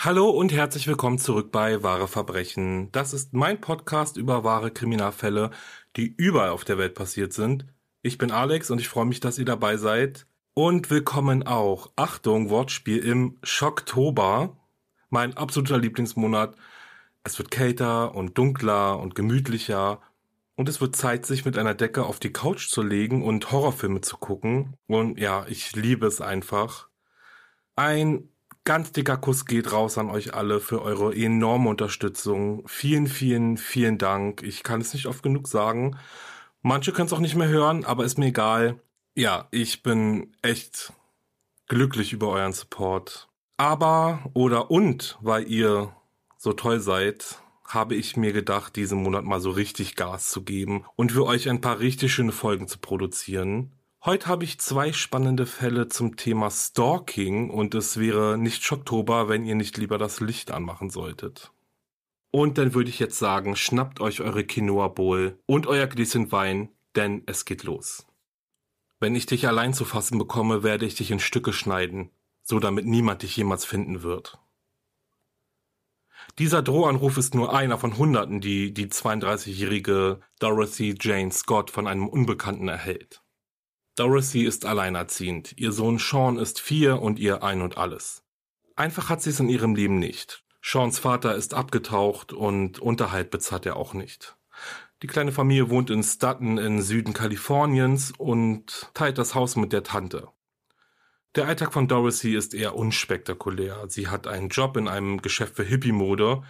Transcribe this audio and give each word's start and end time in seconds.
Hallo 0.00 0.28
und 0.28 0.52
herzlich 0.52 0.86
willkommen 0.86 1.18
zurück 1.18 1.50
bei 1.50 1.82
Wahre 1.82 2.08
Verbrechen. 2.08 2.90
Das 2.92 3.14
ist 3.14 3.32
mein 3.32 3.60
Podcast 3.60 4.16
über 4.18 4.44
wahre 4.44 4.70
Kriminalfälle, 4.70 5.50
die 5.96 6.14
überall 6.16 6.50
auf 6.50 6.64
der 6.64 6.76
Welt 6.76 6.94
passiert 6.94 7.32
sind. 7.32 7.64
Ich 8.02 8.18
bin 8.18 8.30
Alex 8.30 8.70
und 8.70 8.80
ich 8.80 8.88
freue 8.88 9.06
mich, 9.06 9.20
dass 9.20 9.38
ihr 9.38 9.46
dabei 9.46 9.78
seid. 9.78 10.26
Und 10.52 10.90
willkommen 10.90 11.46
auch, 11.46 11.90
Achtung, 11.96 12.50
Wortspiel 12.50 12.98
im 12.98 13.38
Schocktober, 13.42 14.56
mein 15.08 15.36
absoluter 15.36 15.78
Lieblingsmonat. 15.78 16.54
Es 17.22 17.38
wird 17.38 17.50
kälter 17.50 18.14
und 18.14 18.36
dunkler 18.36 18.98
und 18.98 19.14
gemütlicher 19.14 20.02
und 20.56 20.68
es 20.68 20.80
wird 20.80 20.96
Zeit, 20.96 21.24
sich 21.24 21.44
mit 21.44 21.56
einer 21.56 21.74
Decke 21.74 22.04
auf 22.04 22.20
die 22.20 22.32
Couch 22.32 22.68
zu 22.68 22.82
legen 22.82 23.22
und 23.22 23.50
Horrorfilme 23.50 24.02
zu 24.02 24.18
gucken. 24.18 24.76
Und 24.86 25.18
ja, 25.18 25.46
ich 25.48 25.74
liebe 25.74 26.06
es 26.06 26.20
einfach. 26.20 26.88
Ein 27.76 28.28
ganz 28.64 28.92
dicker 28.92 29.16
Kuss 29.16 29.44
geht 29.44 29.72
raus 29.72 29.98
an 29.98 30.10
euch 30.10 30.34
alle 30.34 30.60
für 30.60 30.82
eure 30.82 31.14
enorme 31.14 31.68
Unterstützung. 31.68 32.66
Vielen, 32.66 33.06
vielen, 33.06 33.56
vielen 33.56 33.98
Dank. 33.98 34.42
Ich 34.42 34.62
kann 34.62 34.80
es 34.80 34.94
nicht 34.94 35.06
oft 35.06 35.22
genug 35.22 35.48
sagen. 35.48 35.96
Manche 36.62 36.92
können 36.92 37.06
es 37.06 37.12
auch 37.12 37.20
nicht 37.20 37.36
mehr 37.36 37.48
hören, 37.48 37.84
aber 37.84 38.04
ist 38.04 38.18
mir 38.18 38.26
egal. 38.26 38.80
Ja, 39.14 39.48
ich 39.50 39.82
bin 39.82 40.34
echt 40.42 40.92
glücklich 41.68 42.12
über 42.12 42.28
euren 42.28 42.52
Support. 42.52 43.28
Aber 43.58 44.30
oder 44.32 44.70
und, 44.70 45.18
weil 45.20 45.48
ihr 45.48 45.94
so 46.38 46.52
toll 46.52 46.80
seid, 46.80 47.38
habe 47.66 47.94
ich 47.94 48.16
mir 48.16 48.32
gedacht, 48.32 48.76
diesen 48.76 49.02
Monat 49.02 49.24
mal 49.24 49.40
so 49.40 49.50
richtig 49.50 49.94
Gas 49.94 50.30
zu 50.30 50.42
geben 50.42 50.84
und 50.96 51.12
für 51.12 51.24
euch 51.24 51.48
ein 51.48 51.60
paar 51.60 51.78
richtig 51.78 52.12
schöne 52.12 52.32
Folgen 52.32 52.66
zu 52.66 52.78
produzieren. 52.78 53.72
Heute 54.06 54.26
habe 54.26 54.44
ich 54.44 54.60
zwei 54.60 54.92
spannende 54.92 55.46
Fälle 55.46 55.88
zum 55.88 56.16
Thema 56.16 56.50
Stalking 56.50 57.48
und 57.48 57.74
es 57.74 57.98
wäre 57.98 58.36
nicht 58.36 58.62
Schocktober, 58.62 59.30
wenn 59.30 59.46
ihr 59.46 59.54
nicht 59.54 59.78
lieber 59.78 59.96
das 59.96 60.20
Licht 60.20 60.50
anmachen 60.50 60.90
solltet. 60.90 61.52
Und 62.30 62.58
dann 62.58 62.74
würde 62.74 62.90
ich 62.90 62.98
jetzt 62.98 63.18
sagen, 63.18 63.56
schnappt 63.56 64.02
euch 64.02 64.20
eure 64.20 64.44
Quinoa 64.44 64.88
Bowl 64.88 65.38
und 65.46 65.66
euer 65.66 65.86
Gläschen 65.86 66.30
Wein, 66.32 66.68
denn 66.96 67.22
es 67.24 67.46
geht 67.46 67.62
los. 67.62 68.06
Wenn 69.00 69.14
ich 69.14 69.24
dich 69.24 69.48
allein 69.48 69.72
zu 69.72 69.86
fassen 69.86 70.18
bekomme, 70.18 70.62
werde 70.62 70.84
ich 70.84 70.96
dich 70.96 71.10
in 71.10 71.18
Stücke 71.18 71.54
schneiden, 71.54 72.10
so 72.42 72.60
damit 72.60 72.84
niemand 72.84 73.22
dich 73.22 73.34
jemals 73.38 73.64
finden 73.64 74.02
wird. 74.02 74.38
Dieser 76.38 76.60
Drohanruf 76.60 77.16
ist 77.16 77.34
nur 77.34 77.56
einer 77.56 77.78
von 77.78 77.96
Hunderten, 77.96 78.42
die 78.42 78.74
die 78.74 78.88
32-jährige 78.88 80.20
Dorothy 80.40 80.94
Jane 81.00 81.32
Scott 81.32 81.70
von 81.70 81.86
einem 81.86 82.06
Unbekannten 82.06 82.68
erhält. 82.68 83.23
Dorothy 83.96 84.44
ist 84.44 84.66
alleinerziehend, 84.66 85.54
ihr 85.56 85.70
Sohn 85.70 85.98
Sean 85.98 86.36
ist 86.36 86.60
vier 86.60 87.00
und 87.00 87.18
ihr 87.18 87.44
ein 87.44 87.62
und 87.62 87.78
alles. 87.78 88.24
Einfach 88.74 89.08
hat 89.08 89.22
sie 89.22 89.30
es 89.30 89.38
in 89.38 89.48
ihrem 89.48 89.76
Leben 89.76 90.00
nicht. 90.00 90.42
Seans 90.62 90.98
Vater 90.98 91.36
ist 91.36 91.54
abgetaucht 91.54 92.32
und 92.32 92.80
Unterhalt 92.80 93.30
bezahlt 93.30 93.66
er 93.66 93.76
auch 93.76 93.94
nicht. 93.94 94.36
Die 95.02 95.06
kleine 95.06 95.30
Familie 95.30 95.70
wohnt 95.70 95.90
in 95.90 96.02
Stutton 96.02 96.58
im 96.58 96.80
Süden 96.80 97.12
Kaliforniens 97.12 98.12
und 98.16 98.90
teilt 98.94 99.18
das 99.18 99.34
Haus 99.34 99.54
mit 99.54 99.72
der 99.72 99.84
Tante. 99.84 100.28
Der 101.36 101.46
Alltag 101.46 101.72
von 101.72 101.86
Dorothy 101.86 102.34
ist 102.34 102.54
eher 102.54 102.74
unspektakulär. 102.74 103.84
Sie 103.88 104.08
hat 104.08 104.26
einen 104.26 104.48
Job 104.48 104.76
in 104.76 104.88
einem 104.88 105.20
Geschäft 105.20 105.56
für 105.56 105.64
Hippie-Mode. 105.64 106.42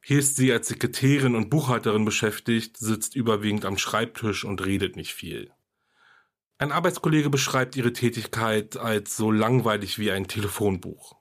Hier 0.00 0.18
ist 0.20 0.36
sie 0.36 0.52
als 0.52 0.68
Sekretärin 0.68 1.34
und 1.34 1.50
Buchhalterin 1.50 2.04
beschäftigt, 2.04 2.76
sitzt 2.76 3.16
überwiegend 3.16 3.64
am 3.64 3.76
Schreibtisch 3.76 4.44
und 4.44 4.64
redet 4.64 4.96
nicht 4.96 5.12
viel. 5.12 5.50
Ein 6.60 6.72
Arbeitskollege 6.72 7.30
beschreibt 7.30 7.76
ihre 7.76 7.92
Tätigkeit 7.92 8.76
als 8.76 9.16
so 9.16 9.30
langweilig 9.30 10.00
wie 10.00 10.10
ein 10.10 10.26
Telefonbuch. 10.26 11.14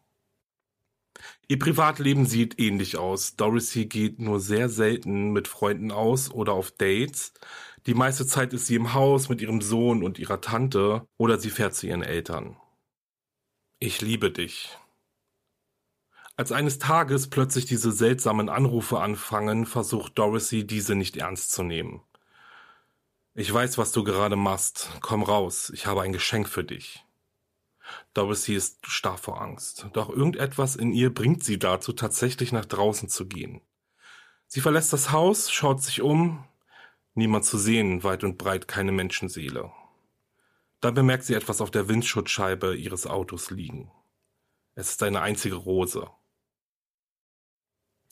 Ihr 1.47 1.59
Privatleben 1.59 2.25
sieht 2.25 2.59
ähnlich 2.59 2.97
aus. 2.97 3.35
Dorothy 3.35 3.85
geht 3.85 4.19
nur 4.19 4.39
sehr 4.39 4.67
selten 4.67 5.31
mit 5.31 5.47
Freunden 5.47 5.91
aus 5.91 6.31
oder 6.31 6.53
auf 6.53 6.71
Dates. 6.71 7.33
Die 7.85 7.93
meiste 7.93 8.25
Zeit 8.25 8.51
ist 8.53 8.65
sie 8.65 8.75
im 8.75 8.95
Haus 8.95 9.29
mit 9.29 9.39
ihrem 9.39 9.61
Sohn 9.61 10.03
und 10.03 10.17
ihrer 10.17 10.41
Tante 10.41 11.07
oder 11.17 11.39
sie 11.39 11.51
fährt 11.51 11.75
zu 11.75 11.85
ihren 11.85 12.03
Eltern. 12.03 12.57
Ich 13.79 14.01
liebe 14.01 14.31
dich. 14.31 14.77
Als 16.35 16.51
eines 16.51 16.79
Tages 16.79 17.29
plötzlich 17.29 17.65
diese 17.65 17.91
seltsamen 17.91 18.49
Anrufe 18.49 18.99
anfangen, 18.99 19.67
versucht 19.67 20.17
Dorothy 20.17 20.65
diese 20.65 20.95
nicht 20.95 21.17
ernst 21.17 21.51
zu 21.51 21.61
nehmen. 21.61 22.01
Ich 23.39 23.53
weiß, 23.53 23.77
was 23.77 23.91
du 23.91 24.03
gerade 24.03 24.35
machst. 24.35 24.89
Komm 24.99 25.21
raus, 25.21 25.71
ich 25.71 25.85
habe 25.85 26.01
ein 26.01 26.11
Geschenk 26.11 26.49
für 26.49 26.63
dich. 26.63 27.05
Dorothy 28.15 28.55
ist 28.55 28.87
starr 28.87 29.19
vor 29.19 29.39
Angst, 29.39 29.85
doch 29.93 30.09
irgendetwas 30.09 30.75
in 30.75 30.91
ihr 30.91 31.13
bringt 31.13 31.43
sie 31.43 31.59
dazu, 31.59 31.93
tatsächlich 31.93 32.51
nach 32.51 32.65
draußen 32.65 33.09
zu 33.09 33.27
gehen. 33.27 33.61
Sie 34.47 34.59
verlässt 34.59 34.91
das 34.91 35.11
Haus, 35.11 35.51
schaut 35.51 35.83
sich 35.83 36.01
um, 36.01 36.45
niemand 37.13 37.45
zu 37.45 37.59
sehen, 37.59 38.03
weit 38.03 38.23
und 38.23 38.39
breit 38.39 38.67
keine 38.67 38.91
Menschenseele. 38.91 39.71
Dann 40.81 40.95
bemerkt 40.95 41.25
sie 41.25 41.35
etwas 41.35 41.61
auf 41.61 41.69
der 41.69 41.87
Windschutzscheibe 41.87 42.75
ihres 42.75 43.05
Autos 43.05 43.51
liegen. 43.51 43.91
Es 44.73 44.89
ist 44.89 45.03
eine 45.03 45.21
einzige 45.21 45.57
Rose. 45.57 46.09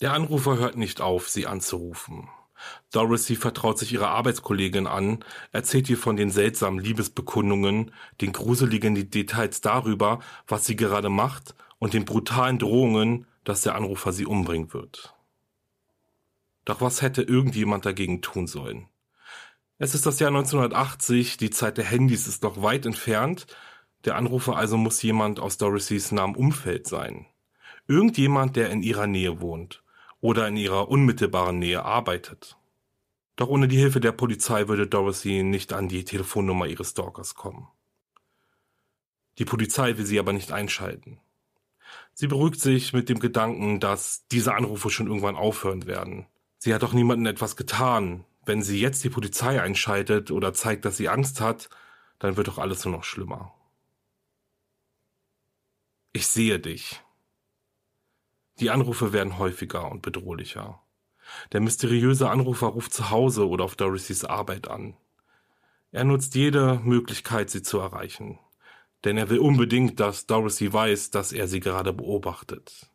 Der 0.01 0.13
Anrufer 0.13 0.59
hört 0.59 0.77
nicht 0.77 1.01
auf, 1.01 1.29
sie 1.29 1.47
anzurufen. 1.47 2.29
Dorothy 2.91 3.35
vertraut 3.35 3.77
sich 3.77 3.93
ihrer 3.93 4.09
Arbeitskollegin 4.09 4.87
an, 4.87 5.23
erzählt 5.51 5.89
ihr 5.89 5.97
von 5.97 6.15
den 6.15 6.31
seltsamen 6.31 6.79
Liebesbekundungen, 6.79 7.91
den 8.21 8.31
gruseligen 8.31 9.09
Details 9.09 9.61
darüber, 9.61 10.19
was 10.47 10.65
sie 10.65 10.75
gerade 10.75 11.09
macht 11.09 11.55
und 11.79 11.93
den 11.93 12.05
brutalen 12.05 12.59
Drohungen, 12.59 13.27
dass 13.43 13.61
der 13.61 13.75
Anrufer 13.75 14.13
sie 14.13 14.25
umbringen 14.25 14.73
wird. 14.73 15.13
Doch 16.63 16.81
was 16.81 17.01
hätte 17.01 17.21
irgendjemand 17.21 17.85
dagegen 17.85 18.21
tun 18.21 18.47
sollen? 18.47 18.87
Es 19.77 19.93
ist 19.93 20.05
das 20.05 20.19
Jahr 20.19 20.29
1980, 20.29 21.37
die 21.37 21.49
Zeit 21.49 21.77
der 21.77 21.85
Handys 21.85 22.27
ist 22.27 22.43
noch 22.43 22.61
weit 22.61 22.85
entfernt, 22.85 23.45
der 24.05 24.15
Anrufer 24.15 24.55
also 24.55 24.77
muss 24.77 25.01
jemand 25.01 25.39
aus 25.39 25.57
Dorothys 25.57 26.11
nahem 26.11 26.35
Umfeld 26.35 26.87
sein. 26.87 27.25
Irgendjemand, 27.87 28.55
der 28.55 28.69
in 28.69 28.81
ihrer 28.81 29.05
Nähe 29.05 29.41
wohnt 29.41 29.83
oder 30.25 30.47
in 30.47 30.57
ihrer 30.57 30.89
unmittelbaren 30.89 31.59
Nähe 31.59 31.85
arbeitet. 31.85 32.57
Doch 33.35 33.47
ohne 33.47 33.67
die 33.67 33.77
Hilfe 33.77 33.99
der 33.99 34.11
Polizei 34.11 34.67
würde 34.67 34.87
Dorothy 34.87 35.43
nicht 35.43 35.71
an 35.71 35.87
die 35.87 36.03
Telefonnummer 36.03 36.65
ihres 36.65 36.89
Stalkers 36.91 37.35
kommen. 37.35 37.67
Die 39.37 39.45
Polizei 39.45 39.99
will 39.99 40.05
sie 40.05 40.17
aber 40.17 40.33
nicht 40.33 40.51
einschalten. 40.51 41.19
Sie 42.15 42.25
beruhigt 42.25 42.59
sich 42.59 42.91
mit 42.91 43.07
dem 43.07 43.19
Gedanken, 43.19 43.79
dass 43.79 44.25
diese 44.29 44.55
Anrufe 44.55 44.89
schon 44.89 45.05
irgendwann 45.05 45.35
aufhören 45.35 45.85
werden. 45.85 46.25
Sie 46.57 46.73
hat 46.73 46.81
doch 46.81 46.93
niemandem 46.93 47.27
etwas 47.27 47.55
getan. 47.55 48.25
wenn 48.47 48.61
sie 48.61 48.79
jetzt 48.79 49.03
die 49.03 49.09
Polizei 49.09 49.59
einschaltet 49.61 50.29
oder 50.29 50.53
zeigt, 50.53 50.85
dass 50.85 50.97
sie 50.97 51.09
Angst 51.09 51.41
hat, 51.41 51.69
dann 52.19 52.37
wird 52.37 52.47
doch 52.47 52.59
alles 52.59 52.85
nur 52.85 52.95
noch 52.95 53.03
schlimmer. 53.03 53.53
Ich 56.13 56.27
sehe 56.27 56.59
dich. 56.59 57.04
Die 58.59 58.69
Anrufe 58.69 59.11
werden 59.11 59.37
häufiger 59.37 59.91
und 59.91 60.01
bedrohlicher. 60.01 60.81
Der 61.51 61.59
mysteriöse 61.59 62.29
Anrufer 62.29 62.67
ruft 62.67 62.93
zu 62.93 63.09
Hause 63.09 63.47
oder 63.47 63.65
auf 63.65 63.75
Dorothys 63.75 64.23
Arbeit 64.23 64.69
an. 64.69 64.95
Er 65.91 66.03
nutzt 66.03 66.35
jede 66.35 66.79
Möglichkeit, 66.83 67.49
sie 67.49 67.61
zu 67.61 67.79
erreichen. 67.79 68.39
Denn 69.03 69.17
er 69.17 69.29
will 69.29 69.39
unbedingt, 69.39 69.99
dass 69.99 70.25
Dorothy 70.25 70.71
weiß, 70.71 71.11
dass 71.11 71.31
er 71.31 71.47
sie 71.47 71.59
gerade 71.59 71.93
beobachtet. 71.93 72.89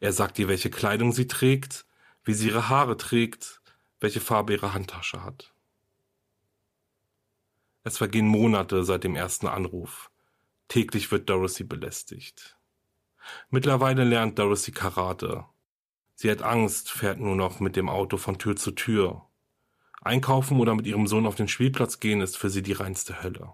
Er 0.00 0.12
sagt 0.12 0.38
ihr, 0.38 0.48
welche 0.48 0.70
Kleidung 0.70 1.12
sie 1.12 1.26
trägt, 1.26 1.86
wie 2.24 2.34
sie 2.34 2.48
ihre 2.48 2.68
Haare 2.68 2.96
trägt, 2.96 3.60
welche 4.00 4.20
Farbe 4.20 4.52
ihre 4.52 4.74
Handtasche 4.74 5.24
hat. 5.24 5.54
Es 7.82 7.98
vergehen 7.98 8.26
Monate 8.26 8.84
seit 8.84 9.04
dem 9.04 9.16
ersten 9.16 9.46
Anruf. 9.46 10.10
Täglich 10.68 11.10
wird 11.10 11.28
Dorothy 11.30 11.64
belästigt. 11.64 12.56
Mittlerweile 13.50 14.04
lernt 14.04 14.38
Dorothy 14.38 14.72
Karate. 14.72 15.44
Sie 16.14 16.30
hat 16.30 16.42
Angst, 16.42 16.90
fährt 16.90 17.18
nur 17.20 17.36
noch 17.36 17.60
mit 17.60 17.76
dem 17.76 17.88
Auto 17.88 18.16
von 18.16 18.38
Tür 18.38 18.56
zu 18.56 18.72
Tür. 18.72 19.26
Einkaufen 20.02 20.58
oder 20.60 20.74
mit 20.74 20.86
ihrem 20.86 21.06
Sohn 21.06 21.26
auf 21.26 21.34
den 21.34 21.48
Spielplatz 21.48 22.00
gehen 22.00 22.20
ist 22.20 22.36
für 22.36 22.50
sie 22.50 22.62
die 22.62 22.72
reinste 22.72 23.22
Hölle. 23.22 23.52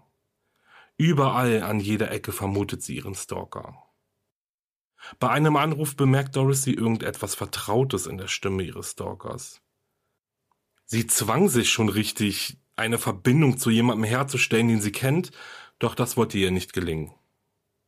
Überall 0.97 1.63
an 1.63 1.79
jeder 1.79 2.11
Ecke 2.11 2.31
vermutet 2.31 2.81
sie 2.81 2.95
ihren 2.95 3.15
Stalker. 3.15 3.83
Bei 5.19 5.29
einem 5.29 5.55
Anruf 5.55 5.95
bemerkt 5.95 6.35
Dorothy 6.35 6.73
irgendetwas 6.73 7.35
Vertrautes 7.35 8.07
in 8.07 8.17
der 8.17 8.27
Stimme 8.27 8.63
ihres 8.63 8.91
Stalkers. 8.91 9.61
Sie 10.85 11.05
zwang 11.05 11.49
sich 11.49 11.69
schon 11.69 11.89
richtig, 11.89 12.57
eine 12.75 12.97
Verbindung 12.97 13.57
zu 13.57 13.69
jemandem 13.69 14.05
herzustellen, 14.05 14.67
den 14.69 14.81
sie 14.81 14.91
kennt, 14.91 15.31
doch 15.79 15.95
das 15.95 16.17
wollte 16.17 16.37
ihr 16.37 16.51
nicht 16.51 16.73
gelingen. 16.73 17.13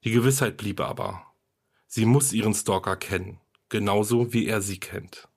Die 0.04 0.12
Gewissheit 0.12 0.58
blieb 0.58 0.80
aber. 0.80 1.26
Sie 1.90 2.06
muss 2.06 2.32
ihren 2.32 2.54
Stalker 2.54 2.96
kennen, 2.96 3.42
genauso 3.68 4.32
wie 4.32 4.48
er 4.48 4.62
sie 4.62 4.80
kennt. 4.80 5.28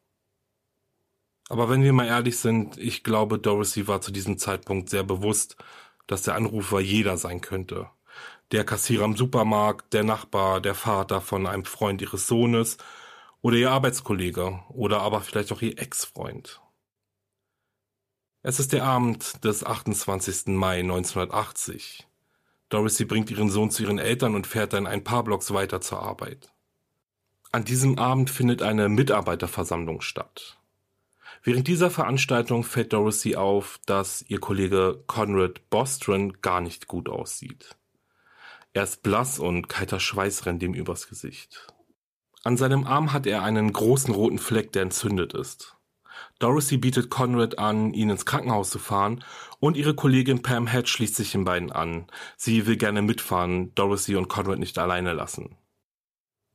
Aber 1.49 1.69
wenn 1.69 1.83
wir 1.83 1.93
mal 1.93 2.07
ehrlich 2.07 2.39
sind, 2.39 2.79
ich 2.79 3.03
glaube, 3.03 3.41
Dorothy 3.41 3.89
war 3.89 4.01
zu 4.01 4.13
diesem 4.13 4.39
Zeitpunkt 4.39 4.89
sehr 4.89 5.03
bewusst, 5.03 5.57
dass 6.07 6.23
der 6.23 6.37
Anrufer 6.37 6.79
jeder 6.79 7.19
sein 7.19 7.41
könnte 7.41 7.91
der 8.53 8.65
Kassierer 8.65 9.07
im 9.07 9.17
Supermarkt, 9.17 9.93
der 9.95 10.05
Nachbar, 10.05 10.61
der 10.61 10.75
Vater 10.75 11.21
von 11.21 11.47
einem 11.47 11.65
Freund 11.65 12.03
ihres 12.03 12.27
Sohnes 12.27 12.77
oder 13.41 13.57
ihr 13.57 13.71
Arbeitskollege 13.71 14.61
oder 14.69 15.01
aber 15.01 15.23
vielleicht 15.23 15.53
auch 15.53 15.63
ihr 15.63 15.79
Ex-Freund. 15.79 16.61
Es 18.43 18.61
ist 18.61 18.73
der 18.73 18.85
Abend 18.85 19.45
des 19.45 19.65
28. 19.65 20.49
Mai 20.49 20.81
1980. 20.81 22.07
Dorothy 22.73 23.05
bringt 23.05 23.31
ihren 23.31 23.51
Sohn 23.51 23.71
zu 23.71 23.83
ihren 23.83 23.99
Eltern 23.99 24.35
und 24.35 24.47
fährt 24.47 24.73
dann 24.73 24.87
ein 24.87 25.05
paar 25.05 25.25
Blocks 25.25 25.53
weiter 25.53 25.83
zur 25.83 26.03
Arbeit. 26.03 26.51
An 27.51 27.65
diesem 27.65 27.99
Abend 27.99 28.31
findet 28.31 28.63
eine 28.63 28.89
Mitarbeiterversammlung 28.89 30.01
statt. 30.01 30.59
Während 31.43 31.69
dieser 31.69 31.91
Veranstaltung 31.91 32.65
fällt 32.65 32.95
Dorothy 32.95 33.37
auf, 33.37 33.79
dass 33.85 34.25
ihr 34.29 34.41
Kollege 34.41 35.05
Conrad 35.07 35.69
Bostron 35.69 36.41
gar 36.41 36.63
nicht 36.63 36.89
gut 36.89 37.11
aussieht. 37.11 37.77
Er 38.73 38.85
ist 38.85 39.03
blass 39.03 39.39
und 39.39 39.69
kalter 39.69 40.01
Schweiß 40.01 40.47
rennt 40.47 40.63
ihm 40.63 40.73
übers 40.73 41.09
Gesicht. 41.09 41.67
An 42.43 42.57
seinem 42.57 42.87
Arm 42.87 43.13
hat 43.13 43.27
er 43.27 43.43
einen 43.43 43.71
großen 43.71 44.15
roten 44.15 44.39
Fleck, 44.39 44.73
der 44.73 44.83
entzündet 44.83 45.35
ist. 45.35 45.77
Dorothy 46.39 46.77
bietet 46.77 47.11
Conrad 47.11 47.59
an, 47.59 47.93
ihn 47.95 48.11
ins 48.11 48.27
Krankenhaus 48.27 48.71
zu 48.71 48.79
fahren 48.79 49.25
und 49.61 49.77
ihre 49.77 49.95
Kollegin 49.95 50.43
Pam 50.43 50.67
Head 50.67 50.89
schließt 50.89 51.15
sich 51.15 51.33
den 51.33 51.45
beiden 51.45 51.73
an. 51.73 52.07
Sie 52.37 52.67
will 52.67 52.77
gerne 52.77 53.03
mitfahren, 53.03 53.75
Dorothy 53.75 54.17
und 54.17 54.29
Conrad 54.29 54.59
nicht 54.59 54.79
alleine 54.79 55.13
lassen. 55.13 55.57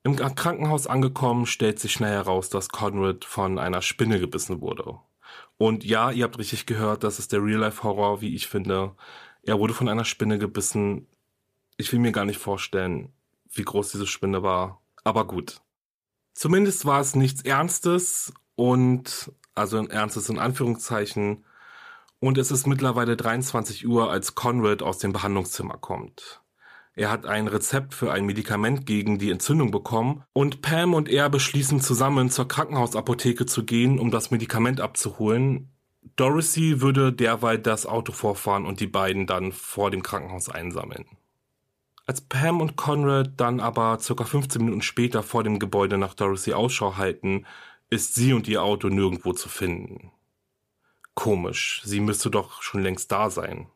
Im 0.04 0.16
Krankenhaus 0.16 0.88
angekommen, 0.88 1.46
stellt 1.46 1.80
sich 1.80 1.92
schnell 1.92 2.14
heraus, 2.14 2.50
dass 2.50 2.70
Conrad 2.70 3.26
von 3.26 3.60
einer 3.60 3.82
Spinne 3.82 4.20
gebissen 4.20 4.62
wurde. 4.62 5.00
Und 5.58 5.84
ja, 5.84 6.12
ihr 6.12 6.24
habt 6.24 6.38
richtig 6.38 6.66
gehört, 6.66 7.04
das 7.04 7.20
ist 7.20 7.34
der 7.34 7.44
Real-Life-Horror, 7.44 8.22
wie 8.22 8.36
ich 8.36 8.48
finde. 8.48 8.96
Er 9.44 9.60
wurde 9.60 9.74
von 9.74 9.90
einer 9.90 10.06
Spinne 10.06 10.38
gebissen 10.40 11.08
ich 11.78 11.94
will 11.94 12.00
mir 12.00 12.12
gar 12.12 12.26
nicht 12.26 12.40
vorstellen, 12.40 13.14
wie 13.52 13.64
groß 13.64 13.92
diese 13.92 14.08
Spinne 14.08 14.44
war. 14.44 14.82
Aber 15.04 15.26
gut. 15.26 15.62
Zumindest 16.34 16.86
war 16.86 17.00
es 17.00 17.16
nichts 17.16 17.44
Ernstes 17.44 18.34
und, 18.56 19.32
also 19.58 19.78
ein 19.78 19.90
Ernstes 19.90 20.30
in 20.30 20.40
Anführungszeichen. 20.40 21.46
Und 22.20 22.38
es 22.38 22.52
ist 22.52 22.68
mittlerweile 22.68 23.16
23 23.16 23.88
Uhr, 23.88 24.10
als 24.12 24.36
Conrad 24.36 24.82
aus 24.82 24.98
dem 24.98 25.14
Behandlungszimmer 25.14 25.78
kommt. 25.78 26.42
Er 26.98 27.12
hat 27.12 27.28
ein 27.28 27.48
Rezept 27.48 27.94
für 27.94 28.12
ein 28.12 28.26
Medikament 28.26 28.88
gegen 28.88 29.20
die 29.20 29.30
Entzündung 29.30 29.70
bekommen 29.70 30.24
und 30.34 30.64
Pam 30.64 30.96
und 30.96 31.08
er 31.10 31.30
beschließen 31.30 31.80
zusammen 31.80 32.32
zur 32.32 32.48
Krankenhausapotheke 32.48 33.46
zu 33.46 33.66
gehen, 33.66 34.00
um 34.00 34.10
das 34.10 34.32
Medikament 34.32 34.82
abzuholen. 34.82 35.72
Dorothy 36.16 36.82
würde 36.82 37.14
derweil 37.14 37.60
das 37.60 37.86
Auto 37.86 38.14
vorfahren 38.14 38.66
und 38.66 38.80
die 38.80 38.88
beiden 38.88 39.28
dann 39.28 39.52
vor 39.52 39.92
dem 39.92 40.02
Krankenhaus 40.02 40.50
einsammeln. 40.50 41.06
Als 42.08 42.22
Pam 42.22 42.62
und 42.62 42.78
Conrad 42.78 43.34
dann 43.38 43.60
aber 43.60 44.00
circa 44.00 44.24
15 44.24 44.64
Minuten 44.64 44.82
später 44.82 45.22
vor 45.22 45.44
dem 45.44 45.60
Gebäude 45.60 46.00
nach 46.00 46.16
Dorothy 46.16 46.54
Ausschau 46.54 46.98
halten, 46.98 47.46
ist 47.90 48.16
sie 48.16 48.34
und 48.34 48.48
ihr 48.48 48.64
Auto 48.64 48.90
nirgendwo 48.90 49.34
zu 49.34 49.50
finden. 49.50 50.12
Komisch, 51.14 51.82
sie 51.84 52.00
müsste 52.00 52.30
doch 52.30 52.62
schon 52.62 52.84
längst 52.84 53.12
da 53.12 53.30
sein. 53.30 53.72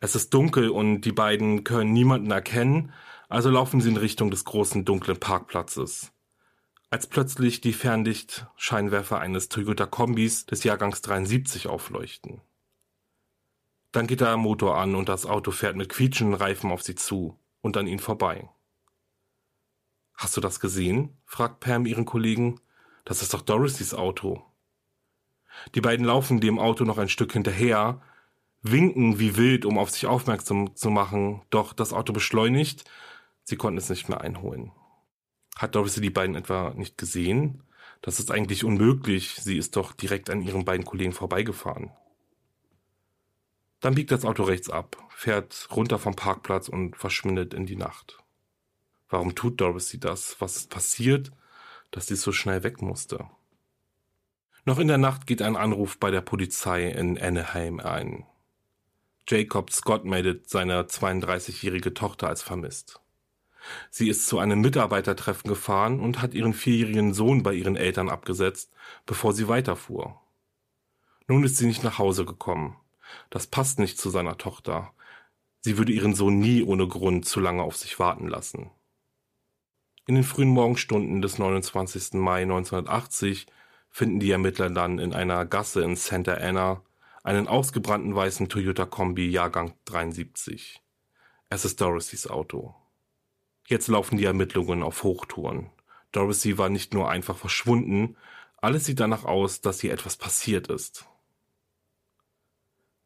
Es 0.00 0.14
ist 0.14 0.32
dunkel 0.32 0.70
und 0.70 1.02
die 1.02 1.12
beiden 1.12 1.64
können 1.64 1.92
niemanden 1.92 2.30
erkennen, 2.30 2.92
also 3.28 3.50
laufen 3.50 3.80
sie 3.80 3.90
in 3.90 3.96
Richtung 3.96 4.30
des 4.30 4.44
großen 4.44 4.84
dunklen 4.84 5.18
Parkplatzes. 5.18 6.12
Als 6.90 7.06
plötzlich 7.06 7.60
die 7.60 7.74
Fernlichtscheinwerfer 7.74 9.18
eines 9.18 9.48
Toyota 9.48 9.84
Kombis 9.84 10.46
des 10.46 10.64
Jahrgangs 10.64 11.02
73 11.02 11.66
aufleuchten. 11.66 12.40
Dann 13.92 14.06
geht 14.06 14.20
der 14.20 14.36
Motor 14.36 14.78
an 14.78 14.94
und 14.94 15.08
das 15.08 15.26
Auto 15.26 15.50
fährt 15.50 15.76
mit 15.76 15.88
quietschenden 15.88 16.34
Reifen 16.34 16.70
auf 16.70 16.82
sie 16.82 16.94
zu 16.94 17.38
und 17.60 17.76
an 17.76 17.86
ihnen 17.86 17.98
vorbei. 17.98 18.48
Hast 20.14 20.36
du 20.36 20.40
das 20.40 20.60
gesehen? 20.60 21.16
fragt 21.24 21.60
Pam 21.60 21.86
ihren 21.86 22.04
Kollegen. 22.04 22.60
Das 23.08 23.22
ist 23.22 23.32
doch 23.32 23.40
Dorothys 23.40 23.94
Auto. 23.94 24.44
Die 25.74 25.80
beiden 25.80 26.04
laufen 26.04 26.42
dem 26.42 26.58
Auto 26.58 26.84
noch 26.84 26.98
ein 26.98 27.08
Stück 27.08 27.32
hinterher, 27.32 28.02
winken 28.60 29.18
wie 29.18 29.38
wild, 29.38 29.64
um 29.64 29.78
auf 29.78 29.88
sich 29.88 30.04
aufmerksam 30.04 30.76
zu 30.76 30.90
machen, 30.90 31.40
doch 31.48 31.72
das 31.72 31.94
Auto 31.94 32.12
beschleunigt. 32.12 32.84
Sie 33.44 33.56
konnten 33.56 33.78
es 33.78 33.88
nicht 33.88 34.10
mehr 34.10 34.20
einholen. 34.20 34.72
Hat 35.56 35.74
Dorothy 35.74 36.02
die 36.02 36.10
beiden 36.10 36.36
etwa 36.36 36.74
nicht 36.76 36.98
gesehen? 36.98 37.62
Das 38.02 38.20
ist 38.20 38.30
eigentlich 38.30 38.62
unmöglich. 38.62 39.36
Sie 39.36 39.56
ist 39.56 39.76
doch 39.76 39.94
direkt 39.94 40.28
an 40.28 40.42
ihren 40.42 40.66
beiden 40.66 40.84
Kollegen 40.84 41.14
vorbeigefahren. 41.14 41.90
Dann 43.80 43.94
biegt 43.94 44.10
das 44.10 44.26
Auto 44.26 44.42
rechts 44.42 44.68
ab, 44.68 44.98
fährt 45.08 45.68
runter 45.74 45.98
vom 45.98 46.14
Parkplatz 46.14 46.68
und 46.68 46.94
verschwindet 46.94 47.54
in 47.54 47.64
die 47.64 47.76
Nacht. 47.76 48.18
Warum 49.08 49.34
tut 49.34 49.62
Dorothy 49.62 49.98
das? 49.98 50.38
Was 50.40 50.56
ist 50.56 50.68
passiert, 50.68 51.32
dass 51.90 52.06
sie 52.06 52.16
so 52.16 52.32
schnell 52.32 52.62
weg 52.62 52.82
musste? 52.82 53.28
Noch 54.64 54.78
in 54.78 54.88
der 54.88 54.98
Nacht 54.98 55.26
geht 55.26 55.40
ein 55.42 55.56
Anruf 55.56 55.98
bei 55.98 56.10
der 56.10 56.20
Polizei 56.20 56.90
in 56.90 57.18
Anaheim 57.18 57.80
ein. 57.80 58.26
Jacob 59.26 59.70
Scott 59.70 60.04
meldet 60.04 60.48
seine 60.48 60.82
32-jährige 60.82 61.94
Tochter 61.94 62.28
als 62.28 62.42
vermisst. 62.42 63.00
Sie 63.90 64.08
ist 64.08 64.26
zu 64.26 64.38
einem 64.38 64.60
Mitarbeitertreffen 64.60 65.48
gefahren 65.48 66.00
und 66.00 66.22
hat 66.22 66.34
ihren 66.34 66.54
vierjährigen 66.54 67.12
Sohn 67.12 67.42
bei 67.42 67.52
ihren 67.54 67.76
Eltern 67.76 68.08
abgesetzt, 68.08 68.72
bevor 69.06 69.32
sie 69.32 69.48
weiterfuhr. 69.48 70.20
Nun 71.26 71.44
ist 71.44 71.58
sie 71.58 71.66
nicht 71.66 71.84
nach 71.84 71.98
Hause 71.98 72.24
gekommen. 72.24 72.76
Das 73.30 73.46
passt 73.46 73.78
nicht 73.78 73.98
zu 73.98 74.10
seiner 74.10 74.38
Tochter. 74.38 74.92
Sie 75.60 75.76
würde 75.76 75.92
ihren 75.92 76.14
Sohn 76.14 76.38
nie 76.38 76.62
ohne 76.62 76.88
Grund 76.88 77.26
zu 77.26 77.40
lange 77.40 77.62
auf 77.62 77.76
sich 77.76 77.98
warten 77.98 78.28
lassen. 78.28 78.70
In 80.08 80.14
den 80.14 80.24
frühen 80.24 80.48
Morgenstunden 80.48 81.20
des 81.20 81.38
29. 81.38 82.14
Mai 82.14 82.40
1980 82.40 83.46
finden 83.90 84.20
die 84.20 84.30
Ermittler 84.30 84.70
dann 84.70 84.98
in 84.98 85.12
einer 85.12 85.44
Gasse 85.44 85.82
in 85.82 85.96
Santa 85.96 86.32
Ana 86.32 86.82
einen 87.24 87.46
ausgebrannten 87.46 88.14
weißen 88.14 88.48
Toyota 88.48 88.86
Kombi 88.86 89.28
Jahrgang 89.28 89.74
73. 89.84 90.80
Es 91.50 91.66
ist 91.66 91.78
Dorothys 91.82 92.26
Auto. 92.26 92.74
Jetzt 93.66 93.88
laufen 93.88 94.16
die 94.16 94.24
Ermittlungen 94.24 94.82
auf 94.82 95.02
Hochtouren. 95.02 95.68
Dorothy 96.12 96.56
war 96.56 96.70
nicht 96.70 96.94
nur 96.94 97.10
einfach 97.10 97.36
verschwunden, 97.36 98.16
alles 98.56 98.86
sieht 98.86 99.00
danach 99.00 99.26
aus, 99.26 99.60
dass 99.60 99.82
hier 99.82 99.92
etwas 99.92 100.16
passiert 100.16 100.68
ist. 100.68 101.04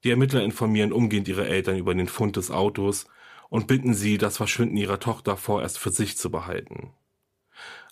Die 0.05 0.11
Ermittler 0.11 0.45
informieren 0.45 0.93
umgehend 0.93 1.27
ihre 1.27 1.49
Eltern 1.49 1.79
über 1.79 1.97
den 1.97 2.07
Fund 2.07 2.37
des 2.37 2.53
Autos 2.53 3.09
und 3.53 3.67
bitten 3.67 3.93
sie, 3.93 4.17
das 4.17 4.39
Verschwinden 4.39 4.79
ihrer 4.79 4.99
Tochter 4.99 5.37
vorerst 5.37 5.79
für 5.79 5.91
sich 5.91 6.17
zu 6.17 6.31
behalten. 6.31 6.95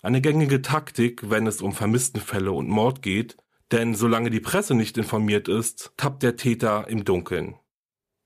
Eine 0.01 0.19
gängige 0.19 0.63
Taktik, 0.63 1.29
wenn 1.29 1.45
es 1.45 1.61
um 1.61 1.71
Vermisstenfälle 1.71 2.51
und 2.51 2.67
Mord 2.67 3.03
geht, 3.03 3.37
Denn 3.71 3.95
solange 3.95 4.31
die 4.31 4.41
Presse 4.41 4.73
nicht 4.73 4.97
informiert 4.97 5.47
ist, 5.47 5.93
tappt 5.95 6.23
der 6.23 6.35
Täter 6.35 6.87
im 6.89 7.05
Dunkeln. 7.05 7.55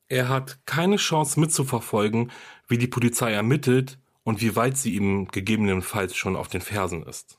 Er 0.08 0.30
hat 0.30 0.66
keine 0.66 0.96
Chance 0.96 1.40
mitzuverfolgen, 1.40 2.32
wie 2.68 2.78
die 2.78 2.88
Polizei 2.88 3.32
ermittelt 3.32 4.00
und 4.24 4.42
wie 4.42 4.56
weit 4.56 4.78
sie 4.78 4.96
ihm 4.96 5.28
gegebenenfalls 5.28 6.16
schon 6.16 6.36
auf 6.36 6.48
den 6.48 6.62
Fersen 6.62 7.04
ist. 7.04 7.38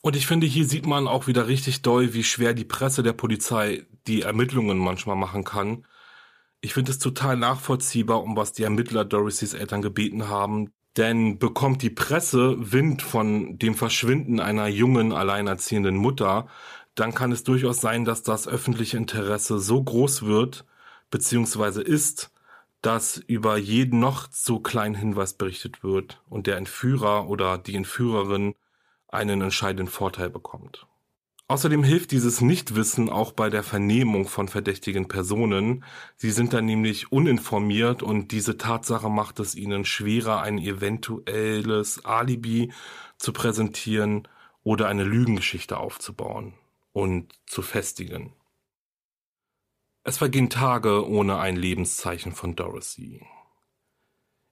Und 0.00 0.16
ich 0.16 0.26
finde, 0.26 0.46
hier 0.46 0.66
sieht 0.66 0.86
man 0.86 1.08
auch 1.08 1.26
wieder 1.26 1.46
richtig 1.46 1.82
doll, 1.82 2.14
wie 2.14 2.24
schwer 2.24 2.54
die 2.54 2.64
Presse 2.64 3.02
der 3.02 3.12
Polizei 3.12 3.84
die 4.06 4.22
Ermittlungen 4.22 4.78
manchmal 4.78 5.16
machen 5.16 5.44
kann. 5.44 5.84
Ich 6.64 6.74
finde 6.74 6.92
es 6.92 7.00
total 7.00 7.36
nachvollziehbar, 7.36 8.22
um 8.22 8.36
was 8.36 8.52
die 8.52 8.62
Ermittler 8.62 9.04
Dorothys 9.04 9.52
Eltern 9.52 9.82
gebeten 9.82 10.28
haben. 10.28 10.72
Denn 10.96 11.38
bekommt 11.38 11.82
die 11.82 11.90
Presse 11.90 12.54
Wind 12.58 13.02
von 13.02 13.58
dem 13.58 13.74
Verschwinden 13.74 14.38
einer 14.38 14.68
jungen, 14.68 15.12
alleinerziehenden 15.12 15.96
Mutter, 15.96 16.46
dann 16.94 17.14
kann 17.14 17.32
es 17.32 17.42
durchaus 17.42 17.80
sein, 17.80 18.04
dass 18.04 18.22
das 18.22 18.46
öffentliche 18.46 18.96
Interesse 18.96 19.58
so 19.58 19.82
groß 19.82 20.22
wird, 20.22 20.64
beziehungsweise 21.10 21.82
ist, 21.82 22.30
dass 22.80 23.16
über 23.16 23.56
jeden 23.56 23.98
noch 23.98 24.28
so 24.30 24.60
kleinen 24.60 24.94
Hinweis 24.94 25.34
berichtet 25.34 25.82
wird 25.82 26.22
und 26.28 26.46
der 26.46 26.58
Entführer 26.58 27.28
oder 27.28 27.58
die 27.58 27.74
Entführerin 27.74 28.54
einen 29.08 29.40
entscheidenden 29.40 29.88
Vorteil 29.88 30.30
bekommt. 30.30 30.86
Außerdem 31.52 31.84
hilft 31.84 32.12
dieses 32.12 32.40
Nichtwissen 32.40 33.10
auch 33.10 33.32
bei 33.32 33.50
der 33.50 33.62
Vernehmung 33.62 34.26
von 34.26 34.48
verdächtigen 34.48 35.06
Personen. 35.06 35.84
Sie 36.16 36.30
sind 36.30 36.54
dann 36.54 36.64
nämlich 36.64 37.12
uninformiert 37.12 38.02
und 38.02 38.32
diese 38.32 38.56
Tatsache 38.56 39.10
macht 39.10 39.38
es 39.38 39.54
ihnen 39.54 39.84
schwerer, 39.84 40.40
ein 40.40 40.56
eventuelles 40.56 42.06
Alibi 42.06 42.72
zu 43.18 43.34
präsentieren 43.34 44.26
oder 44.62 44.88
eine 44.88 45.04
Lügengeschichte 45.04 45.76
aufzubauen 45.76 46.54
und 46.94 47.34
zu 47.44 47.60
festigen. 47.60 48.32
Es 50.04 50.16
vergehen 50.16 50.48
Tage 50.48 51.06
ohne 51.06 51.38
ein 51.38 51.56
Lebenszeichen 51.56 52.32
von 52.32 52.56
Dorothy. 52.56 53.26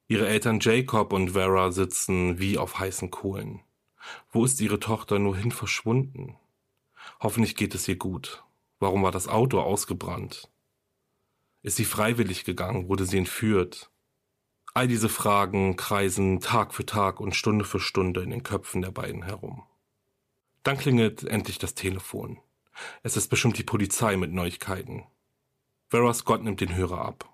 Ihre 0.06 0.28
Eltern 0.28 0.60
Jacob 0.60 1.14
und 1.14 1.30
Vera 1.30 1.70
sitzen 1.70 2.38
wie 2.38 2.58
auf 2.58 2.78
heißen 2.78 3.10
Kohlen. 3.10 3.62
Wo 4.30 4.44
ist 4.44 4.60
ihre 4.60 4.80
Tochter 4.80 5.18
nur 5.18 5.34
hin 5.34 5.50
verschwunden? 5.50 6.36
Hoffentlich 7.20 7.56
geht 7.56 7.74
es 7.74 7.88
ihr 7.88 7.96
gut. 7.96 8.44
Warum 8.78 9.02
war 9.02 9.12
das 9.12 9.28
Auto 9.28 9.60
ausgebrannt? 9.60 10.50
Ist 11.62 11.76
sie 11.76 11.84
freiwillig 11.84 12.44
gegangen? 12.44 12.88
Wurde 12.88 13.04
sie 13.04 13.18
entführt? 13.18 13.90
All 14.72 14.86
diese 14.86 15.08
Fragen 15.08 15.76
kreisen 15.76 16.40
Tag 16.40 16.72
für 16.72 16.86
Tag 16.86 17.20
und 17.20 17.34
Stunde 17.34 17.64
für 17.64 17.80
Stunde 17.80 18.22
in 18.22 18.30
den 18.30 18.42
Köpfen 18.42 18.82
der 18.82 18.92
beiden 18.92 19.24
herum. 19.24 19.64
Dann 20.62 20.78
klingelt 20.78 21.24
endlich 21.24 21.58
das 21.58 21.74
Telefon. 21.74 22.38
Es 23.02 23.16
ist 23.16 23.28
bestimmt 23.28 23.58
die 23.58 23.64
Polizei 23.64 24.16
mit 24.16 24.32
Neuigkeiten. 24.32 25.04
Vera 25.88 26.14
Scott 26.14 26.42
nimmt 26.42 26.60
den 26.60 26.74
Hörer 26.74 27.04
ab. 27.04 27.28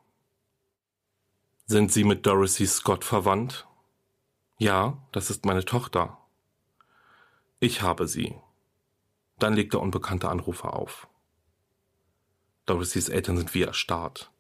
Sind 1.66 1.92
Sie 1.92 2.04
mit 2.04 2.25
Dorothy 2.26 2.66
Scott 2.66 3.04
verwandt? 3.04 3.66
Ja, 4.59 4.97
das 5.12 5.30
ist 5.30 5.45
meine 5.45 5.64
Tochter. 5.64 6.18
Ich 7.61 7.83
habe 7.83 8.09
sie. 8.09 8.37
Dann 9.38 9.55
legt 9.55 9.75
der 9.75 9.81
unbekannte 9.81 10.28
Anrufer 10.28 10.75
auf. 10.75 11.09
Dorothys 12.64 13.09
Eltern 13.09 13.37
sind 13.37 13.55
wie 13.55 13.62
erstarrt. 13.62 14.33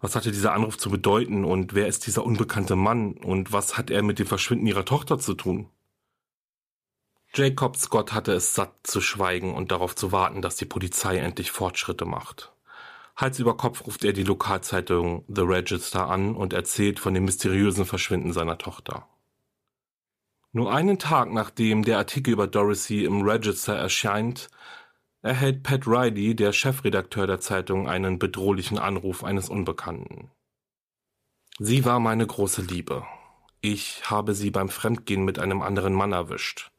Was 0.00 0.16
hatte 0.16 0.32
dieser 0.32 0.52
Anruf 0.52 0.78
zu 0.78 0.90
bedeuten 0.90 1.44
und 1.44 1.74
wer 1.74 1.88
ist 1.88 2.06
dieser 2.06 2.24
unbekannte 2.24 2.76
Mann 2.76 3.14
und 3.14 3.52
was 3.52 3.76
hat 3.78 3.90
er 3.90 4.02
mit 4.02 4.18
dem 4.18 4.26
Verschwinden 4.26 4.66
ihrer 4.66 4.84
Tochter 4.84 5.18
zu 5.18 5.34
tun? 5.34 5.70
Jacob 7.34 7.76
Scott 7.76 8.12
hatte 8.12 8.32
es 8.32 8.54
satt 8.54 8.86
zu 8.86 9.00
schweigen 9.00 9.54
und 9.54 9.72
darauf 9.72 9.96
zu 9.96 10.12
warten, 10.12 10.40
dass 10.40 10.56
die 10.56 10.66
Polizei 10.66 11.18
endlich 11.18 11.50
Fortschritte 11.50 12.04
macht. 12.04 12.52
Hals 13.16 13.38
über 13.38 13.56
Kopf 13.56 13.86
ruft 13.86 14.04
er 14.04 14.12
die 14.12 14.24
Lokalzeitung 14.24 15.24
The 15.28 15.42
Register 15.42 16.08
an 16.08 16.36
und 16.36 16.52
erzählt 16.52 17.00
von 17.00 17.14
dem 17.14 17.24
mysteriösen 17.24 17.86
Verschwinden 17.86 18.32
seiner 18.32 18.58
Tochter. 18.58 19.08
Nur 20.56 20.72
einen 20.72 21.00
Tag 21.00 21.32
nachdem 21.32 21.82
der 21.82 21.98
Artikel 21.98 22.32
über 22.32 22.46
Dorothy 22.46 23.04
im 23.04 23.22
Register 23.22 23.74
erscheint, 23.74 24.48
erhält 25.20 25.64
Pat 25.64 25.88
Riley, 25.88 26.36
der 26.36 26.52
Chefredakteur 26.52 27.26
der 27.26 27.40
Zeitung, 27.40 27.88
einen 27.88 28.20
bedrohlichen 28.20 28.78
Anruf 28.78 29.24
eines 29.24 29.48
Unbekannten. 29.48 30.30
Sie 31.58 31.84
war 31.84 31.98
meine 31.98 32.24
große 32.24 32.62
Liebe. 32.62 33.04
Ich 33.62 34.08
habe 34.08 34.32
sie 34.34 34.52
beim 34.52 34.68
Fremdgehen 34.68 35.24
mit 35.24 35.40
einem 35.40 35.60
anderen 35.60 35.92
Mann 35.92 36.12
erwischt. 36.12 36.70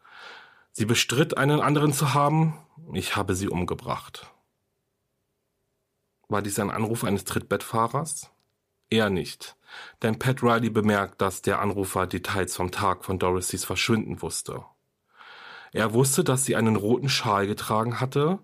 Sie 0.71 0.85
bestritt, 0.85 1.37
einen 1.37 1.59
anderen 1.59 1.91
zu 1.91 2.13
haben. 2.13 2.57
Ich 2.93 3.17
habe 3.17 3.35
sie 3.35 3.49
umgebracht. 3.49 4.31
War 6.29 6.41
dies 6.41 6.59
ein 6.59 6.71
Anruf 6.71 7.03
eines 7.03 7.25
Trittbettfahrers? 7.25 8.31
Eher 8.95 9.09
nicht, 9.09 9.57
denn 10.03 10.19
Pat 10.19 10.41
Riley 10.41 10.69
bemerkt, 10.69 11.19
dass 11.19 11.41
der 11.41 11.59
Anrufer 11.59 12.07
Details 12.07 12.55
vom 12.55 12.71
Tag 12.71 13.03
von 13.03 13.19
Dorothys 13.19 13.65
Verschwinden 13.65 14.21
wusste. 14.21 14.63
Er 15.73 15.91
wusste, 15.93 16.23
dass 16.23 16.45
sie 16.45 16.55
einen 16.55 16.77
roten 16.77 17.09
Schal 17.09 17.45
getragen 17.45 17.99
hatte, 17.99 18.39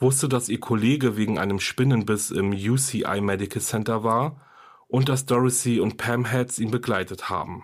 wusste, 0.00 0.28
dass 0.28 0.48
ihr 0.48 0.58
Kollege 0.58 1.16
wegen 1.16 1.38
einem 1.38 1.60
Spinnenbiss 1.60 2.32
im 2.32 2.50
UCI 2.50 3.20
Medical 3.20 3.62
Center 3.62 4.02
war 4.02 4.40
und 4.88 5.08
dass 5.08 5.24
Dorothy 5.24 5.78
und 5.78 5.98
Pam 5.98 6.24
Heads 6.24 6.58
ihn 6.58 6.72
begleitet 6.72 7.30
haben. 7.30 7.62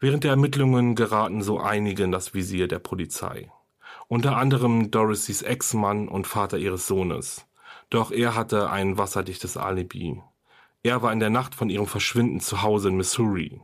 Während 0.00 0.24
der 0.24 0.30
Ermittlungen 0.30 0.94
geraten 0.94 1.42
so 1.42 1.60
einige 1.60 2.04
in 2.04 2.10
das 2.10 2.32
Visier 2.32 2.68
der 2.68 2.78
Polizei. 2.78 3.52
Unter 4.06 4.38
anderem 4.38 4.90
Dorothys 4.90 5.42
Ex-Mann 5.42 6.08
und 6.08 6.26
Vater 6.26 6.56
ihres 6.56 6.86
Sohnes. 6.86 7.44
Doch 7.90 8.12
er 8.12 8.34
hatte 8.34 8.70
ein 8.70 8.96
wasserdichtes 8.96 9.58
Alibi. 9.58 10.22
Er 10.88 11.02
war 11.02 11.12
in 11.12 11.20
der 11.20 11.28
Nacht 11.28 11.54
von 11.54 11.68
ihrem 11.68 11.86
Verschwinden 11.86 12.40
zu 12.40 12.62
Hause 12.62 12.88
in 12.88 12.96
Missouri. 12.96 13.60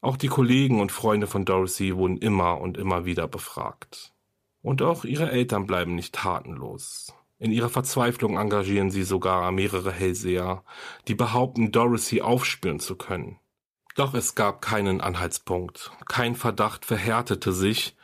Auch 0.00 0.16
die 0.16 0.26
Kollegen 0.26 0.80
und 0.80 0.90
Freunde 0.90 1.28
von 1.28 1.44
Dorothy 1.44 1.94
wurden 1.94 2.16
immer 2.16 2.60
und 2.60 2.76
immer 2.76 3.04
wieder 3.04 3.28
befragt. 3.28 4.12
Und 4.62 4.82
auch 4.82 5.04
ihre 5.04 5.30
Eltern 5.30 5.68
bleiben 5.68 5.94
nicht 5.94 6.16
tatenlos. 6.16 7.14
In 7.38 7.52
ihrer 7.52 7.68
Verzweiflung 7.68 8.36
engagieren 8.36 8.90
sie 8.90 9.04
sogar 9.04 9.52
mehrere 9.52 9.92
Hellseher, 9.92 10.64
die 11.06 11.14
behaupten, 11.14 11.70
Dorothy 11.70 12.20
aufspüren 12.20 12.80
zu 12.80 12.96
können. 12.96 13.38
Doch 13.94 14.12
es 14.14 14.34
gab 14.34 14.60
keinen 14.60 15.00
Anhaltspunkt, 15.00 15.92
kein 16.08 16.34
Verdacht 16.34 16.84
verhärtete 16.84 17.52
sich, 17.52 17.96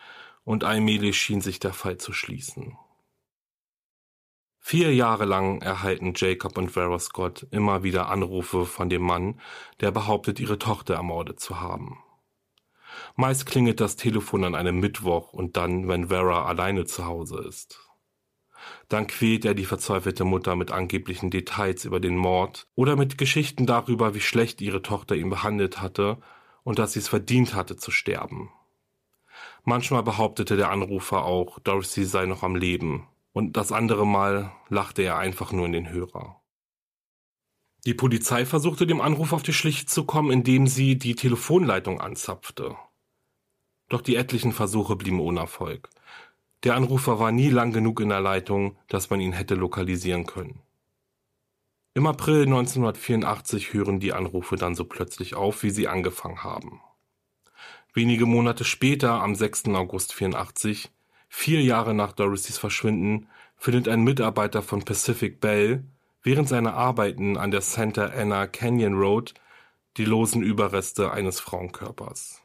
und 0.44 0.62
allmählich 0.62 1.20
schien 1.20 1.40
sich 1.40 1.58
der 1.58 1.72
Fall 1.72 1.98
zu 1.98 2.12
schließen. 2.12 2.78
Vier 4.64 4.94
Jahre 4.94 5.24
lang 5.24 5.60
erhalten 5.60 6.12
Jacob 6.14 6.56
und 6.56 6.70
Vera 6.70 6.98
Scott 7.00 7.46
immer 7.50 7.82
wieder 7.82 8.08
Anrufe 8.08 8.64
von 8.64 8.88
dem 8.88 9.02
Mann, 9.02 9.40
der 9.80 9.90
behauptet, 9.90 10.38
ihre 10.38 10.56
Tochter 10.56 10.94
ermordet 10.94 11.40
zu 11.40 11.60
haben. 11.60 11.98
Meist 13.16 13.44
klingelt 13.44 13.80
das 13.80 13.96
Telefon 13.96 14.44
an 14.44 14.54
einem 14.54 14.78
Mittwoch 14.78 15.32
und 15.32 15.56
dann, 15.56 15.88
wenn 15.88 16.08
Vera 16.08 16.46
alleine 16.46 16.84
zu 16.84 17.04
Hause 17.04 17.44
ist. 17.46 17.80
Dann 18.88 19.08
quält 19.08 19.44
er 19.44 19.54
die 19.54 19.64
verzweifelte 19.64 20.24
Mutter 20.24 20.54
mit 20.54 20.70
angeblichen 20.70 21.30
Details 21.30 21.84
über 21.84 21.98
den 21.98 22.16
Mord 22.16 22.68
oder 22.76 22.94
mit 22.94 23.18
Geschichten 23.18 23.66
darüber, 23.66 24.14
wie 24.14 24.20
schlecht 24.20 24.60
ihre 24.60 24.80
Tochter 24.80 25.16
ihn 25.16 25.28
behandelt 25.28 25.82
hatte 25.82 26.18
und 26.62 26.78
dass 26.78 26.92
sie 26.92 27.00
es 27.00 27.08
verdient 27.08 27.54
hatte 27.54 27.76
zu 27.76 27.90
sterben. 27.90 28.50
Manchmal 29.64 30.04
behauptete 30.04 30.56
der 30.56 30.70
Anrufer 30.70 31.24
auch, 31.24 31.58
Dorothy 31.58 32.04
sei 32.04 32.26
noch 32.26 32.44
am 32.44 32.54
Leben, 32.54 33.08
und 33.32 33.56
das 33.56 33.72
andere 33.72 34.06
Mal 34.06 34.52
lachte 34.68 35.02
er 35.02 35.18
einfach 35.18 35.52
nur 35.52 35.66
in 35.66 35.72
den 35.72 35.90
Hörer. 35.90 36.40
Die 37.84 37.94
Polizei 37.94 38.46
versuchte 38.46 38.86
dem 38.86 39.00
Anruf 39.00 39.32
auf 39.32 39.42
die 39.42 39.52
Schliche 39.52 39.86
zu 39.86 40.04
kommen, 40.04 40.30
indem 40.30 40.66
sie 40.66 40.96
die 40.96 41.16
Telefonleitung 41.16 42.00
anzapfte. 42.00 42.76
Doch 43.88 44.02
die 44.02 44.14
etlichen 44.16 44.52
Versuche 44.52 44.94
blieben 44.94 45.20
ohne 45.20 45.40
Erfolg. 45.40 45.90
Der 46.62 46.76
Anrufer 46.76 47.18
war 47.18 47.32
nie 47.32 47.50
lang 47.50 47.72
genug 47.72 48.00
in 48.00 48.10
der 48.10 48.20
Leitung, 48.20 48.78
dass 48.86 49.10
man 49.10 49.20
ihn 49.20 49.32
hätte 49.32 49.56
lokalisieren 49.56 50.26
können. 50.26 50.62
Im 51.94 52.06
April 52.06 52.44
1984 52.44 53.72
hören 53.72 53.98
die 53.98 54.12
Anrufe 54.12 54.56
dann 54.56 54.76
so 54.76 54.84
plötzlich 54.84 55.34
auf, 55.34 55.62
wie 55.62 55.70
sie 55.70 55.88
angefangen 55.88 56.44
haben. 56.44 56.80
Wenige 57.92 58.24
Monate 58.24 58.64
später, 58.64 59.20
am 59.20 59.34
6. 59.34 59.66
August 59.68 60.14
84, 60.14 60.90
Vier 61.34 61.62
Jahre 61.62 61.94
nach 61.94 62.12
Dorothys 62.12 62.58
Verschwinden 62.58 63.26
findet 63.56 63.88
ein 63.88 64.04
Mitarbeiter 64.04 64.62
von 64.62 64.84
Pacific 64.84 65.40
Bell 65.40 65.82
während 66.22 66.46
seiner 66.46 66.74
Arbeiten 66.74 67.38
an 67.38 67.50
der 67.50 67.62
Santa 67.62 68.04
Ana 68.08 68.46
Canyon 68.46 68.94
Road 68.94 69.32
die 69.96 70.04
losen 70.04 70.42
Überreste 70.42 71.10
eines 71.10 71.40
Frauenkörpers. 71.40 72.42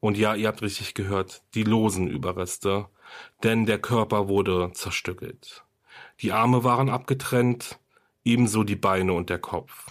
Und 0.00 0.18
ja, 0.18 0.34
ihr 0.34 0.48
habt 0.48 0.62
richtig 0.62 0.94
gehört, 0.94 1.42
die 1.54 1.62
losen 1.62 2.08
Überreste, 2.08 2.88
denn 3.44 3.66
der 3.66 3.78
Körper 3.78 4.28
wurde 4.28 4.72
zerstückelt. 4.74 5.64
Die 6.20 6.32
Arme 6.32 6.64
waren 6.64 6.90
abgetrennt, 6.90 7.78
ebenso 8.24 8.64
die 8.64 8.76
Beine 8.76 9.12
und 9.12 9.30
der 9.30 9.38
Kopf. 9.38 9.86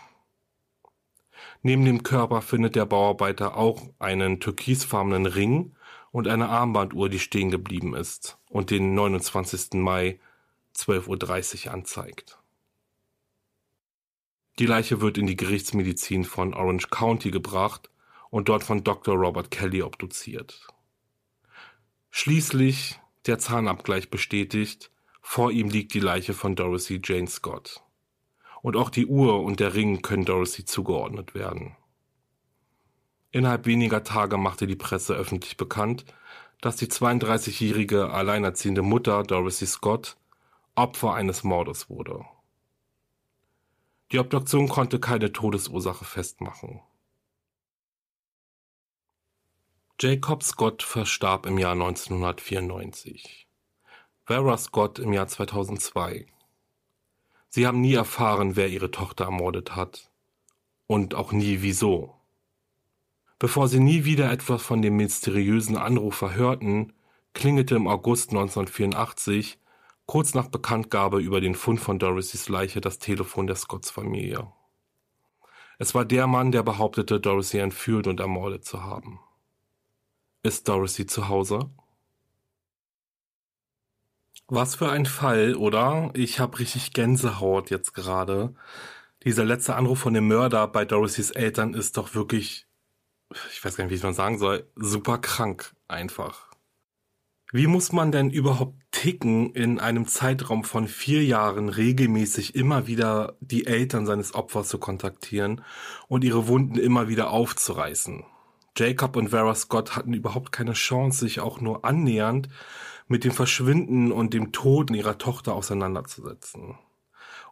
Neben 1.63 1.86
dem 1.86 2.04
Körper 2.04 2.42
findet 2.42 2.75
der 2.75 2.86
Bauarbeiter 2.86 3.56
auch 3.56 3.82
einen 4.00 4.42
türkisfarbenen 4.42 5.25
Ring 5.25 5.77
und 6.12 6.28
eine 6.28 6.50
Armbanduhr, 6.50 7.10
die 7.10 7.20
stehen 7.20 7.52
geblieben 7.52 7.94
ist 7.94 8.38
und 8.50 8.72
den 8.72 8.94
29. 8.94 9.74
Mai 9.74 10.20
12.30 10.76 11.68
Uhr 11.68 11.74
anzeigt. 11.74 12.40
Die 14.60 14.66
Leiche 14.66 15.02
wird 15.02 15.18
in 15.18 15.28
die 15.28 15.36
Gerichtsmedizin 15.36 16.24
von 16.24 16.54
Orange 16.54 16.90
County 16.90 17.30
gebracht 17.30 17.92
und 18.30 18.50
dort 18.50 18.64
von 18.64 18.84
Dr. 18.84 19.16
Robert 19.16 19.52
Kelly 19.52 19.84
obduziert. 19.84 20.68
Schließlich 22.10 23.00
der 23.28 23.38
Zahnabgleich 23.38 24.10
bestätigt, 24.10 24.92
vor 25.22 25.52
ihm 25.52 25.70
liegt 25.70 25.94
die 25.94 26.00
Leiche 26.00 26.34
von 26.34 26.56
Dorothy 26.56 27.02
Jane 27.04 27.28
Scott. 27.28 27.84
Und 28.62 28.76
auch 28.76 28.90
die 28.90 29.06
Uhr 29.06 29.44
und 29.44 29.60
der 29.60 29.76
Ring 29.76 30.02
können 30.02 30.26
Dorothy 30.26 30.66
zugeordnet 30.66 31.36
werden. 31.36 31.76
Innerhalb 33.32 33.66
weniger 33.66 34.04
Tage 34.04 34.38
machte 34.38 34.68
die 34.68 34.76
Presse 34.76 35.14
öffentlich 35.14 35.58
bekannt, 35.58 36.06
dass 36.62 36.76
die 36.78 36.88
32-jährige 36.88 38.10
alleinerziehende 38.10 38.82
Mutter 38.82 39.24
Dorothy 39.24 39.66
Scott 39.66 40.18
Opfer 40.76 41.14
eines 41.14 41.44
Mordes 41.44 41.90
wurde. 41.90 42.24
Die 44.12 44.20
Obduktion 44.20 44.70
konnte 44.70 45.00
keine 45.00 45.34
Todesursache 45.34 46.06
festmachen. 46.06 46.82
Jacob 50.00 50.44
Scott 50.44 50.84
verstarb 50.84 51.48
im 51.48 51.58
Jahr 51.58 51.72
1994. 51.72 53.48
Vera 54.26 54.58
Scott 54.58 55.00
im 55.00 55.12
Jahr 55.12 55.28
2002. 55.28 56.28
Sie 57.50 57.66
haben 57.66 57.82
nie 57.82 57.96
erfahren, 57.96 58.56
wer 58.56 58.70
ihre 58.70 58.92
Tochter 58.92 59.26
ermordet 59.26 59.76
hat. 59.76 60.12
Und 60.86 61.16
auch 61.16 61.32
nie 61.32 61.62
wieso. 61.62 62.17
Bevor 63.39 63.67
sie 63.67 63.79
nie 63.79 64.03
wieder 64.03 64.32
etwas 64.32 64.63
von 64.63 64.82
dem 64.82 64.96
mysteriösen 64.98 65.77
Anrufer 65.77 66.34
hörten, 66.34 66.94
klingelte 67.34 67.75
im 67.75 67.88
August 67.88 68.32
1984, 68.32 69.60
kurz 70.08 70.34
nach 70.34 70.48
Bekanntgabe 70.48 71.20
über 71.20 71.39
den 71.39 71.53
Fund 71.53 71.79
von 71.79 72.00
Dorothys 72.00 72.50
Leiche, 72.50 72.82
das 72.82 72.98
Telefon 72.98 73.46
der 73.46 73.56
Scotts-Familie. 73.56 74.51
Es 75.77 75.94
war 75.94 76.06
der 76.06 76.25
Mann, 76.25 76.51
der 76.51 76.63
behauptete, 76.63 77.20
Dorothy 77.20 77.60
entführt 77.60 78.08
und 78.08 78.20
ermordet 78.20 78.65
zu 78.65 78.84
haben. 78.84 79.20
Ist 80.41 80.67
Dorothy 80.67 81.06
zu 81.06 81.27
Hause? 81.27 81.70
Was 84.48 84.75
für 84.75 84.89
ein 84.89 85.06
Fall, 85.06 85.56
oder? 85.56 86.10
Ich 86.13 86.39
habe 86.39 86.58
richtig 86.58 86.94
Gänsehaut 86.94 87.70
jetzt 87.70 87.94
gerade. 87.94 88.56
Dieser 89.24 89.46
letzte 89.46 89.75
Anruf 89.75 90.00
von 90.00 90.13
dem 90.13 90.27
Mörder 90.27 90.67
bei 90.67 90.86
Dorothys 90.86 91.32
Eltern 91.32 91.74
ist 91.74 91.98
doch 91.98 92.15
wirklich 92.15 92.67
ich 93.52 93.64
weiß 93.64 93.76
gar 93.76 93.84
nicht, 93.84 93.92
wie 93.92 93.96
ich 93.96 94.04
man 94.04 94.14
sagen 94.14 94.38
soll, 94.38 94.70
super 94.76 95.18
krank 95.18 95.74
einfach. 95.88 96.48
Wie 97.54 97.68
muss 97.68 97.94
man 97.94 98.12
denn 98.12 98.30
überhaupt 98.30 98.76
ticken, 98.92 99.54
in 99.54 99.80
einem 99.80 100.06
Zeitraum 100.06 100.66
von 100.66 100.88
vier 100.88 101.24
Jahren 101.24 101.70
regelmäßig 101.70 102.56
immer 102.56 102.88
wieder 102.88 103.38
die 103.40 103.66
Eltern 103.66 104.06
seines 104.06 104.36
Opfers 104.36 104.68
zu 104.68 104.80
kontaktieren 104.80 105.64
und 106.10 106.26
ihre 106.26 106.48
Wunden 106.50 106.78
immer 106.78 107.08
wieder 107.08 107.30
aufzureißen? 107.30 108.26
Jacob 108.76 109.16
und 109.16 109.30
Vera 109.30 109.56
Scott 109.56 109.96
hatten 109.96 110.14
überhaupt 110.14 110.52
keine 110.52 110.74
Chance, 110.74 111.20
sich 111.20 111.40
auch 111.40 111.62
nur 111.62 111.86
annähernd 111.86 112.50
mit 113.08 113.24
dem 113.24 113.32
Verschwinden 113.32 114.12
und 114.12 114.34
dem 114.34 114.52
Tod 114.52 114.92
ihrer 114.92 115.18
Tochter 115.18 115.54
auseinanderzusetzen. 115.54 116.78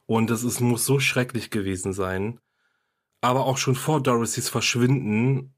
Und 0.05 0.29
es 0.29 0.60
muss 0.60 0.86
so 0.86 1.00
schrecklich 1.00 1.50
gewesen 1.50 1.94
sein. 1.94 2.39
Aber 3.22 3.46
auch 3.46 3.58
schon 3.58 3.75
vor 3.75 4.03
Dorothys 4.03 4.50
Verschwinden 4.50 5.54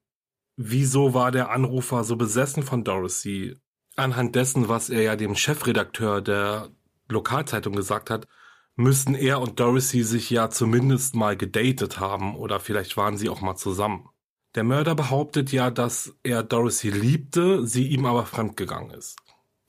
wieso 0.57 1.13
war 1.13 1.31
der 1.31 1.51
Anrufer 1.51 2.03
so 2.03 2.17
besessen 2.17 2.63
von 2.63 2.83
Dorothy? 2.83 3.55
Anhand 3.95 4.35
dessen, 4.35 4.67
was 4.67 4.89
er 4.89 5.01
ja 5.01 5.15
dem 5.15 5.35
Chefredakteur 5.35 6.21
der 6.21 6.69
Lokalzeitung 7.07 7.73
gesagt 7.73 8.09
hat, 8.09 8.27
müssten 8.75 9.15
er 9.15 9.39
und 9.39 9.59
Dorothy 9.59 10.03
sich 10.03 10.29
ja 10.29 10.49
zumindest 10.49 11.15
mal 11.15 11.37
gedatet 11.37 11.99
haben 11.99 12.35
oder 12.35 12.59
vielleicht 12.59 12.97
waren 12.97 13.17
sie 13.17 13.29
auch 13.29 13.41
mal 13.41 13.55
zusammen. 13.55 14.09
Der 14.55 14.63
Mörder 14.63 14.95
behauptet 14.95 15.51
ja, 15.51 15.71
dass 15.71 16.15
er 16.23 16.43
Dorothy 16.43 16.89
liebte, 16.89 17.65
sie 17.65 17.87
ihm 17.87 18.05
aber 18.05 18.25
fremdgegangen 18.25 18.91
ist. 18.91 19.17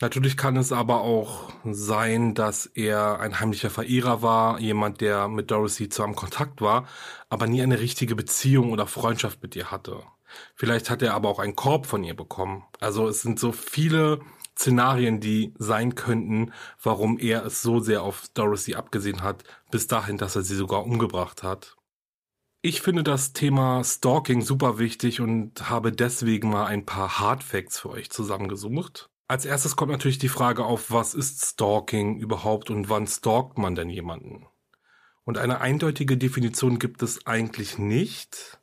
Natürlich 0.00 0.36
kann 0.36 0.56
es 0.56 0.70
aber 0.72 1.00
auch 1.00 1.50
sein, 1.64 2.34
dass 2.34 2.66
er 2.66 3.18
ein 3.18 3.40
heimlicher 3.40 3.70
Verehrer 3.70 4.22
war, 4.22 4.60
jemand, 4.60 5.00
der 5.00 5.26
mit 5.26 5.50
Dorothy 5.50 5.88
zu 5.88 6.04
einem 6.04 6.14
Kontakt 6.14 6.60
war, 6.60 6.86
aber 7.28 7.48
nie 7.48 7.62
eine 7.62 7.80
richtige 7.80 8.14
Beziehung 8.14 8.70
oder 8.70 8.86
Freundschaft 8.86 9.42
mit 9.42 9.56
ihr 9.56 9.70
hatte. 9.72 10.02
Vielleicht 10.54 10.90
hat 10.90 11.02
er 11.02 11.14
aber 11.14 11.28
auch 11.28 11.38
einen 11.38 11.56
Korb 11.56 11.86
von 11.86 12.04
ihr 12.04 12.14
bekommen. 12.14 12.64
Also 12.80 13.08
es 13.08 13.22
sind 13.22 13.38
so 13.38 13.52
viele 13.52 14.20
Szenarien, 14.56 15.20
die 15.20 15.54
sein 15.58 15.94
könnten, 15.94 16.52
warum 16.82 17.18
er 17.18 17.44
es 17.46 17.62
so 17.62 17.80
sehr 17.80 18.02
auf 18.02 18.26
Dorothy 18.34 18.74
abgesehen 18.74 19.22
hat, 19.22 19.44
bis 19.70 19.86
dahin, 19.86 20.18
dass 20.18 20.36
er 20.36 20.42
sie 20.42 20.56
sogar 20.56 20.84
umgebracht 20.84 21.42
hat. 21.42 21.76
Ich 22.60 22.82
finde 22.82 23.04
das 23.04 23.32
Thema 23.32 23.84
Stalking 23.84 24.42
super 24.42 24.80
wichtig 24.80 25.20
und 25.20 25.70
habe 25.70 25.92
deswegen 25.92 26.50
mal 26.50 26.66
ein 26.66 26.84
paar 26.84 27.20
Hard 27.20 27.44
Facts 27.44 27.78
für 27.78 27.90
euch 27.90 28.10
zusammengesucht. 28.10 29.08
Als 29.28 29.44
erstes 29.44 29.76
kommt 29.76 29.92
natürlich 29.92 30.18
die 30.18 30.28
Frage 30.28 30.64
auf, 30.64 30.90
was 30.90 31.14
ist 31.14 31.44
Stalking 31.44 32.18
überhaupt 32.18 32.70
und 32.70 32.88
wann 32.88 33.06
stalkt 33.06 33.58
man 33.58 33.76
denn 33.76 33.90
jemanden? 33.90 34.46
Und 35.24 35.38
eine 35.38 35.60
eindeutige 35.60 36.16
Definition 36.16 36.78
gibt 36.78 37.02
es 37.02 37.26
eigentlich 37.26 37.78
nicht. 37.78 38.57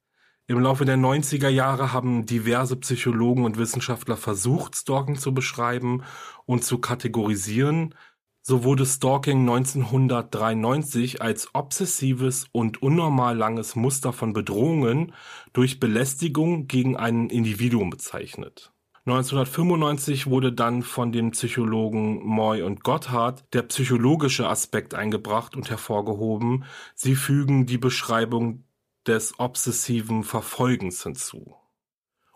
Im 0.48 0.60
Laufe 0.60 0.86
der 0.86 0.98
90er 0.98 1.50
Jahre 1.50 1.92
haben 1.92 2.28
diverse 2.28 2.76
Psychologen 2.76 3.46
und 3.46 3.58
Wissenschaftler 3.58 4.16
versucht, 4.16 4.76
Stalking 4.76 5.18
zu 5.18 5.34
beschreiben 5.34 6.04
und 6.46 6.64
zu 6.64 6.78
kategorisieren. 6.78 7.96
So 8.44 8.64
wurde 8.64 8.86
Stalking 8.86 9.40
1993 9.40 11.20
als 11.20 11.50
obsessives 11.56 12.46
und 12.52 12.80
unnormal 12.84 13.36
langes 13.36 13.76
Muster 13.76 14.14
von 14.14 14.34
Bedrohungen 14.34 15.14
durch 15.52 15.80
Belästigung 15.80 16.68
gegen 16.68 16.96
ein 16.96 17.32
Individuum 17.32 17.90
bezeichnet. 17.90 18.72
1995 19.08 20.28
wurde 20.28 20.52
dann 20.52 20.84
von 20.84 21.12
den 21.12 21.32
Psychologen 21.32 22.24
Moy 22.24 22.62
und 22.62 22.84
Gotthard 22.84 23.46
der 23.54 23.64
psychologische 23.64 24.48
Aspekt 24.48 24.94
eingebracht 24.94 25.56
und 25.56 25.72
hervorgehoben. 25.72 26.66
Sie 26.94 27.16
fügen 27.16 27.66
die 27.66 27.80
Beschreibung 27.80 28.65
des 29.08 29.40
obsessiven 29.40 30.24
Verfolgens 30.24 31.04
hinzu. 31.04 31.56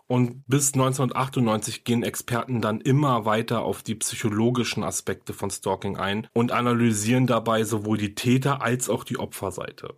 Und 0.06 0.42
bis 0.48 0.74
1998 0.74 1.84
gehen 1.84 2.02
Experten 2.02 2.60
dann 2.60 2.80
immer 2.80 3.26
weiter 3.26 3.62
auf 3.62 3.84
die 3.84 3.94
psychologischen 3.94 4.82
Aspekte 4.82 5.32
von 5.32 5.50
Stalking 5.50 5.98
ein 5.98 6.26
und 6.32 6.50
analysieren 6.50 7.28
dabei 7.28 7.62
sowohl 7.62 7.96
die 7.96 8.16
Täter 8.16 8.60
als 8.60 8.88
auch 8.88 9.04
die 9.04 9.18
Opferseite. 9.18 9.94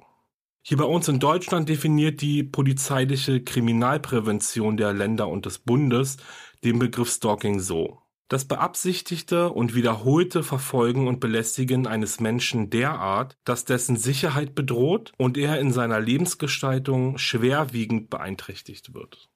Hier 0.61 0.77
bei 0.77 0.85
uns 0.85 1.09
in 1.09 1.19
Deutschland 1.19 1.71
definiert 1.71 2.21
die 2.21 2.45
polizeiliche 2.45 3.43
Kriminalprävention 3.43 4.77
der 4.77 4.93
Länder 4.93 5.29
und 5.29 5.47
des 5.47 5.59
Bundes 5.59 6.19
den 6.63 6.79
Begriff 6.79 7.11
Stalking 7.11 7.59
so. 7.59 8.02
Das 8.33 8.47
beabsichtigte 8.47 9.51
und 9.51 9.75
wiederholte 9.75 10.42
Verfolgen 10.42 11.07
und 11.07 11.21
Belästigen 11.21 11.87
eines 11.87 12.18
Menschen 12.18 12.71
derart, 12.71 13.37
dass 13.45 13.66
dessen 13.66 13.99
Sicherheit 13.99 14.55
bedroht 14.55 15.12
und 15.18 15.37
er 15.37 15.61
in 15.61 15.71
seiner 15.71 16.01
Lebensgestaltung 16.01 17.18
schwerwiegend 17.18 18.09
beeinträchtigt 18.09 18.95
wird. 18.95 19.29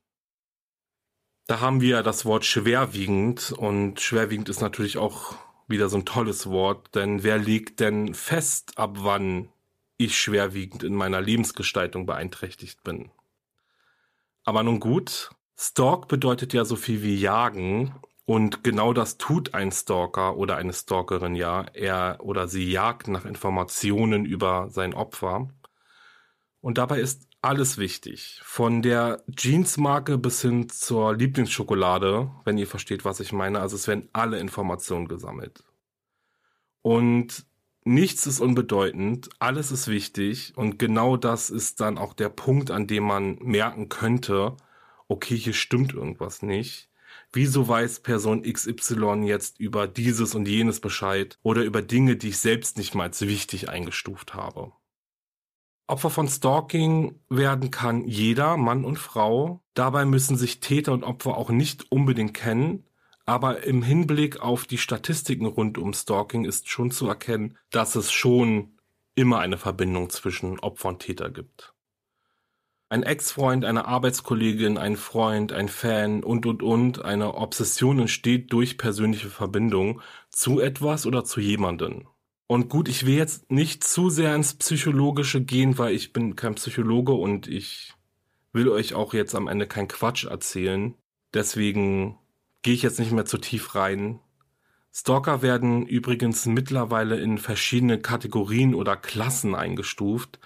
Da 1.47 1.61
haben 1.61 1.83
wir 1.83 2.03
das 2.03 2.25
Wort 2.25 2.47
schwerwiegend 2.47 3.53
und 3.53 4.01
schwerwiegend 4.01 4.49
ist 4.49 4.63
natürlich 4.63 4.97
auch 4.97 5.35
wieder 5.69 5.91
so 5.91 5.99
ein 5.99 6.07
tolles 6.07 6.47
Wort, 6.47 6.95
denn 6.95 7.23
wer 7.23 7.37
legt 7.37 7.81
denn 7.81 8.15
fest, 8.15 8.79
ab 8.79 8.95
wann 9.01 9.51
ich 9.99 10.19
schwerwiegend 10.19 10.83
in 10.83 10.95
meiner 10.95 11.21
Lebensgestaltung 11.21 12.07
beeinträchtigt 12.07 12.83
bin? 12.83 13.11
Aber 14.45 14.63
nun 14.63 14.81
gut, 14.81 15.33
Stalk 15.59 16.09
bedeutet 16.09 16.55
ja 16.55 16.65
so 16.65 16.77
viel 16.77 17.03
wie 17.03 17.17
jagen 17.17 17.95
und 18.27 18.65
genau 18.65 18.93
das 18.93 19.19
tut 19.19 19.55
ein 19.55 19.71
Stalker 19.71 20.37
oder 20.37 20.57
eine 20.57 20.73
Stalkerin 20.73 21.37
ja. 21.37 21.65
Er 21.75 22.19
oder 22.21 22.49
sie 22.49 22.69
jagt 22.71 23.07
nach 23.07 23.25
Informationen 23.25 24.25
über 24.25 24.69
sein 24.71 24.95
Opfer. 24.95 25.49
Und 26.61 26.77
dabei 26.79 27.01
ist 27.01 27.29
alles 27.41 27.79
wichtig. 27.79 28.41
Von 28.43 28.83
der 28.83 29.23
Jeansmarke 29.39 30.19
bis 30.19 30.43
hin 30.43 30.69
zur 30.69 31.15
Lieblingsschokolade, 31.15 32.33
wenn 32.45 32.59
ihr 32.59 32.67
versteht, 32.67 33.05
was 33.05 33.21
ich 33.21 33.33
meine. 33.33 33.61
Also 33.61 33.77
es 33.77 33.87
werden 33.87 34.09
alle 34.13 34.41
Informationen 34.41 35.07
gesammelt. 35.07 35.63
Und 36.83 37.47
nichts 37.85 38.27
ist 38.27 38.41
unbedeutend, 38.41 39.31
alles 39.39 39.71
ist 39.71 39.87
wichtig. 39.87 40.53
Und 40.57 40.81
genau 40.81 41.17
das 41.17 41.49
ist 41.49 41.81
dann 41.81 41.97
auch 41.97 42.13
der 42.13 42.31
Punkt, 42.31 42.73
an 42.73 42.89
dem 42.89 43.05
man 43.05 43.37
merken 43.41 43.89
könnte, 43.89 44.57
okay, 45.07 45.37
hier 45.37 45.55
stimmt 45.55 45.95
irgendwas 45.95 46.43
nicht 46.43 46.86
wieso 47.37 47.69
weiß 47.69 48.01
Person 48.01 48.43
XY 48.43 49.23
jetzt 49.25 49.61
über 49.61 49.87
dieses 49.87 50.35
und 50.35 50.49
jenes 50.49 50.81
Bescheid 50.81 51.39
oder 51.43 51.63
über 51.63 51.83
Dinge, 51.83 52.17
die 52.17 52.31
ich 52.31 52.39
selbst 52.39 52.77
nicht 52.79 52.97
mal 52.97 53.05
als 53.05 53.21
wichtig 53.21 53.69
eingestuft 53.69 54.35
habe. 54.35 54.73
Opfer 55.87 56.11
von 56.11 56.27
Stalking 56.27 57.21
werden 57.29 57.71
kann 57.71 58.09
jeder, 58.09 58.57
Mann 58.57 58.85
und 58.85 58.99
Frau. 58.99 59.63
Dabei 59.75 60.05
müssen 60.05 60.37
sich 60.37 60.59
Täter 60.59 60.93
und 60.93 61.05
Opfer 61.05 61.37
auch 61.37 61.51
nicht 61.51 61.93
unbedingt 61.93 62.35
kennen. 62.35 62.89
Aber 63.25 63.63
im 63.65 63.83
Hinblick 63.83 64.41
auf 64.41 64.67
die 64.67 64.79
Statistiken 64.79 65.47
rund 65.47 65.79
um 65.79 65.93
Stalking 65.93 66.45
ist 66.45 66.69
schon 66.69 66.91
zu 66.91 67.07
erkennen, 67.07 67.57
dass 67.71 67.95
es 67.95 68.11
schon 68.11 68.79
immer 69.15 69.39
eine 69.39 69.59
Verbindung 69.59 70.11
zwischen 70.11 70.59
Opfer 70.59 70.89
und 70.89 71.01
Täter 71.01 71.31
gibt. 71.31 71.76
Ein 72.89 73.03
Ex-Freund, 73.03 73.65
eine 73.65 73.87
Arbeitskollegin, 73.87 74.79
ein 74.79 74.97
Freund, 74.97 75.53
ein 75.53 75.69
Fan 75.69 76.23
und 76.23 76.47
und 76.47 76.63
und, 76.63 77.05
eine 77.05 77.35
Obsession 77.35 77.99
entsteht 77.99 78.53
durch 78.53 78.79
persönliche 78.79 79.29
Verbindung 79.29 80.01
zu 80.31 80.61
etwas 80.61 81.05
oder 81.05 81.25
zu 81.25 81.41
jemanden. 81.41 82.07
Und 82.47 82.69
gut, 82.69 82.89
ich 82.89 83.05
will 83.05 83.17
jetzt 83.17 83.51
nicht 83.51 83.83
zu 83.83 84.09
sehr 84.09 84.35
ins 84.37 84.55
Psychologische 84.55 85.43
gehen, 85.43 85.79
weil 85.79 85.95
ich 85.95 86.13
bin 86.13 86.37
kein 86.37 86.55
Psychologe 86.55 87.13
und 87.13 87.49
ich 87.49 87.93
will 88.53 88.69
euch 88.69 88.95
auch 88.95 89.15
jetzt 89.15 89.35
am 89.35 89.49
Ende 89.49 89.67
kein 89.67 89.89
Quatsch 89.89 90.25
erzählen. 90.25 90.95
Deswegen 91.35 92.17
gehe 92.63 92.75
ich 92.75 92.83
jetzt 92.83 93.01
nicht 93.01 93.11
mehr 93.11 93.25
zu 93.25 93.39
tief 93.39 93.75
rein. 93.75 94.21
Stalker 94.93 95.43
werden 95.43 95.87
übrigens 95.87 96.47
mittlerweile 96.47 97.19
in 97.21 97.39
verschiedene 97.39 97.99
Kategorien 97.99 98.75
oder 98.75 98.97
Klassen 98.97 99.55
eingestuft. 99.57 100.39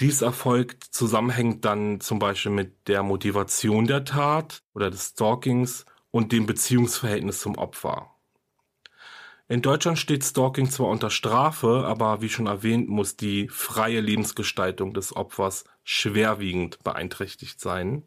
Dies 0.00 0.22
erfolgt 0.22 0.84
zusammenhängt 0.84 1.64
dann 1.64 2.00
zum 2.00 2.18
Beispiel 2.18 2.50
mit 2.50 2.88
der 2.88 3.02
Motivation 3.02 3.86
der 3.86 4.04
Tat 4.04 4.62
oder 4.74 4.90
des 4.90 5.10
Stalkings 5.10 5.86
und 6.10 6.32
dem 6.32 6.46
Beziehungsverhältnis 6.46 7.40
zum 7.40 7.56
Opfer. 7.56 8.10
In 9.46 9.62
Deutschland 9.62 9.98
steht 9.98 10.24
Stalking 10.24 10.70
zwar 10.70 10.88
unter 10.88 11.10
Strafe, 11.10 11.84
aber 11.86 12.22
wie 12.22 12.30
schon 12.30 12.46
erwähnt, 12.46 12.88
muss 12.88 13.16
die 13.16 13.48
freie 13.48 14.00
Lebensgestaltung 14.00 14.94
des 14.94 15.14
Opfers 15.14 15.64
schwerwiegend 15.84 16.82
beeinträchtigt 16.82 17.60
sein. 17.60 18.04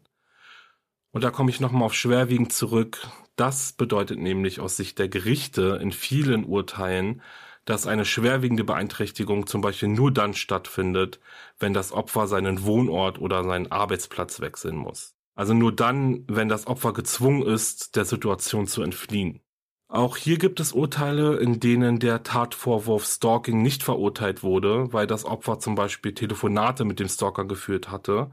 Und 1.12 1.24
da 1.24 1.30
komme 1.30 1.50
ich 1.50 1.60
nochmal 1.60 1.84
auf 1.84 1.94
schwerwiegend 1.94 2.52
zurück. 2.52 3.06
Das 3.36 3.72
bedeutet 3.72 4.18
nämlich 4.18 4.60
aus 4.60 4.76
Sicht 4.76 4.98
der 4.98 5.08
Gerichte 5.08 5.78
in 5.80 5.92
vielen 5.92 6.44
Urteilen, 6.44 7.22
dass 7.68 7.86
eine 7.86 8.06
schwerwiegende 8.06 8.64
Beeinträchtigung 8.64 9.46
zum 9.46 9.60
Beispiel 9.60 9.90
nur 9.90 10.10
dann 10.10 10.32
stattfindet, 10.32 11.20
wenn 11.58 11.74
das 11.74 11.92
Opfer 11.92 12.26
seinen 12.26 12.64
Wohnort 12.64 13.20
oder 13.20 13.44
seinen 13.44 13.70
Arbeitsplatz 13.70 14.40
wechseln 14.40 14.74
muss. 14.74 15.14
Also 15.34 15.52
nur 15.52 15.76
dann, 15.76 16.24
wenn 16.28 16.48
das 16.48 16.66
Opfer 16.66 16.94
gezwungen 16.94 17.42
ist, 17.42 17.94
der 17.94 18.06
Situation 18.06 18.66
zu 18.66 18.82
entfliehen. 18.82 19.42
Auch 19.86 20.16
hier 20.16 20.38
gibt 20.38 20.60
es 20.60 20.72
Urteile, 20.72 21.36
in 21.36 21.60
denen 21.60 21.98
der 21.98 22.22
Tatvorwurf 22.22 23.04
Stalking 23.04 23.60
nicht 23.60 23.82
verurteilt 23.82 24.42
wurde, 24.42 24.90
weil 24.94 25.06
das 25.06 25.26
Opfer 25.26 25.58
zum 25.58 25.74
Beispiel 25.74 26.14
Telefonate 26.14 26.86
mit 26.86 26.98
dem 27.00 27.08
Stalker 27.08 27.44
geführt 27.44 27.90
hatte. 27.90 28.30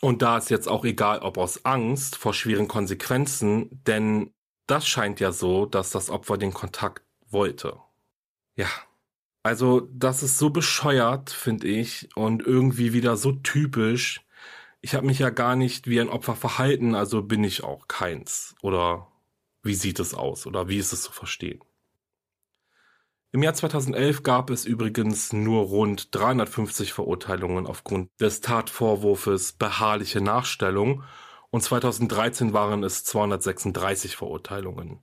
Und 0.00 0.22
da 0.22 0.38
ist 0.38 0.48
jetzt 0.48 0.68
auch 0.68 0.84
egal, 0.84 1.18
ob 1.20 1.38
aus 1.38 1.64
Angst 1.64 2.16
vor 2.16 2.34
schweren 2.34 2.68
Konsequenzen, 2.68 3.82
denn 3.84 4.32
das 4.68 4.86
scheint 4.86 5.18
ja 5.18 5.32
so, 5.32 5.66
dass 5.66 5.90
das 5.90 6.08
Opfer 6.08 6.38
den 6.38 6.54
Kontakt 6.54 7.04
wollte. 7.28 7.76
Ja. 8.56 8.68
Also, 9.42 9.80
das 9.92 10.22
ist 10.22 10.38
so 10.38 10.50
bescheuert, 10.50 11.30
finde 11.30 11.66
ich, 11.68 12.08
und 12.16 12.42
irgendwie 12.46 12.92
wieder 12.92 13.16
so 13.16 13.32
typisch. 13.32 14.22
Ich 14.82 14.94
habe 14.94 15.06
mich 15.06 15.18
ja 15.18 15.30
gar 15.30 15.56
nicht 15.56 15.86
wie 15.88 16.00
ein 16.00 16.10
Opfer 16.10 16.36
verhalten, 16.36 16.94
also 16.94 17.22
bin 17.22 17.44
ich 17.44 17.64
auch 17.64 17.88
keins. 17.88 18.54
Oder 18.62 19.08
wie 19.62 19.74
sieht 19.74 20.00
es 20.00 20.14
aus 20.14 20.46
oder 20.46 20.68
wie 20.68 20.78
ist 20.78 20.92
es 20.92 21.02
zu 21.02 21.12
verstehen? 21.12 21.60
Im 23.32 23.42
Jahr 23.42 23.54
2011 23.54 24.22
gab 24.24 24.50
es 24.50 24.64
übrigens 24.64 25.32
nur 25.32 25.64
rund 25.64 26.14
350 26.14 26.92
Verurteilungen 26.92 27.66
aufgrund 27.66 28.10
des 28.20 28.40
Tatvorwurfs 28.40 29.52
beharrliche 29.52 30.20
Nachstellung 30.20 31.04
und 31.50 31.62
2013 31.62 32.52
waren 32.52 32.82
es 32.82 33.04
236 33.04 34.16
Verurteilungen. 34.16 35.00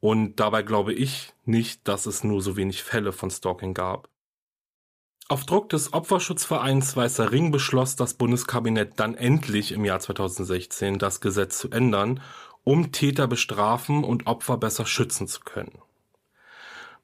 Und 0.00 0.36
dabei 0.36 0.62
glaube 0.62 0.92
ich 0.92 1.32
nicht, 1.44 1.86
dass 1.88 2.06
es 2.06 2.22
nur 2.24 2.40
so 2.40 2.56
wenig 2.56 2.82
Fälle 2.82 3.12
von 3.12 3.30
Stalking 3.30 3.74
gab. 3.74 4.08
Auf 5.30 5.44
Druck 5.44 5.68
des 5.68 5.92
Opferschutzvereins 5.92 6.96
Weißer 6.96 7.32
Ring 7.32 7.50
beschloss 7.50 7.96
das 7.96 8.14
Bundeskabinett 8.14 8.92
dann 8.96 9.14
endlich 9.14 9.72
im 9.72 9.84
Jahr 9.84 10.00
2016 10.00 10.98
das 10.98 11.20
Gesetz 11.20 11.58
zu 11.58 11.70
ändern 11.70 12.20
um 12.68 12.92
Täter 12.92 13.26
bestrafen 13.26 14.04
und 14.04 14.26
Opfer 14.26 14.58
besser 14.58 14.84
schützen 14.84 15.26
zu 15.26 15.40
können. 15.40 15.78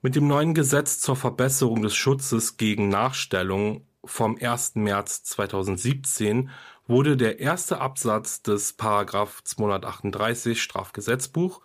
Mit 0.02 0.14
dem 0.14 0.26
neuen 0.26 0.52
Gesetz 0.52 1.00
zur 1.00 1.16
Verbesserung 1.16 1.80
des 1.80 1.94
Schutzes 1.94 2.58
gegen 2.58 2.90
Nachstellung 2.90 3.86
vom 4.04 4.36
1. 4.38 4.74
März 4.74 5.22
2017 5.24 6.50
wurde 6.86 7.16
der 7.16 7.40
erste 7.40 7.80
Absatz 7.80 8.42
des 8.42 8.74
Paragraph 8.74 9.42
238 9.42 10.62
Strafgesetzbuch 10.62 11.62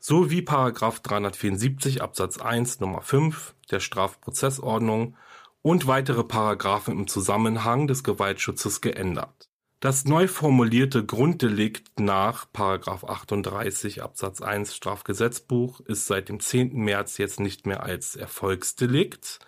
sowie 0.00 0.42
Paragraph 0.42 1.00
374 1.00 2.02
Absatz 2.02 2.38
1 2.38 2.80
Nummer 2.80 3.02
5 3.02 3.54
der 3.70 3.80
Strafprozessordnung 3.80 5.16
und 5.62 5.86
weitere 5.86 6.24
Paragraphen 6.24 6.98
im 6.98 7.06
Zusammenhang 7.06 7.86
des 7.86 8.02
Gewaltschutzes 8.02 8.80
geändert. 8.80 9.50
Das 9.78 10.04
neu 10.04 10.26
formulierte 10.26 11.04
Grunddelikt 11.04 12.00
nach 12.00 12.46
38 12.52 14.02
Absatz 14.02 14.42
1 14.42 14.74
Strafgesetzbuch 14.74 15.80
ist 15.80 16.06
seit 16.06 16.28
dem 16.28 16.40
10. 16.40 16.74
März 16.74 17.18
jetzt 17.18 17.40
nicht 17.40 17.66
mehr 17.66 17.82
als 17.82 18.16
Erfolgsdelikt, 18.16 19.38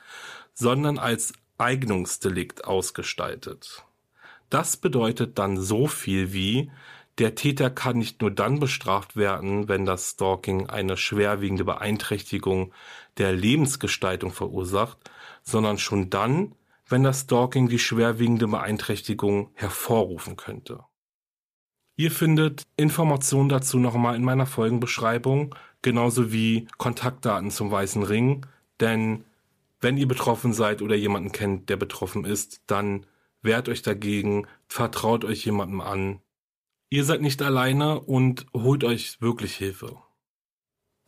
sondern 0.55 0.99
als 0.99 1.33
Eignungsdelikt 1.59 2.65
ausgestaltet. 2.65 3.85
Das 4.49 4.77
bedeutet 4.77 5.39
dann 5.39 5.59
so 5.59 5.87
viel 5.87 6.33
wie, 6.33 6.71
der 7.19 7.35
Täter 7.35 7.71
kann 7.71 7.99
nicht 7.99 8.21
nur 8.21 8.31
dann 8.31 8.59
bestraft 8.59 9.17
werden, 9.17 9.69
wenn 9.69 9.85
das 9.85 10.11
Stalking 10.11 10.69
eine 10.69 10.97
schwerwiegende 10.97 11.65
Beeinträchtigung 11.65 12.73
der 13.19 13.33
Lebensgestaltung 13.33 14.33
verursacht, 14.33 14.99
sondern 15.43 15.79
schon 15.79 16.09
dann, 16.09 16.55
wenn 16.87 17.03
das 17.03 17.21
Stalking 17.21 17.69
die 17.69 17.79
schwerwiegende 17.79 18.49
Beeinträchtigung 18.49 19.51
hervorrufen 19.55 20.37
könnte. 20.37 20.85
Ihr 21.97 22.11
findet 22.11 22.63
Informationen 22.77 23.51
dazu 23.51 23.79
nochmal 23.79 24.17
in 24.17 24.25
meiner 24.25 24.47
Folgenbeschreibung, 24.47 25.55
genauso 25.83 26.33
wie 26.33 26.67
Kontaktdaten 26.79 27.51
zum 27.51 27.71
Weißen 27.71 28.03
Ring, 28.03 28.47
denn 28.81 29.25
wenn 29.81 29.99
ihr 29.99 30.09
betroffen 30.09 30.55
seid 30.55 30.81
oder 30.81 30.95
jemanden 30.95 31.33
kennt, 31.33 31.69
der 31.69 31.77
betroffen 31.77 32.25
ist, 32.25 32.63
dann 32.67 33.05
wehrt 33.43 33.69
euch 33.69 33.83
dagegen, 33.83 34.47
vertraut 34.69 35.25
euch 35.25 35.45
jemandem 35.45 35.81
an. 35.81 36.22
Ihr 36.93 37.05
seid 37.05 37.23
nicht 37.23 37.41
alleine 37.41 38.01
und 38.01 38.45
holt 38.53 38.85
euch 38.85 39.19
wirklich 39.23 39.57
Hilfe. 39.57 39.97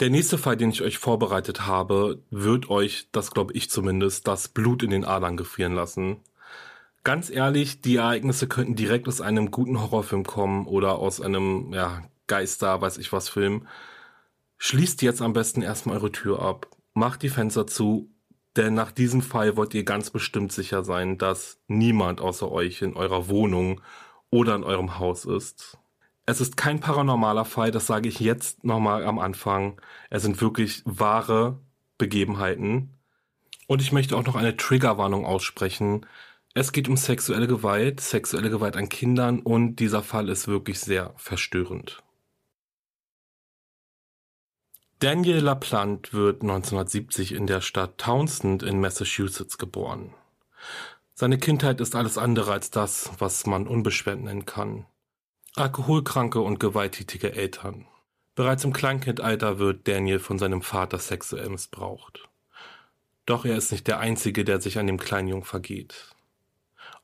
Der 0.01 0.09
nächste 0.09 0.39
Fall, 0.39 0.57
den 0.57 0.71
ich 0.71 0.81
euch 0.81 0.97
vorbereitet 0.97 1.67
habe, 1.67 2.23
wird 2.31 2.71
euch, 2.71 3.09
das 3.13 3.33
glaube 3.33 3.53
ich 3.53 3.69
zumindest, 3.69 4.27
das 4.27 4.49
Blut 4.49 4.83
in 4.83 4.89
den 4.89 5.05
Adern 5.05 5.37
gefrieren 5.37 5.75
lassen. 5.75 6.21
Ganz 7.03 7.29
ehrlich, 7.29 7.83
die 7.83 7.97
Ereignisse 7.97 8.49
könnten 8.49 8.77
direkt 8.77 9.09
aus 9.09 9.21
einem 9.21 9.51
guten 9.51 9.79
Horrorfilm 9.79 10.25
kommen 10.25 10.67
oder 10.67 10.99
aus 10.99 11.21
einem, 11.21 11.75
ja, 11.75 12.03
Geister, 12.29 12.81
weiß 12.81 12.97
ich 12.97 13.13
was 13.13 13.29
Film. 13.29 13.69
Schließt 14.57 15.03
jetzt 15.03 15.21
am 15.21 15.35
besten 15.35 15.61
erstmal 15.61 15.99
eure 15.99 16.13
Tür 16.13 16.41
ab, 16.41 16.67
macht 16.95 17.23
die 17.23 17.29
Fenster 17.29 17.67
zu, 17.67 18.11
denn 18.57 18.73
nach 18.73 18.91
diesem 18.91 19.21
Fall 19.21 19.59
wollt 19.59 19.75
ihr 19.75 19.85
ganz 19.85 20.09
bestimmt 20.09 20.51
sicher 20.51 20.83
sein, 20.83 21.19
dass 21.19 21.59
niemand 21.69 22.23
außer 22.23 22.51
euch 22.51 22.81
in 22.81 22.95
eurer 22.95 23.29
Wohnung 23.29 23.83
oder 24.35 24.57
in 24.57 24.65
eurem 24.65 24.99
Haus 24.99 25.27
ist. 25.27 25.79
Es 26.27 26.41
ist 26.41 26.57
kein 26.57 26.81
paranormaler 26.81 27.45
Fall, 27.45 27.71
das 27.71 27.87
sage 27.87 28.09
ich 28.09 28.19
jetzt 28.19 28.65
nochmal 28.65 29.07
am 29.07 29.21
Anfang. 29.21 29.81
Es 30.11 30.23
sind 30.23 30.41
wirklich 30.41 30.83
wahre 30.85 31.61
Begebenheiten. 31.99 32.91
Und 33.69 33.81
ich 33.81 33.93
möchte 33.93 34.17
auch 34.17 34.25
noch 34.27 34.35
eine 34.35 34.57
Triggerwarnung 34.57 35.25
aussprechen. 35.25 36.05
Es 36.53 36.73
geht 36.73 36.89
um 36.89 36.97
sexuelle 36.97 37.47
Gewalt, 37.47 38.01
sexuelle 38.01 38.51
Gewalt 38.51 38.77
an 38.77 38.89
Kindern 38.89 39.39
und 39.39 39.77
dieser 39.77 40.03
Fall 40.03 40.29
ist 40.29 40.49
wirklich 40.49 40.81
sehr 40.81 41.15
verstörend. 41.17 42.03
Daniel 44.99 45.39
LaPlante 45.39 46.13
wird 46.13 46.43
1970 46.43 47.35
in 47.35 47.47
der 47.47 47.61
Stadt 47.61 47.99
Townsend 47.99 48.65
in 48.65 48.81
Massachusetts 48.81 49.59
geboren. 49.59 50.13
Seine 51.17 51.39
Kindheit 51.39 51.81
ist 51.81 51.95
alles 51.95 52.19
andere 52.19 52.53
als 52.53 52.71
das, 52.71 53.11
was 53.19 53.47
man 53.47 53.69
unbeschwert 53.69 54.21
nennen 54.21 54.47
kann. 54.47 54.87
Alkoholkranke 55.55 56.41
und 56.41 56.59
gewalttätige 56.59 57.33
Eltern. 57.33 57.87
Bereits 58.35 58.65
im 58.65 58.73
Kleinkindalter 58.73 59.61
wird 59.61 59.87
Daniel 59.87 60.19
von 60.19 60.41
seinem 60.41 60.61
Vater 60.61 60.99
sexuell 60.99 61.49
missbraucht. 61.49 62.29
Doch 63.27 63.45
er 63.45 63.57
ist 63.57 63.71
nicht 63.71 63.87
der 63.87 64.01
Einzige, 64.01 64.45
der 64.45 64.61
sich 64.61 64.77
an 64.77 64.89
dem 64.89 64.99
Kleinjungen 64.99 65.45
vergeht. 65.45 66.11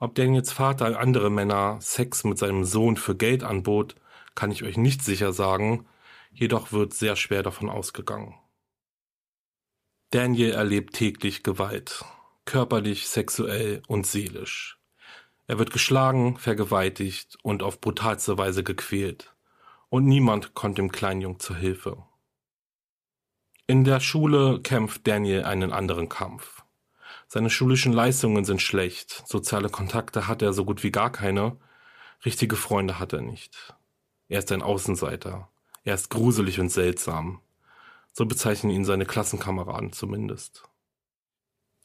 Ob 0.01 0.17
Daniels 0.17 0.51
Vater 0.51 0.99
andere 0.99 1.31
Männer 1.31 1.79
Sex 1.81 2.25
mit 2.25 2.37
seinem 2.37 2.65
Sohn 2.65 2.97
für 2.97 3.15
Geld 3.15 3.45
anbot, 3.45 3.95
kann 4.35 4.51
ich 4.51 4.65
euch 4.65 4.77
nicht 4.77 5.05
sicher 5.05 5.33
sagen, 5.33 5.87
jedoch 6.33 6.73
wird 6.73 6.95
sehr 6.95 7.15
schwer 7.15 7.45
davon 7.45 7.71
ausgegangen. 7.71 8.35
Daniel 10.11 10.51
erlebt 10.51 10.95
täglich 10.97 11.45
Gewalt, 11.45 12.05
körperlich, 12.51 13.09
sexuell 13.09 13.81
und 13.87 14.09
seelisch. 14.09 14.81
Er 15.47 15.61
wird 15.61 15.71
geschlagen, 15.71 16.37
vergewaltigt 16.37 17.39
und 17.43 17.63
auf 17.63 17.81
brutalste 17.81 18.39
Weise 18.39 18.65
gequält. 18.65 19.33
Und 19.89 20.05
niemand 20.07 20.55
kommt 20.55 20.77
dem 20.77 20.91
Kleinjung 20.91 21.39
zur 21.39 21.55
Hilfe. 21.55 22.03
In 23.69 23.85
der 23.85 24.01
Schule 24.01 24.61
kämpft 24.63 25.07
Daniel 25.07 25.45
einen 25.45 25.73
anderen 25.73 26.09
Kampf. 26.09 26.65
Seine 27.29 27.51
schulischen 27.51 27.93
Leistungen 27.93 28.45
sind 28.45 28.61
schlecht, 28.61 29.23
soziale 29.29 29.69
Kontakte 29.69 30.27
hat 30.27 30.43
er 30.43 30.53
so 30.53 30.65
gut 30.65 30.83
wie 30.83 30.91
gar 30.91 31.13
keine, 31.13 31.57
richtige 32.25 32.57
Freunde 32.57 32.99
hat 32.99 33.13
er 33.13 33.23
nicht. 33.23 33.77
Er 34.29 34.41
ist 34.41 34.51
ein 34.51 34.63
Außenseiter. 34.63 35.49
Er 35.85 35.95
ist 35.95 36.11
gruselig 36.11 36.59
und 36.59 36.71
seltsam. 36.71 37.41
So 38.13 38.27
bezeichnen 38.27 38.73
ihn 38.73 38.85
seine 38.85 39.07
Klassenkameraden 39.07 39.93
zumindest. 39.93 40.65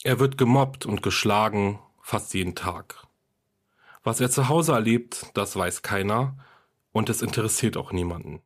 Er 0.06 0.20
wird 0.20 0.38
gemobbt 0.38 0.86
und 0.86 1.02
geschlagen 1.02 1.80
fast 2.00 2.36
jeden 2.36 2.54
Tag. 2.54 3.08
Was 4.04 4.22
er 4.22 4.30
zu 4.30 4.50
Hause 4.50 4.74
erlebt, 4.74 5.32
das 5.34 5.56
weiß 5.56 5.82
keiner 5.82 6.38
und 6.92 7.10
es 7.10 7.24
interessiert 7.24 7.76
auch 7.76 7.92
niemanden. 7.92 8.44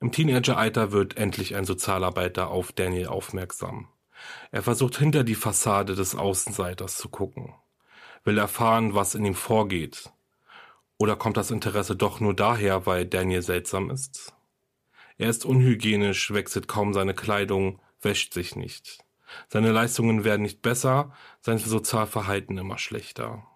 Im 0.00 0.12
Teenageralter 0.12 0.90
wird 0.90 1.18
endlich 1.18 1.56
ein 1.56 1.66
Sozialarbeiter 1.66 2.48
auf 2.48 2.72
Daniel 2.72 3.08
aufmerksam. 3.08 3.88
Er 4.50 4.62
versucht 4.62 4.96
hinter 4.96 5.24
die 5.24 5.34
Fassade 5.34 5.94
des 5.94 6.14
Außenseiters 6.14 6.96
zu 6.96 7.10
gucken, 7.10 7.52
will 8.24 8.38
erfahren, 8.38 8.94
was 8.94 9.14
in 9.14 9.26
ihm 9.26 9.34
vorgeht. 9.34 10.10
Oder 10.96 11.16
kommt 11.16 11.36
das 11.36 11.50
Interesse 11.50 11.96
doch 11.96 12.18
nur 12.18 12.34
daher, 12.34 12.86
weil 12.86 13.04
Daniel 13.04 13.42
seltsam 13.42 13.90
ist? 13.90 14.32
Er 15.18 15.28
ist 15.28 15.44
unhygienisch, 15.44 16.32
wechselt 16.32 16.66
kaum 16.66 16.94
seine 16.94 17.12
Kleidung, 17.12 17.78
wäscht 18.00 18.32
sich 18.32 18.56
nicht. 18.56 19.04
Seine 19.48 19.72
Leistungen 19.72 20.24
werden 20.24 20.42
nicht 20.42 20.62
besser, 20.62 21.12
sein 21.40 21.58
Sozialverhalten 21.58 22.58
immer 22.58 22.78
schlechter. 22.78 23.46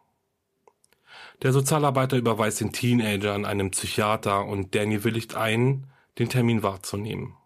Der 1.43 1.53
Sozialarbeiter 1.53 2.17
überweist 2.17 2.61
den 2.61 2.73
Teenager 2.73 3.35
an 3.35 3.45
einen 3.45 3.71
Psychiater 3.71 4.47
und 4.47 4.75
Danny 4.75 5.05
willigt 5.05 5.35
ein, 5.35 5.87
den 6.19 6.29
Termin 6.29 6.62
wahrzunehmen. 6.62 7.37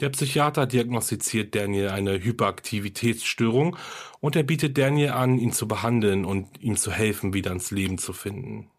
Der 0.00 0.08
Psychiater 0.08 0.66
diagnostiziert 0.66 1.54
Daniel 1.54 1.90
eine 1.90 2.22
Hyperaktivitätsstörung 2.22 3.76
und 4.20 4.34
er 4.36 4.42
bietet 4.42 4.78
Daniel 4.78 5.10
an, 5.10 5.38
ihn 5.38 5.52
zu 5.52 5.68
behandeln 5.68 6.24
und 6.24 6.60
ihm 6.60 6.76
zu 6.76 6.90
helfen, 6.90 7.34
wieder 7.34 7.52
ins 7.52 7.70
Leben 7.70 7.98
zu 7.98 8.12
finden. 8.12 8.70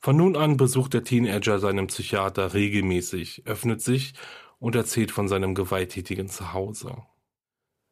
Von 0.00 0.16
nun 0.16 0.36
an 0.36 0.56
besucht 0.56 0.94
der 0.94 1.04
Teenager 1.04 1.60
seinen 1.60 1.86
Psychiater 1.86 2.54
regelmäßig, 2.54 3.46
öffnet 3.46 3.80
sich 3.80 4.14
und 4.62 4.76
erzählt 4.76 5.10
von 5.10 5.26
seinem 5.26 5.56
gewalttätigen 5.56 6.28
Zuhause. 6.28 7.02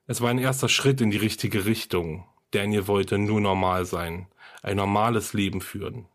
Es 0.07 0.21
war 0.21 0.31
ein 0.31 0.39
erster 0.39 0.69
Schritt 0.69 1.01
in 1.01 1.11
die 1.11 1.17
richtige 1.17 1.65
Richtung. 1.65 2.25
Daniel 2.53 2.87
wollte 2.87 3.19
nur 3.19 3.41
normal 3.41 3.87
sein, 3.87 4.29
ein 4.63 4.77
normales 4.77 5.33
Leben 5.33 5.63
führen. 5.63 6.07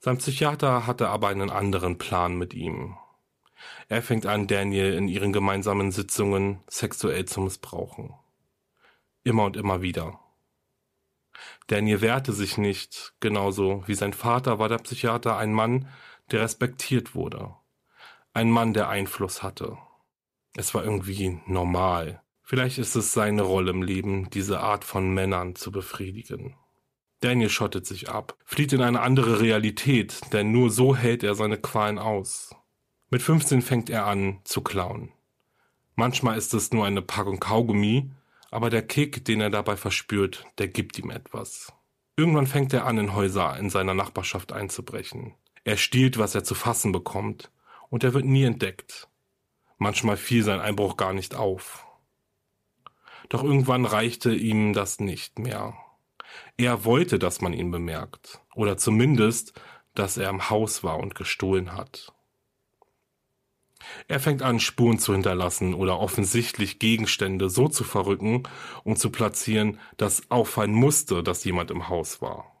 Sein 0.00 0.18
Psychiater 0.18 0.86
hatte 0.86 1.08
aber 1.08 1.28
einen 1.28 1.48
anderen 1.48 1.96
Plan 1.96 2.36
mit 2.36 2.52
ihm. 2.52 2.98
Er 3.88 4.02
fängt 4.02 4.26
an, 4.26 4.48
Daniel 4.48 4.92
in 4.92 5.08
ihren 5.08 5.32
gemeinsamen 5.32 5.92
Sitzungen 5.92 6.60
sexuell 6.68 7.24
zu 7.24 7.40
missbrauchen. 7.40 8.12
Immer 9.24 9.44
und 9.44 9.56
immer 9.56 9.80
wieder. 9.80 10.20
Daniel 11.68 12.02
wehrte 12.02 12.34
sich 12.34 12.58
nicht, 12.58 13.14
genauso 13.20 13.82
wie 13.86 13.94
sein 13.94 14.12
Vater 14.12 14.58
war 14.58 14.68
der 14.68 14.76
Psychiater 14.76 15.38
ein 15.38 15.54
Mann, 15.54 15.88
der 16.32 16.42
respektiert 16.42 17.14
wurde. 17.14 17.54
Ein 18.38 18.52
Mann, 18.52 18.72
der 18.72 18.88
Einfluss 18.88 19.42
hatte. 19.42 19.78
Es 20.54 20.72
war 20.72 20.84
irgendwie 20.84 21.40
normal. 21.46 22.22
Vielleicht 22.44 22.78
ist 22.78 22.94
es 22.94 23.12
seine 23.12 23.42
Rolle 23.42 23.72
im 23.72 23.82
Leben, 23.82 24.30
diese 24.30 24.60
Art 24.60 24.84
von 24.84 25.12
Männern 25.12 25.56
zu 25.56 25.72
befriedigen. 25.72 26.54
Daniel 27.18 27.50
schottet 27.50 27.84
sich 27.84 28.10
ab, 28.10 28.36
flieht 28.44 28.72
in 28.72 28.80
eine 28.80 29.00
andere 29.00 29.40
Realität, 29.40 30.20
denn 30.32 30.52
nur 30.52 30.70
so 30.70 30.94
hält 30.94 31.24
er 31.24 31.34
seine 31.34 31.58
Qualen 31.58 31.98
aus. 31.98 32.54
Mit 33.10 33.22
15 33.22 33.60
fängt 33.60 33.90
er 33.90 34.06
an 34.06 34.38
zu 34.44 34.60
klauen. 34.60 35.10
Manchmal 35.96 36.38
ist 36.38 36.54
es 36.54 36.72
nur 36.72 36.86
eine 36.86 37.02
Packung 37.02 37.40
Kaugummi, 37.40 38.12
aber 38.52 38.70
der 38.70 38.86
Kick, 38.86 39.24
den 39.24 39.40
er 39.40 39.50
dabei 39.50 39.76
verspürt, 39.76 40.46
der 40.58 40.68
gibt 40.68 40.96
ihm 40.96 41.10
etwas. 41.10 41.72
Irgendwann 42.16 42.46
fängt 42.46 42.72
er 42.72 42.86
an, 42.86 42.98
in 42.98 43.14
Häuser 43.16 43.56
in 43.58 43.68
seiner 43.68 43.94
Nachbarschaft 43.94 44.52
einzubrechen. 44.52 45.34
Er 45.64 45.76
stiehlt, 45.76 46.18
was 46.18 46.36
er 46.36 46.44
zu 46.44 46.54
fassen 46.54 46.92
bekommt, 46.92 47.50
und 47.90 48.04
er 48.04 48.14
wird 48.14 48.24
nie 48.24 48.44
entdeckt. 48.44 49.08
Manchmal 49.78 50.16
fiel 50.16 50.42
sein 50.42 50.60
Einbruch 50.60 50.96
gar 50.96 51.12
nicht 51.12 51.34
auf. 51.34 51.86
Doch 53.28 53.44
irgendwann 53.44 53.84
reichte 53.84 54.34
ihm 54.34 54.72
das 54.72 55.00
nicht 55.00 55.38
mehr. 55.38 55.74
Er 56.56 56.84
wollte, 56.84 57.18
dass 57.18 57.40
man 57.40 57.52
ihn 57.52 57.70
bemerkt, 57.70 58.40
oder 58.54 58.76
zumindest, 58.76 59.60
dass 59.94 60.16
er 60.16 60.30
im 60.30 60.50
Haus 60.50 60.82
war 60.82 60.98
und 60.98 61.14
gestohlen 61.14 61.74
hat. 61.74 62.12
Er 64.08 64.20
fängt 64.20 64.42
an, 64.42 64.60
Spuren 64.60 64.98
zu 64.98 65.12
hinterlassen 65.12 65.74
oder 65.74 65.98
offensichtlich 65.98 66.78
Gegenstände 66.78 67.48
so 67.48 67.68
zu 67.68 67.84
verrücken 67.84 68.42
und 68.84 68.98
zu 68.98 69.10
platzieren, 69.10 69.78
dass 69.96 70.30
auffallen 70.30 70.72
musste, 70.72 71.22
dass 71.22 71.44
jemand 71.44 71.70
im 71.70 71.88
Haus 71.88 72.20
war. 72.20 72.57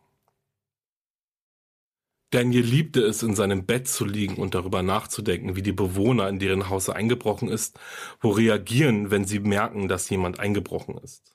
Daniel 2.30 2.64
liebte 2.64 3.00
es, 3.00 3.22
in 3.22 3.34
seinem 3.34 3.64
Bett 3.64 3.88
zu 3.88 4.04
liegen 4.04 4.36
und 4.36 4.54
darüber 4.54 4.82
nachzudenken, 4.82 5.56
wie 5.56 5.62
die 5.62 5.72
Bewohner, 5.72 6.28
in 6.28 6.38
deren 6.38 6.68
Haus 6.68 6.90
eingebrochen 6.90 7.48
ist, 7.48 7.78
wo 8.20 8.30
reagieren, 8.30 9.10
wenn 9.10 9.24
sie 9.24 9.40
merken, 9.40 9.88
dass 9.88 10.10
jemand 10.10 10.38
eingebrochen 10.38 10.98
ist. 10.98 11.34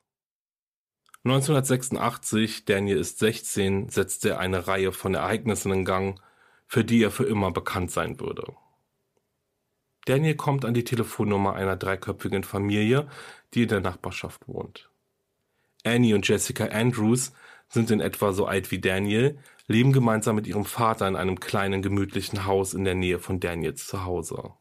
1986, 1.23 2.65
Daniel 2.65 2.97
ist 2.97 3.17
16, 3.19 3.89
setzt 3.89 4.25
er 4.25 4.39
eine 4.39 4.67
Reihe 4.67 4.91
von 4.91 5.15
Ereignissen 5.15 5.71
in 5.71 5.85
Gang, 5.85 6.21
für 6.67 6.83
die 6.83 7.01
er 7.01 7.11
für 7.11 7.23
immer 7.23 7.51
bekannt 7.51 7.91
sein 7.91 8.19
würde. 8.19 8.53
Daniel 10.05 10.35
kommt 10.35 10.65
an 10.65 10.73
die 10.73 10.83
Telefonnummer 10.83 11.53
einer 11.53 11.77
dreiköpfigen 11.77 12.43
Familie, 12.43 13.07
die 13.53 13.63
in 13.63 13.69
der 13.69 13.79
Nachbarschaft 13.79 14.47
wohnt. 14.47 14.89
Annie 15.85 16.13
und 16.13 16.27
Jessica 16.27 16.65
Andrews 16.65 17.31
sind 17.69 17.89
in 17.89 18.01
etwa 18.01 18.33
so 18.33 18.45
alt 18.45 18.71
wie 18.71 18.79
Daniel, 18.79 19.39
leben 19.67 19.93
gemeinsam 19.93 20.35
mit 20.35 20.47
ihrem 20.47 20.65
Vater 20.65 21.07
in 21.07 21.15
einem 21.15 21.39
kleinen 21.39 21.81
gemütlichen 21.81 22.45
Haus 22.45 22.73
in 22.73 22.83
der 22.83 22.95
Nähe 22.95 23.19
von 23.19 23.39
Daniels 23.39 23.87
Zuhause. 23.87 24.53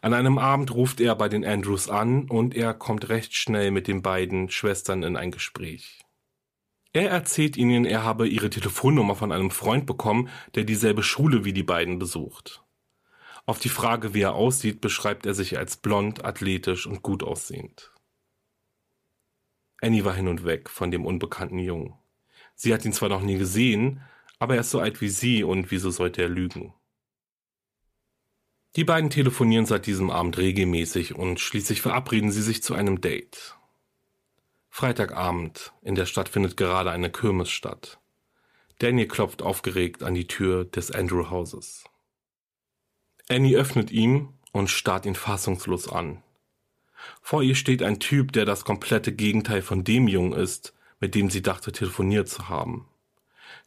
An 0.00 0.14
einem 0.14 0.38
Abend 0.38 0.74
ruft 0.74 1.00
er 1.00 1.16
bei 1.16 1.28
den 1.28 1.44
Andrews 1.44 1.88
an 1.88 2.28
und 2.28 2.54
er 2.54 2.74
kommt 2.74 3.08
recht 3.08 3.34
schnell 3.34 3.70
mit 3.70 3.88
den 3.88 4.02
beiden 4.02 4.48
Schwestern 4.50 5.02
in 5.02 5.16
ein 5.16 5.30
Gespräch. 5.30 6.00
Er 6.92 7.10
erzählt 7.10 7.56
ihnen, 7.56 7.86
er 7.86 8.04
habe 8.04 8.28
ihre 8.28 8.50
Telefonnummer 8.50 9.16
von 9.16 9.32
einem 9.32 9.50
Freund 9.50 9.86
bekommen, 9.86 10.28
der 10.54 10.64
dieselbe 10.64 11.02
Schule 11.02 11.44
wie 11.44 11.54
die 11.54 11.62
beiden 11.62 11.98
besucht. 11.98 12.62
Auf 13.46 13.58
die 13.58 13.70
Frage, 13.70 14.14
wie 14.14 14.20
er 14.20 14.34
aussieht, 14.34 14.80
beschreibt 14.80 15.26
er 15.26 15.34
sich 15.34 15.58
als 15.58 15.76
blond, 15.76 16.24
athletisch 16.24 16.86
und 16.86 17.02
gut 17.02 17.22
aussehend. 17.22 17.92
Annie 19.80 20.04
war 20.04 20.14
hin 20.14 20.28
und 20.28 20.44
weg 20.44 20.68
von 20.68 20.90
dem 20.90 21.04
unbekannten 21.04 21.58
Jungen. 21.58 21.94
Sie 22.62 22.72
hat 22.72 22.84
ihn 22.84 22.92
zwar 22.92 23.08
noch 23.08 23.22
nie 23.22 23.38
gesehen, 23.38 24.02
aber 24.38 24.54
er 24.54 24.60
ist 24.60 24.70
so 24.70 24.78
alt 24.78 25.00
wie 25.00 25.08
sie 25.08 25.42
und 25.42 25.72
wieso 25.72 25.90
sollte 25.90 26.22
er 26.22 26.28
lügen? 26.28 26.72
Die 28.76 28.84
beiden 28.84 29.10
telefonieren 29.10 29.66
seit 29.66 29.86
diesem 29.86 30.10
Abend 30.10 30.38
regelmäßig 30.38 31.16
und 31.16 31.40
schließlich 31.40 31.82
verabreden 31.82 32.30
sie 32.30 32.40
sich 32.40 32.62
zu 32.62 32.74
einem 32.74 33.00
Date. 33.00 33.56
Freitagabend, 34.68 35.72
in 35.82 35.96
der 35.96 36.06
Stadt 36.06 36.28
findet 36.28 36.56
gerade 36.56 36.92
eine 36.92 37.10
Kirmes 37.10 37.50
statt. 37.50 37.98
Daniel 38.78 39.08
klopft 39.08 39.42
aufgeregt 39.42 40.04
an 40.04 40.14
die 40.14 40.28
Tür 40.28 40.64
des 40.64 40.92
Andrew 40.92 41.30
Hauses. 41.30 41.82
Annie 43.28 43.56
öffnet 43.56 43.90
ihm 43.90 44.34
und 44.52 44.70
starrt 44.70 45.04
ihn 45.04 45.16
fassungslos 45.16 45.88
an. 45.88 46.22
Vor 47.22 47.42
ihr 47.42 47.56
steht 47.56 47.82
ein 47.82 47.98
Typ, 47.98 48.30
der 48.30 48.44
das 48.44 48.64
komplette 48.64 49.12
Gegenteil 49.12 49.62
von 49.62 49.82
dem 49.82 50.06
Jungen 50.06 50.32
ist, 50.32 50.74
mit 51.02 51.16
dem 51.16 51.30
sie 51.30 51.42
dachte 51.42 51.72
telefoniert 51.72 52.28
zu 52.28 52.48
haben. 52.48 52.86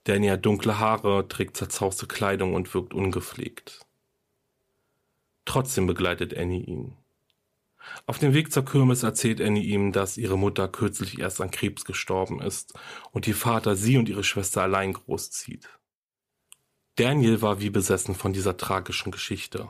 Danny 0.06 0.30
hat 0.30 0.46
dunkle 0.46 0.80
Haare, 0.80 1.28
trägt 1.28 1.58
zerzauste 1.58 2.08
Kleidung 2.08 2.54
und 2.54 2.74
wirkt 2.74 2.94
ungepflegt. 2.94 3.86
Trotzdem 5.44 5.86
begleitet 5.86 6.36
Annie 6.36 6.64
ihn. 6.64 6.96
Auf 8.08 8.20
dem 8.20 8.34
Weg 8.34 8.54
zur 8.54 8.64
Kirmes 8.64 9.04
erzählt 9.04 9.42
Annie 9.42 9.66
ihm, 9.66 9.92
dass 9.92 10.18
ihre 10.18 10.38
Mutter 10.38 10.70
kürzlich 10.70 11.20
erst 11.20 11.42
an 11.42 11.52
Krebs 11.52 11.84
gestorben 11.84 12.42
ist 12.42 12.74
und 13.12 13.28
ihr 13.28 13.36
Vater 13.36 13.76
sie 13.76 13.98
und 13.98 14.08
ihre 14.08 14.24
Schwester 14.24 14.62
allein 14.62 14.94
großzieht. 14.94 15.68
Daniel 16.96 17.42
war 17.42 17.60
wie 17.60 17.70
besessen 17.70 18.16
von 18.16 18.32
dieser 18.32 18.56
tragischen 18.56 19.12
Geschichte. 19.12 19.70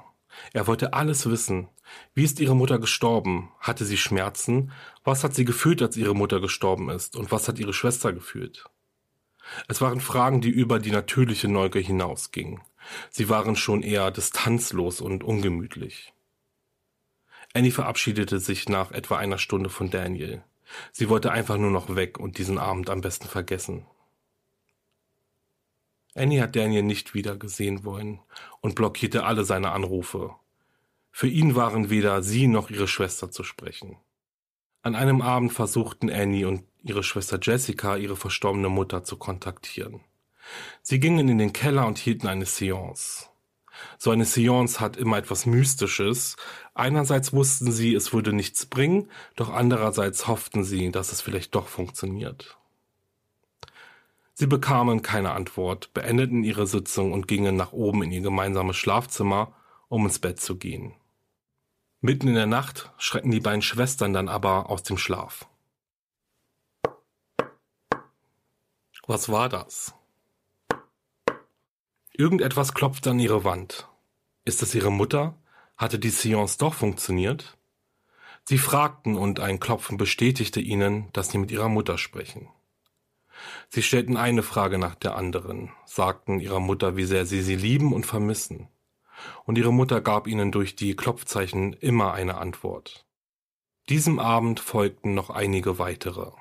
Er 0.54 0.68
wollte 0.68 0.94
alles 0.94 1.30
wissen. 1.30 1.70
Wie 2.14 2.24
ist 2.24 2.40
ihre 2.40 2.56
Mutter 2.56 2.80
gestorben? 2.80 3.52
Hatte 3.60 3.86
sie 3.86 3.98
Schmerzen? 3.98 4.72
Was 5.04 5.24
hat 5.24 5.36
sie 5.36 5.46
gefühlt, 5.46 5.82
als 5.82 5.98
ihre 5.98 6.16
Mutter 6.16 6.40
gestorben 6.40 6.90
ist? 6.90 7.16
Und 7.16 7.32
was 7.32 7.48
hat 7.48 7.60
ihre 7.60 7.74
Schwester 7.74 8.14
gefühlt? 8.14 8.66
Es 9.68 9.82
waren 9.82 10.02
Fragen, 10.02 10.42
die 10.42 10.50
über 10.50 10.80
die 10.80 10.92
natürliche 10.92 11.48
Neugier 11.48 11.82
hinausgingen. 11.82 12.62
Sie 13.10 13.30
waren 13.30 13.56
schon 13.56 13.84
eher 13.84 14.12
distanzlos 14.12 15.02
und 15.02 15.24
ungemütlich. 15.24 16.14
Annie 17.54 17.72
verabschiedete 17.72 18.40
sich 18.40 18.68
nach 18.70 18.92
etwa 18.92 19.18
einer 19.18 19.38
Stunde 19.38 19.70
von 19.70 19.90
Daniel. 19.90 20.44
Sie 20.92 21.10
wollte 21.10 21.32
einfach 21.32 21.58
nur 21.58 21.72
noch 21.72 21.96
weg 21.96 22.20
und 22.20 22.38
diesen 22.38 22.58
Abend 22.58 22.90
am 22.90 23.02
besten 23.02 23.28
vergessen. 23.28 23.86
Annie 26.16 26.42
hat 26.42 26.56
Daniel 26.56 26.84
nicht 26.84 27.14
wieder 27.14 27.36
gesehen 27.36 27.84
wollen 27.84 28.22
und 28.62 28.76
blockierte 28.76 29.26
alle 29.26 29.44
seine 29.44 29.72
Anrufe. 29.72 30.34
Für 31.12 31.28
ihn 31.28 31.56
waren 31.56 31.90
weder 31.90 32.24
sie 32.24 32.48
noch 32.48 32.70
ihre 32.70 32.88
Schwester 32.88 33.32
zu 33.32 33.44
sprechen. 33.44 33.98
An 34.82 34.96
einem 34.96 35.22
Abend 35.22 35.52
versuchten 35.52 36.10
Annie 36.10 36.48
und 36.48 36.64
ihre 36.84 37.04
Schwester 37.04 37.38
Jessica 37.42 37.98
ihre 37.98 38.16
verstorbene 38.16 38.70
Mutter 38.70 39.04
zu 39.04 39.18
kontaktieren. 39.18 40.02
Sie 40.82 41.00
gingen 41.00 41.28
in 41.28 41.38
den 41.38 41.54
Keller 41.54 41.86
und 41.86 41.98
hielten 41.98 42.28
eine 42.28 42.46
Seance. 42.46 43.28
So 43.98 44.12
eine 44.12 44.26
Seance 44.26 44.80
hat 44.80 44.96
immer 44.96 45.18
etwas 45.18 45.46
Mystisches. 45.46 46.38
Einerseits 46.74 47.34
wussten 47.34 47.72
sie, 47.72 47.94
es 47.94 48.14
würde 48.14 48.32
nichts 48.32 48.66
bringen, 48.66 49.10
doch 49.36 49.50
andererseits 49.50 50.28
hofften 50.28 50.64
sie, 50.64 50.92
dass 50.92 51.12
es 51.12 51.20
vielleicht 51.20 51.56
doch 51.56 51.68
funktioniert. 51.68 52.58
Sie 54.38 54.48
bekamen 54.48 55.02
keine 55.02 55.32
Antwort, 55.32 55.94
beendeten 55.94 56.44
ihre 56.44 56.68
Sitzung 56.68 57.14
und 57.14 57.26
gingen 57.26 57.56
nach 57.56 57.72
oben 57.72 58.04
in 58.04 58.12
ihr 58.12 58.22
gemeinsames 58.22 58.76
Schlafzimmer, 58.76 59.54
um 59.88 60.06
ins 60.06 60.20
Bett 60.20 60.42
zu 60.42 60.58
gehen. 60.58 60.94
Mitten 62.02 62.28
in 62.28 62.36
der 62.36 62.46
Nacht 62.46 62.92
schrecken 62.98 63.32
die 63.32 63.40
beiden 63.40 63.62
Schwestern 63.62 64.12
dann 64.12 64.28
aber 64.28 64.70
aus 64.70 64.84
dem 64.84 64.98
Schlaf. 64.98 65.48
Was 69.08 69.30
war 69.30 69.48
das? 69.48 69.94
Irgendetwas 72.12 72.74
klopfte 72.74 73.12
an 73.12 73.20
ihre 73.20 73.44
Wand. 73.44 73.88
Ist 74.44 74.64
es 74.64 74.76
ihre 74.76 74.92
Mutter? 74.92 75.38
Hatte 75.78 75.98
die 75.98 76.10
Seance 76.10 76.58
doch 76.58 76.74
funktioniert? 76.74 77.58
Sie 78.44 78.58
fragten 78.58 79.16
und 79.16 79.40
ein 79.40 79.60
Klopfen 79.60 79.98
bestätigte 79.98 80.60
ihnen, 80.60 81.12
dass 81.14 81.30
sie 81.30 81.38
mit 81.38 81.52
ihrer 81.52 81.70
Mutter 81.70 81.98
sprechen. 81.98 82.50
Sie 83.70 83.84
stellten 83.84 84.18
eine 84.18 84.44
Frage 84.44 84.78
nach 84.78 84.96
der 84.96 85.16
anderen, 85.16 85.72
sagten 85.86 86.40
ihrer 86.40 86.60
Mutter, 86.60 86.98
wie 86.98 87.06
sehr 87.06 87.26
sie 87.26 87.42
sie 87.42 87.56
lieben 87.56 87.94
und 87.94 88.06
vermissen. 88.06 88.68
Und 89.46 89.58
ihre 89.58 89.74
Mutter 89.74 90.02
gab 90.02 90.28
ihnen 90.28 90.52
durch 90.52 90.76
die 90.76 90.96
Klopfzeichen 90.96 91.74
immer 91.74 92.14
eine 92.14 92.38
Antwort. 92.38 93.06
Diesem 93.90 94.20
Abend 94.20 94.60
folgten 94.60 95.14
noch 95.14 95.30
einige 95.30 95.78
weitere. 95.78 96.32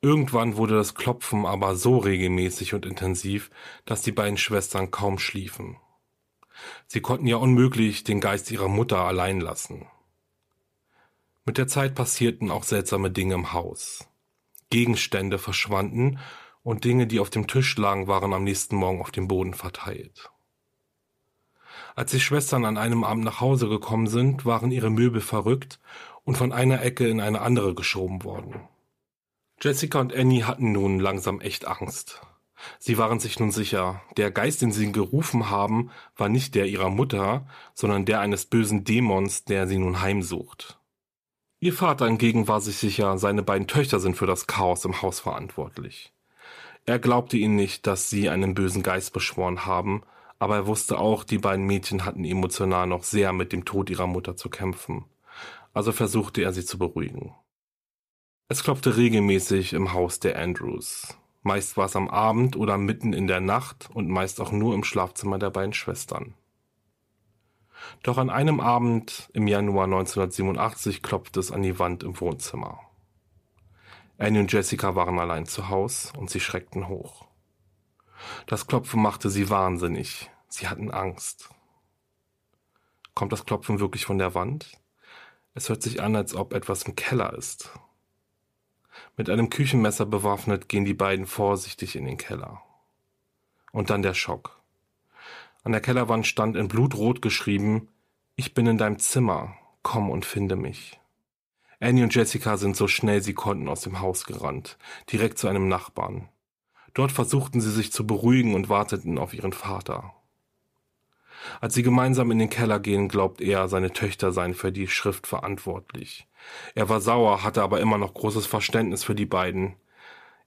Irgendwann 0.00 0.56
wurde 0.56 0.74
das 0.74 0.94
Klopfen 0.94 1.46
aber 1.46 1.76
so 1.76 1.98
regelmäßig 1.98 2.74
und 2.74 2.86
intensiv, 2.86 3.50
dass 3.84 4.02
die 4.02 4.12
beiden 4.12 4.36
Schwestern 4.36 4.90
kaum 4.90 5.18
schliefen. 5.18 5.76
Sie 6.86 7.00
konnten 7.00 7.26
ja 7.26 7.36
unmöglich 7.36 8.04
den 8.04 8.20
Geist 8.20 8.50
ihrer 8.50 8.68
Mutter 8.68 8.98
allein 8.98 9.40
lassen. 9.40 9.86
Mit 11.44 11.58
der 11.58 11.66
Zeit 11.66 11.94
passierten 11.94 12.50
auch 12.50 12.64
seltsame 12.64 13.10
Dinge 13.10 13.34
im 13.34 13.52
Haus. 13.52 14.08
Gegenstände 14.72 15.38
verschwanden 15.38 16.18
und 16.62 16.84
Dinge, 16.84 17.06
die 17.06 17.20
auf 17.20 17.28
dem 17.28 17.46
Tisch 17.46 17.76
lagen, 17.76 18.06
waren 18.06 18.32
am 18.32 18.42
nächsten 18.42 18.74
Morgen 18.74 19.02
auf 19.02 19.10
dem 19.10 19.28
Boden 19.28 19.52
verteilt. 19.52 20.30
Als 21.94 22.10
die 22.10 22.20
Schwestern 22.20 22.64
an 22.64 22.78
einem 22.78 23.04
Abend 23.04 23.22
nach 23.22 23.42
Hause 23.42 23.68
gekommen 23.68 24.06
sind, 24.06 24.46
waren 24.46 24.70
ihre 24.70 24.88
Möbel 24.88 25.20
verrückt 25.20 25.78
und 26.24 26.38
von 26.38 26.52
einer 26.52 26.82
Ecke 26.82 27.06
in 27.06 27.20
eine 27.20 27.42
andere 27.42 27.74
geschoben 27.74 28.24
worden. 28.24 28.66
Jessica 29.60 30.00
und 30.00 30.14
Annie 30.14 30.46
hatten 30.46 30.72
nun 30.72 30.98
langsam 30.98 31.42
echt 31.42 31.66
Angst. 31.66 32.22
Sie 32.78 32.96
waren 32.96 33.20
sich 33.20 33.38
nun 33.38 33.50
sicher, 33.50 34.00
der 34.16 34.30
Geist, 34.30 34.62
den 34.62 34.72
sie 34.72 34.90
gerufen 34.90 35.50
haben, 35.50 35.90
war 36.16 36.30
nicht 36.30 36.54
der 36.54 36.64
ihrer 36.66 36.88
Mutter, 36.88 37.46
sondern 37.74 38.06
der 38.06 38.20
eines 38.20 38.46
bösen 38.46 38.84
Dämons, 38.84 39.44
der 39.44 39.66
sie 39.66 39.78
nun 39.78 40.00
heimsucht. 40.00 40.78
Ihr 41.62 41.72
Vater 41.72 42.06
hingegen 42.06 42.48
war 42.48 42.60
sich 42.60 42.76
sicher, 42.76 43.16
seine 43.18 43.44
beiden 43.44 43.68
Töchter 43.68 44.00
sind 44.00 44.16
für 44.16 44.26
das 44.26 44.48
Chaos 44.48 44.84
im 44.84 45.00
Haus 45.00 45.20
verantwortlich. 45.20 46.12
Er 46.86 46.98
glaubte 46.98 47.36
ihnen 47.36 47.54
nicht, 47.54 47.86
dass 47.86 48.10
sie 48.10 48.28
einen 48.28 48.54
bösen 48.54 48.82
Geist 48.82 49.12
beschworen 49.12 49.64
haben, 49.64 50.02
aber 50.40 50.56
er 50.56 50.66
wusste 50.66 50.98
auch, 50.98 51.22
die 51.22 51.38
beiden 51.38 51.64
Mädchen 51.64 52.04
hatten 52.04 52.24
emotional 52.24 52.88
noch 52.88 53.04
sehr 53.04 53.32
mit 53.32 53.52
dem 53.52 53.64
Tod 53.64 53.90
ihrer 53.90 54.08
Mutter 54.08 54.34
zu 54.34 54.50
kämpfen. 54.50 55.04
Also 55.72 55.92
versuchte 55.92 56.42
er 56.42 56.52
sie 56.52 56.64
zu 56.64 56.78
beruhigen. 56.78 57.32
Es 58.48 58.64
klopfte 58.64 58.96
regelmäßig 58.96 59.72
im 59.72 59.92
Haus 59.92 60.18
der 60.18 60.36
Andrews. 60.40 61.16
Meist 61.42 61.76
war 61.76 61.86
es 61.86 61.94
am 61.94 62.08
Abend 62.08 62.56
oder 62.56 62.76
mitten 62.76 63.12
in 63.12 63.28
der 63.28 63.40
Nacht 63.40 63.88
und 63.94 64.08
meist 64.08 64.40
auch 64.40 64.50
nur 64.50 64.74
im 64.74 64.82
Schlafzimmer 64.82 65.38
der 65.38 65.50
beiden 65.50 65.74
Schwestern. 65.74 66.34
Doch 68.02 68.18
an 68.18 68.30
einem 68.30 68.60
Abend 68.60 69.28
im 69.32 69.46
Januar 69.46 69.84
1987 69.84 71.02
klopfte 71.02 71.40
es 71.40 71.50
an 71.50 71.62
die 71.62 71.78
Wand 71.78 72.02
im 72.02 72.18
Wohnzimmer. 72.20 72.80
Annie 74.18 74.40
und 74.40 74.52
Jessica 74.52 74.94
waren 74.94 75.18
allein 75.18 75.46
zu 75.46 75.68
Haus 75.68 76.12
und 76.16 76.30
sie 76.30 76.40
schreckten 76.40 76.88
hoch. 76.88 77.26
Das 78.46 78.66
Klopfen 78.66 79.02
machte 79.02 79.30
sie 79.30 79.50
wahnsinnig. 79.50 80.30
Sie 80.48 80.68
hatten 80.68 80.90
Angst. 80.90 81.50
Kommt 83.14 83.32
das 83.32 83.44
Klopfen 83.44 83.80
wirklich 83.80 84.04
von 84.04 84.18
der 84.18 84.34
Wand? 84.34 84.72
Es 85.54 85.68
hört 85.68 85.82
sich 85.82 86.02
an, 86.02 86.16
als 86.16 86.34
ob 86.34 86.54
etwas 86.54 86.84
im 86.84 86.96
Keller 86.96 87.34
ist. 87.34 87.70
Mit 89.16 89.28
einem 89.28 89.50
Küchenmesser 89.50 90.06
bewaffnet 90.06 90.68
gehen 90.68 90.84
die 90.84 90.94
beiden 90.94 91.26
vorsichtig 91.26 91.96
in 91.96 92.04
den 92.04 92.16
Keller. 92.16 92.62
Und 93.70 93.90
dann 93.90 94.02
der 94.02 94.14
Schock. 94.14 94.61
An 95.64 95.72
der 95.72 95.80
Kellerwand 95.80 96.26
stand 96.26 96.56
in 96.56 96.68
Blutrot 96.68 97.22
geschrieben, 97.22 97.88
ich 98.34 98.54
bin 98.54 98.66
in 98.66 98.78
deinem 98.78 98.98
Zimmer, 98.98 99.54
komm 99.82 100.10
und 100.10 100.24
finde 100.24 100.56
mich. 100.56 100.98
Annie 101.78 102.02
und 102.04 102.14
Jessica 102.14 102.56
sind 102.56 102.76
so 102.76 102.88
schnell 102.88 103.22
sie 103.22 103.34
konnten 103.34 103.68
aus 103.68 103.82
dem 103.82 104.00
Haus 104.00 104.24
gerannt, 104.24 104.78
direkt 105.12 105.38
zu 105.38 105.48
einem 105.48 105.68
Nachbarn. 105.68 106.28
Dort 106.94 107.12
versuchten 107.12 107.60
sie 107.60 107.70
sich 107.70 107.92
zu 107.92 108.06
beruhigen 108.06 108.54
und 108.54 108.68
warteten 108.68 109.18
auf 109.18 109.34
ihren 109.34 109.52
Vater. 109.52 110.12
Als 111.60 111.74
sie 111.74 111.82
gemeinsam 111.82 112.30
in 112.30 112.38
den 112.38 112.50
Keller 112.50 112.78
gehen, 112.78 113.08
glaubt 113.08 113.40
er, 113.40 113.68
seine 113.68 113.92
Töchter 113.92 114.32
seien 114.32 114.54
für 114.54 114.72
die 114.72 114.88
Schrift 114.88 115.26
verantwortlich. 115.26 116.28
Er 116.74 116.88
war 116.88 117.00
sauer, 117.00 117.42
hatte 117.42 117.62
aber 117.62 117.80
immer 117.80 117.98
noch 117.98 118.14
großes 118.14 118.46
Verständnis 118.46 119.04
für 119.04 119.14
die 119.14 119.26
beiden. 119.26 119.74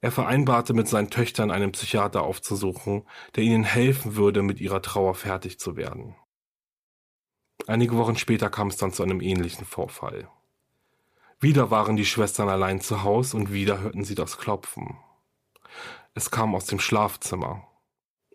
Er 0.00 0.12
vereinbarte 0.12 0.74
mit 0.74 0.88
seinen 0.88 1.10
Töchtern 1.10 1.50
einen 1.50 1.72
Psychiater 1.72 2.22
aufzusuchen, 2.22 3.04
der 3.34 3.44
ihnen 3.44 3.64
helfen 3.64 4.16
würde, 4.16 4.42
mit 4.42 4.60
ihrer 4.60 4.82
Trauer 4.82 5.14
fertig 5.14 5.58
zu 5.58 5.76
werden. 5.76 6.14
Einige 7.66 7.96
Wochen 7.96 8.16
später 8.16 8.50
kam 8.50 8.68
es 8.68 8.76
dann 8.76 8.92
zu 8.92 9.02
einem 9.02 9.20
ähnlichen 9.20 9.64
Vorfall. 9.64 10.28
Wieder 11.40 11.70
waren 11.70 11.96
die 11.96 12.06
Schwestern 12.06 12.48
allein 12.48 12.80
zu 12.80 13.02
Hause 13.02 13.36
und 13.36 13.52
wieder 13.52 13.80
hörten 13.80 14.04
sie 14.04 14.14
das 14.14 14.38
Klopfen. 14.38 14.96
Es 16.14 16.30
kam 16.30 16.54
aus 16.54 16.66
dem 16.66 16.78
Schlafzimmer. 16.78 17.66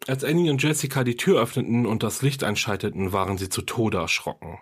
Als 0.08 0.24
Annie 0.24 0.52
und 0.52 0.62
Jessica 0.62 1.04
die 1.04 1.16
Tür 1.16 1.42
öffneten 1.42 1.86
und 1.86 2.04
das 2.04 2.22
Licht 2.22 2.44
einschalteten, 2.44 3.14
waren 3.14 3.38
sie 3.38 3.50
zu 3.50 3.62
Tode 3.62 4.00
erschrocken. 4.00 4.60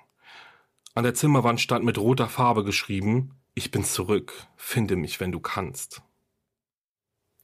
An 0.96 1.04
der 1.04 1.14
Zimmerwand 1.14 1.62
stand 1.62 1.86
mit 1.86 1.98
roter 1.98 2.28
Farbe 2.28 2.64
geschrieben, 2.64 3.36
ich 3.56 3.72
bin 3.72 3.84
zurück, 3.84 4.48
finde 4.56 4.96
mich, 4.96 5.20
wenn 5.20 5.32
du 5.32 5.40
kannst. 5.40 6.02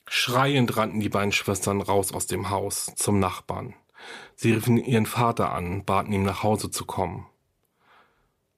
Schreiend 0.07 0.77
rannten 0.77 0.99
die 0.99 1.09
beiden 1.09 1.31
Schwestern 1.31 1.81
raus 1.81 2.11
aus 2.13 2.27
dem 2.27 2.49
Haus 2.49 2.93
zum 2.95 3.19
Nachbarn. 3.19 3.73
Sie 4.35 4.53
riefen 4.53 4.77
ihren 4.77 5.05
Vater 5.05 5.51
an, 5.51 5.83
baten 5.83 6.13
ihm 6.13 6.23
nach 6.23 6.43
Hause 6.43 6.69
zu 6.69 6.85
kommen. 6.85 7.25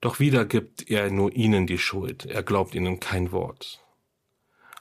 Doch 0.02 0.20
wieder 0.20 0.46
gibt 0.46 0.90
er 0.90 1.10
nur 1.10 1.34
ihnen 1.34 1.66
die 1.66 1.80
Schuld, 1.80 2.26
er 2.26 2.44
glaubt 2.44 2.76
ihnen 2.76 3.00
kein 3.00 3.32
Wort. 3.32 3.84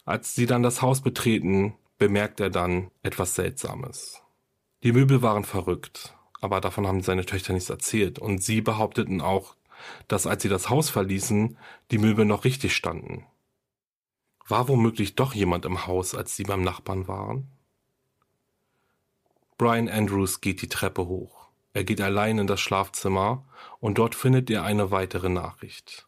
Als 0.05 0.35
sie 0.35 0.47
dann 0.47 0.63
das 0.63 0.83
Haus 0.83 1.01
betreten, 1.01 1.75
bemerkt 1.99 2.41
er 2.41 2.51
dann 2.51 2.91
etwas 3.03 3.35
Seltsames. 3.35 4.23
Die 4.83 4.93
Möbel 4.93 5.23
waren 5.23 5.45
verrückt, 5.45 6.15
aber 6.41 6.61
davon 6.61 6.87
haben 6.87 7.03
seine 7.03 7.25
Töchter 7.25 7.55
nichts 7.55 7.71
erzählt 7.71 8.19
und 8.19 8.43
sie 8.43 8.61
behaupteten 8.61 9.21
auch, 9.21 9.57
dass 10.09 10.27
als 10.27 10.43
sie 10.43 10.49
das 10.49 10.69
Haus 10.69 10.91
verließen, 10.91 11.57
die 11.91 11.99
Möbel 11.99 12.25
noch 12.25 12.45
richtig 12.45 12.77
standen. 12.77 13.25
War 14.49 14.69
womöglich 14.69 15.17
doch 15.17 15.35
jemand 15.35 15.65
im 15.65 15.87
Haus, 15.87 16.15
als 16.15 16.37
sie 16.37 16.45
beim 16.45 16.63
Nachbarn 16.63 17.09
waren? 17.09 17.51
Brian 19.59 19.89
Andrews 19.89 20.41
geht 20.41 20.63
die 20.63 20.69
Treppe 20.69 21.07
hoch. 21.07 21.49
Er 21.73 21.85
geht 21.85 22.01
allein 22.01 22.39
in 22.39 22.47
das 22.47 22.61
Schlafzimmer 22.61 23.45
und 23.81 23.99
dort 23.99 24.15
findet 24.15 24.49
er 24.51 24.63
eine 24.63 24.91
weitere 24.91 25.29
Nachricht. 25.29 26.07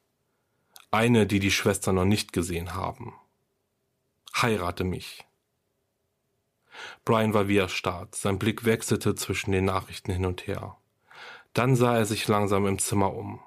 Eine, 0.90 1.26
die 1.26 1.40
die 1.40 1.50
Schwestern 1.50 1.96
noch 1.96 2.04
nicht 2.04 2.32
gesehen 2.32 2.74
haben. 2.74 3.14
Heirate 4.34 4.84
mich. 4.84 5.26
Brian 7.04 7.34
war 7.34 7.48
wie 7.48 7.56
erstarrt. 7.56 8.14
Sein 8.14 8.38
Blick 8.38 8.64
wechselte 8.64 9.14
zwischen 9.14 9.52
den 9.52 9.64
Nachrichten 9.64 10.12
hin 10.12 10.24
und 10.24 10.46
her. 10.46 10.76
Dann 11.54 11.74
sah 11.74 11.96
er 11.96 12.06
sich 12.06 12.28
langsam 12.28 12.66
im 12.66 12.78
Zimmer 12.78 13.12
um. 13.14 13.40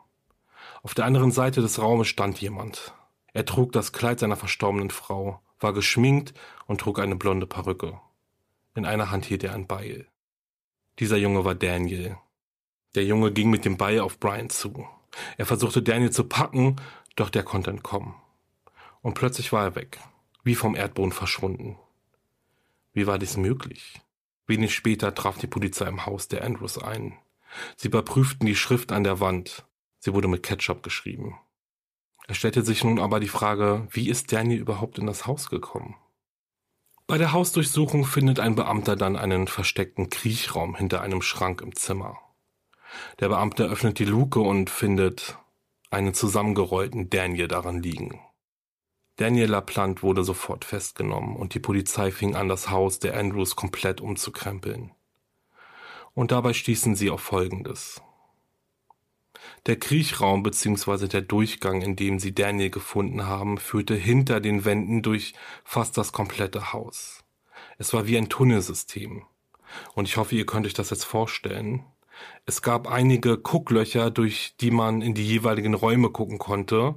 Auf 0.84 0.94
der 0.94 1.06
anderen 1.06 1.32
Seite 1.32 1.62
des 1.62 1.80
Raumes 1.80 2.08
stand 2.08 2.42
jemand. 2.42 2.94
Er 3.34 3.46
trug 3.46 3.72
das 3.72 3.94
Kleid 3.94 4.20
seiner 4.20 4.36
verstorbenen 4.36 4.90
Frau, 4.90 5.42
war 5.60 5.74
geschminkt 5.74 6.34
und 6.66 6.82
trug 6.82 7.00
eine 7.00 7.16
blonde 7.16 7.48
Perücke. 7.48 8.00
In 8.76 8.86
einer 8.86 9.12
Hand 9.12 9.26
hielt 9.26 9.44
er 9.44 9.54
ein 9.54 9.68
Beil. 9.68 10.08
Dieser 11.00 11.18
Junge 11.18 11.46
war 11.46 11.56
Daniel. 11.56 12.18
Der 12.96 13.06
Junge 13.06 13.32
ging 13.32 13.50
mit 13.50 13.66
dem 13.66 13.78
Beil 13.78 14.00
auf 14.00 14.20
Brian 14.20 14.50
zu. 14.50 14.88
Er 15.38 15.46
versuchte 15.46 15.82
Daniel 15.82 16.12
zu 16.12 16.26
packen, 16.26 16.76
doch 17.16 17.30
der 17.30 17.44
konnte 17.44 17.70
entkommen. 17.70 18.16
Und 19.02 19.14
plötzlich 19.14 19.52
war 19.52 19.64
er 19.64 19.76
weg, 19.76 20.00
wie 20.44 20.56
vom 20.56 20.76
Erdboden 20.76 21.12
verschwunden. 21.12 21.78
Wie 22.94 23.08
war 23.08 23.18
dies 23.18 23.38
möglich? 23.38 24.02
Wenig 24.48 24.76
später 24.76 25.16
traf 25.16 25.38
die 25.38 25.48
Polizei 25.48 25.88
im 25.88 26.06
Haus 26.06 26.28
der 26.28 26.44
Andrews 26.44 26.78
ein. 26.78 27.18
Sie 27.78 27.88
überprüften 27.88 28.46
die 28.46 28.56
Schrift 28.56 28.92
an 28.92 29.04
der 29.04 29.20
Wand. 29.20 29.66
Sie 30.00 30.14
wurde 30.14 30.28
mit 30.28 30.44
Ketchup 30.44 30.84
geschrieben. 30.84 31.38
Es 32.28 32.38
stellte 32.38 32.64
sich 32.64 32.84
nun 32.84 33.00
aber 33.00 33.20
die 33.20 33.28
Frage, 33.28 33.88
wie 33.92 34.10
ist 34.10 34.32
Daniel 34.32 34.60
überhaupt 34.60 35.00
in 35.00 35.08
das 35.08 35.26
Haus 35.26 35.50
gekommen? 35.50 35.96
Bei 37.08 37.18
der 37.18 37.34
Hausdurchsuchung 37.34 38.06
findet 38.06 38.40
ein 38.40 38.56
Beamter 38.56 38.96
dann 38.96 39.18
einen 39.18 39.48
versteckten 39.48 40.10
Kriechraum 40.10 40.76
hinter 40.76 41.02
einem 41.02 41.22
Schrank 41.22 41.62
im 41.62 41.76
Zimmer. 41.76 42.18
Der 43.20 43.30
Beamte 43.30 43.66
öffnet 43.66 44.00
die 44.00 44.06
Luke 44.06 44.40
und 44.40 44.70
findet 44.70 45.38
einen 45.90 46.14
zusammengerollten 46.14 47.10
Daniel 47.10 47.48
daran 47.48 47.84
liegen. 47.84 48.22
Daniel 49.18 49.50
LaPlante 49.50 50.04
wurde 50.04 50.24
sofort 50.24 50.64
festgenommen 50.64 51.36
und 51.36 51.54
die 51.54 51.60
Polizei 51.60 52.12
fing 52.12 52.36
an, 52.36 52.48
das 52.48 52.70
Haus 52.70 53.00
der 53.00 53.18
Andrews 53.18 53.56
komplett 53.56 54.00
umzukrempeln. 54.00 54.92
Und 56.14 56.32
dabei 56.32 56.54
stießen 56.54 56.96
sie 56.96 57.10
auf 57.10 57.22
Folgendes. 57.22 58.02
Der 59.68 59.78
Kriechraum 59.78 60.42
bzw. 60.42 61.08
der 61.08 61.22
Durchgang, 61.22 61.82
in 61.82 61.96
dem 61.96 62.18
sie 62.18 62.34
Daniel 62.34 62.72
gefunden 62.72 63.28
haben, 63.28 63.60
führte 63.60 63.94
hinter 63.94 64.40
den 64.40 64.66
Wänden 64.66 65.04
durch 65.04 65.36
fast 65.64 65.98
das 65.98 66.12
komplette 66.12 66.74
Haus. 66.74 67.24
Es 67.78 67.94
war 67.94 68.08
wie 68.08 68.18
ein 68.18 68.28
Tunnelsystem. 68.28 69.24
Und 69.94 70.08
ich 70.08 70.18
hoffe, 70.18 70.36
ihr 70.36 70.48
könnt 70.48 70.66
euch 70.66 70.74
das 70.74 70.90
jetzt 70.90 71.06
vorstellen. 71.06 71.86
Es 72.48 72.64
gab 72.64 72.88
einige 72.88 73.38
Gucklöcher, 73.38 74.10
durch 74.10 74.56
die 74.60 74.72
man 74.72 75.04
in 75.04 75.14
die 75.14 75.28
jeweiligen 75.28 75.76
Räume 75.76 76.10
gucken 76.10 76.40
konnte. 76.40 76.96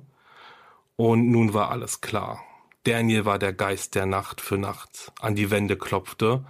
Und 0.96 1.30
nun 1.30 1.52
war 1.52 1.70
alles 1.70 2.00
klar. 2.00 2.42
Daniel 2.84 3.26
war 3.26 3.38
der 3.38 3.52
Geist, 3.52 3.94
der 3.94 4.06
Nacht 4.06 4.40
für 4.40 4.56
Nacht 4.56 5.12
an 5.20 5.34
die 5.34 5.50
Wände 5.50 5.76
klopfte 5.76 6.46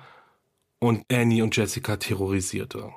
und 0.78 1.04
Annie 1.10 1.42
und 1.42 1.56
Jessica 1.56 1.96
terrorisierte. 1.96 2.92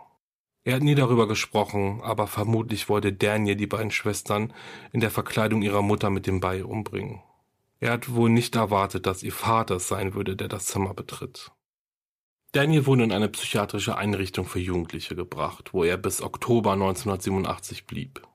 Er 0.67 0.75
hat 0.75 0.83
nie 0.83 0.95
darüber 0.95 1.29
gesprochen, 1.29 2.01
aber 2.03 2.27
vermutlich 2.27 2.89
wollte 2.89 3.13
Daniel 3.13 3.55
die 3.55 3.67
beiden 3.67 3.89
Schwestern 3.89 4.53
in 4.91 4.99
der 4.99 5.11
Verkleidung 5.11 5.61
ihrer 5.61 5.81
Mutter 5.81 6.09
mit 6.09 6.27
dem 6.27 6.41
Beil 6.41 6.63
umbringen. 6.63 7.21
Er 7.79 7.93
hat 7.93 8.13
wohl 8.13 8.29
nicht 8.29 8.57
erwartet, 8.57 9.05
dass 9.05 9.23
ihr 9.23 9.31
Vater 9.31 9.77
es 9.77 9.87
sein 9.87 10.13
würde, 10.13 10.35
der 10.35 10.49
das 10.49 10.65
Zimmer 10.65 10.93
betritt. 10.93 11.53
Daniel 12.51 12.85
wurde 12.85 13.05
in 13.05 13.13
eine 13.13 13.29
psychiatrische 13.29 13.97
Einrichtung 13.97 14.43
für 14.43 14.59
Jugendliche 14.59 15.15
gebracht, 15.15 15.69
wo 15.71 15.85
er 15.85 15.95
bis 15.95 16.21
Oktober 16.21 16.73
1987 16.73 17.87
blieb. 17.87 18.27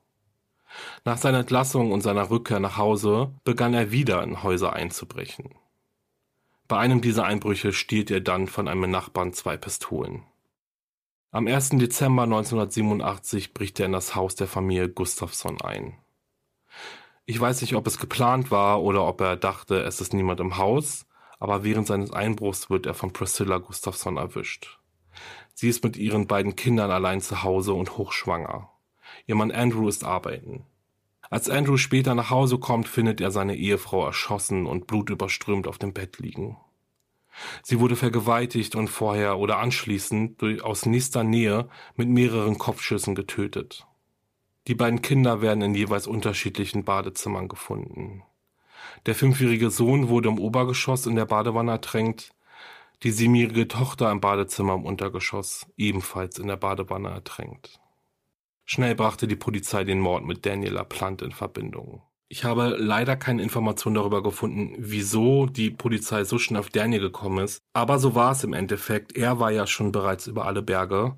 Nach 1.05 1.19
seiner 1.19 1.41
Entlassung 1.41 1.93
und 1.93 2.01
seiner 2.01 2.31
Rückkehr 2.31 2.61
nach 2.61 2.79
Hause 2.79 3.35
begann 3.45 3.75
er 3.75 3.93
wieder 3.93 4.23
in 4.23 4.43
Häuser 4.43 4.73
einzubrechen. 4.73 5.51
Bei 6.67 6.79
einem 6.79 7.03
dieser 7.03 7.27
Einbrüche 7.27 7.75
stiehlt 7.75 8.11
er 8.11 8.23
dann 8.23 8.47
von 8.47 8.69
einem 8.69 8.91
Nachbarn 8.91 9.35
zwei 9.35 9.59
Pistolen. 9.59 10.23
Am 11.35 11.47
1. 11.47 11.71
Dezember 11.79 12.25
1987 12.25 13.55
bricht 13.55 13.81
er 13.81 13.87
in 13.87 13.93
das 13.93 14.15
Haus 14.15 14.35
der 14.35 14.47
Familie 14.47 14.91
Gustafsson 14.91 15.63
ein. 15.63 15.97
Ich 17.25 17.41
weiß 17.41 17.63
nicht, 17.63 17.75
ob 17.75 17.87
es 17.87 17.99
geplant 17.99 18.51
war 18.51 18.83
oder 18.83 19.07
ob 19.07 19.23
er 19.23 19.37
dachte, 19.37 19.81
es 19.81 20.03
ist 20.03 20.13
niemand 20.13 20.41
im 20.41 20.59
Haus, 20.59 21.07
aber 21.39 21.65
während 21.65 21.87
seines 21.87 22.13
Einbruchs 22.13 22.69
wird 22.69 22.85
er 22.85 22.93
von 22.93 23.15
Priscilla 23.15 23.57
Gustafsson 23.57 24.19
erwischt. 24.19 24.79
Sie 25.55 25.71
ist 25.71 25.83
mit 25.83 25.97
ihren 25.97 26.27
beiden 26.27 26.55
Kindern 26.55 26.91
allein 26.91 27.23
zu 27.23 27.43
Hause 27.43 27.73
und 27.73 27.97
hochschwanger. 27.97 28.69
Ihr 29.27 29.35
Mann 29.35 29.53
Andrew 29.53 29.89
ist 29.89 30.05
arbeiten. 30.05 30.67
Als 31.31 31.49
Andrew 31.49 31.79
später 31.79 32.15
nach 32.15 32.29
Hause 32.29 32.59
kommt, 32.59 32.89
findet 32.89 33.23
er 33.23 33.31
seine 33.31 33.57
Ehefrau 33.57 34.05
erschossen 34.05 34.67
und 34.67 34.87
blutüberströmt 34.87 35.67
auf 35.67 35.79
dem 35.79 35.95
Bett 35.95 36.19
liegen. 36.19 36.59
Sie 37.63 37.81
wurde 37.81 37.97
vergewaltigt 37.97 38.75
und 38.75 38.89
vorher 38.89 39.39
oder 39.39 39.59
anschließend 39.59 40.41
durch, 40.41 40.63
aus 40.63 40.87
nächster 40.87 41.25
Nähe 41.25 41.69
mit 41.97 42.09
mehreren 42.09 42.59
Kopfschüssen 42.59 43.15
getötet. 43.15 43.87
Die 44.69 44.75
beiden 44.75 45.03
Kinder 45.03 45.43
werden 45.43 45.63
in 45.63 45.75
jeweils 45.75 46.07
unterschiedlichen 46.07 46.85
Badezimmern 46.85 47.49
gefunden. 47.49 48.23
Der 49.07 49.15
fünfjährige 49.15 49.71
Sohn 49.71 50.09
wurde 50.09 50.29
im 50.29 50.39
Obergeschoss 50.39 51.07
in 51.07 51.17
der 51.17 51.27
Badewanne 51.27 51.73
ertränkt, 51.73 52.35
die 53.03 53.11
siebenjährige 53.11 53.67
Tochter 53.67 54.11
im 54.13 54.21
Badezimmer 54.21 54.75
im 54.75 54.85
Untergeschoss 54.85 55.67
ebenfalls 55.77 56.39
in 56.39 56.47
der 56.47 56.57
Badewanne 56.57 57.11
ertränkt. 57.11 57.81
Schnell 58.65 58.95
brachte 58.95 59.27
die 59.27 59.37
Polizei 59.37 59.83
den 59.83 59.99
Mord 59.99 60.25
mit 60.25 60.47
Daniela 60.47 60.85
Plant 60.85 61.23
in 61.23 61.33
Verbindung. 61.33 62.03
Ich 62.33 62.45
habe 62.45 62.77
leider 62.79 63.15
keine 63.15 63.43
Informationen 63.43 63.97
darüber 63.97 64.23
gefunden, 64.23 64.75
wieso 64.79 65.45
die 65.45 65.69
Polizei 65.69 66.25
so 66.25 66.39
schnell 66.39 66.61
auf 66.61 66.71
Daniel 66.71 67.03
gekommen 67.03 67.45
ist. 67.45 67.61
Aber 67.75 67.99
so 67.99 68.15
war 68.15 68.33
es 68.33 68.43
im 68.43 68.55
Endeffekt. 68.55 69.15
Er 69.15 69.39
war 69.39 69.51
ja 69.51 69.67
schon 69.67 69.93
bereits 69.93 70.29
über 70.29 70.47
alle 70.47 70.63
Berge. 70.63 71.15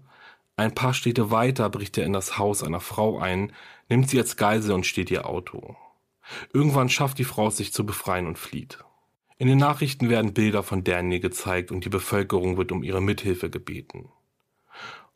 Ein 0.57 0.75
paar 0.75 0.93
Städte 0.93 1.31
weiter 1.31 1.71
bricht 1.71 1.97
er 1.99 2.05
in 2.05 2.13
das 2.13 2.37
Haus 2.37 2.65
einer 2.65 2.81
Frau 2.81 3.21
ein, 3.21 3.53
nimmt 3.89 4.11
sie 4.11 4.19
als 4.19 4.37
Geisel 4.37 4.73
und 4.73 4.87
steht 4.87 5.09
ihr 5.13 5.29
Auto. 5.29 5.77
Irgendwann 6.53 6.89
schafft 6.89 7.21
die 7.21 7.25
Frau 7.25 7.47
es 7.47 7.59
sich 7.59 7.73
zu 7.73 7.87
befreien 7.87 8.27
und 8.27 8.37
flieht. 8.37 8.79
In 9.39 9.47
den 9.47 9.59
Nachrichten 9.59 10.09
werden 10.09 10.35
Bilder 10.35 10.65
von 10.65 10.83
Daniel 10.83 11.21
gezeigt 11.21 11.71
und 11.71 11.85
die 11.85 11.91
Bevölkerung 11.91 12.57
wird 12.57 12.73
um 12.73 12.83
ihre 12.83 13.01
Mithilfe 13.01 13.51
gebeten. 13.51 14.09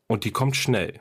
Und 0.07 0.23
die 0.23 0.31
kommt 0.31 0.55
schnell. 0.55 1.01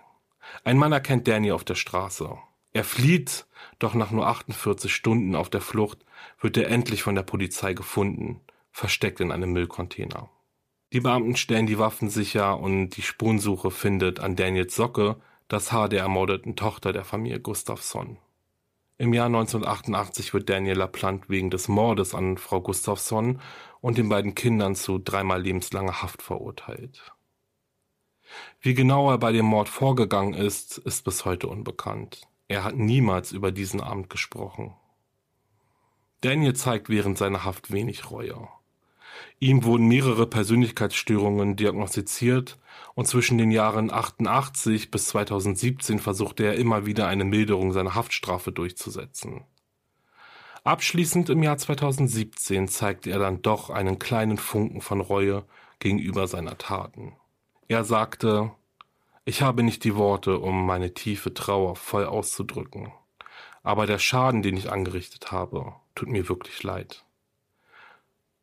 Ein 0.64 0.80
Mann 0.80 0.92
erkennt 0.92 1.28
Daniel 1.28 1.54
auf 1.54 1.66
der 1.66 1.76
Straße. 1.76 2.40
Er 2.78 2.84
flieht 2.84 3.48
doch 3.80 3.96
nach 3.96 4.12
nur 4.12 4.28
48 4.28 4.94
Stunden 4.94 5.34
auf 5.34 5.50
der 5.50 5.62
Flucht 5.62 6.06
wird 6.40 6.58
er 6.58 6.70
endlich 6.70 7.02
von 7.02 7.16
der 7.16 7.24
Polizei 7.24 7.74
gefunden, 7.74 8.40
versteckt 8.70 9.20
in 9.20 9.32
einem 9.32 9.52
Müllcontainer. 9.52 10.30
Die 10.94 11.00
Beamten 11.00 11.36
stellen 11.36 11.66
die 11.66 11.80
Waffen 11.80 12.12
sicher 12.12 12.60
und 12.60 12.92
die 12.92 13.02
Spurensuche 13.02 13.72
findet 13.72 14.20
an 14.20 14.36
Daniels 14.36 14.76
Socke 14.76 15.20
das 15.48 15.72
Haar 15.72 15.90
der 15.90 16.02
ermordeten 16.02 16.56
Tochter 16.56 16.94
der 16.94 17.04
Familie 17.04 17.40
Gustafsson. 17.40 18.20
Im 19.00 19.12
Jahr 19.12 19.26
1988 19.26 20.36
wird 20.36 20.48
Daniel 20.48 20.78
LaPlante 20.78 21.30
wegen 21.30 21.50
des 21.50 21.68
Mordes 21.70 22.14
an 22.14 22.38
Frau 22.38 22.62
Gustafsson 22.62 23.42
und 23.82 23.98
den 23.98 24.08
beiden 24.08 24.36
Kindern 24.36 24.76
zu 24.76 25.00
dreimal 25.00 25.42
lebenslanger 25.42 26.04
Haft 26.04 26.22
verurteilt. 26.22 27.12
Wie 28.62 28.76
genau 28.76 29.10
er 29.10 29.18
bei 29.18 29.32
dem 29.32 29.46
Mord 29.46 29.68
vorgegangen 29.68 30.36
ist, 30.36 30.78
ist 30.78 31.04
bis 31.06 31.26
heute 31.26 31.48
unbekannt. 31.48 32.28
Er 32.48 32.64
hat 32.64 32.76
niemals 32.76 33.32
über 33.32 33.52
diesen 33.52 33.82
Abend 33.82 34.10
gesprochen. 34.10 34.74
Daniel 36.22 36.56
zeigt 36.56 36.90
während 36.90 37.18
seiner 37.18 37.44
Haft 37.44 37.72
wenig 37.72 38.10
Reue. 38.10 38.48
Ihm 39.40 39.64
wurden 39.64 39.88
mehrere 39.88 40.28
Persönlichkeitsstörungen 40.28 41.56
diagnostiziert 41.56 42.58
und 42.96 43.08
zwischen 43.08 43.38
den 43.38 43.52
Jahren 43.52 43.92
88 43.92 44.92
bis 44.92 45.08
2017 45.08 46.00
versuchte 46.00 46.44
er 46.46 46.56
immer 46.56 46.86
wieder 46.86 47.08
eine 47.08 47.24
Milderung 47.24 47.72
seiner 47.74 47.96
Haftstrafe 47.96 48.52
durchzusetzen. 48.52 49.44
Abschließend 50.64 51.30
im 51.30 51.44
Jahr 51.44 51.58
2017 51.58 52.68
zeigte 52.68 53.10
er 53.10 53.20
dann 53.20 53.42
doch 53.42 53.70
einen 53.70 54.00
kleinen 54.00 54.38
Funken 54.38 54.82
von 54.82 55.02
Reue 55.02 55.46
gegenüber 55.80 56.28
seiner 56.28 56.58
Taten. 56.58 57.16
Er 57.68 57.84
sagte, 57.84 58.52
ich 59.28 59.42
habe 59.42 59.62
nicht 59.62 59.84
die 59.84 59.98
Worte, 59.98 60.40
um 60.40 60.66
meine 60.66 60.94
tiefe 60.94 61.34
Trauer 61.34 61.76
voll 61.76 62.06
auszudrücken. 62.06 62.94
Aber 63.62 63.86
der 63.86 64.00
Schaden, 64.00 64.42
den 64.42 64.56
ich 64.56 64.72
angerichtet 64.72 65.34
habe, 65.34 65.74
tut 65.96 66.08
mir 66.08 66.30
wirklich 66.30 66.64
leid. 66.64 67.04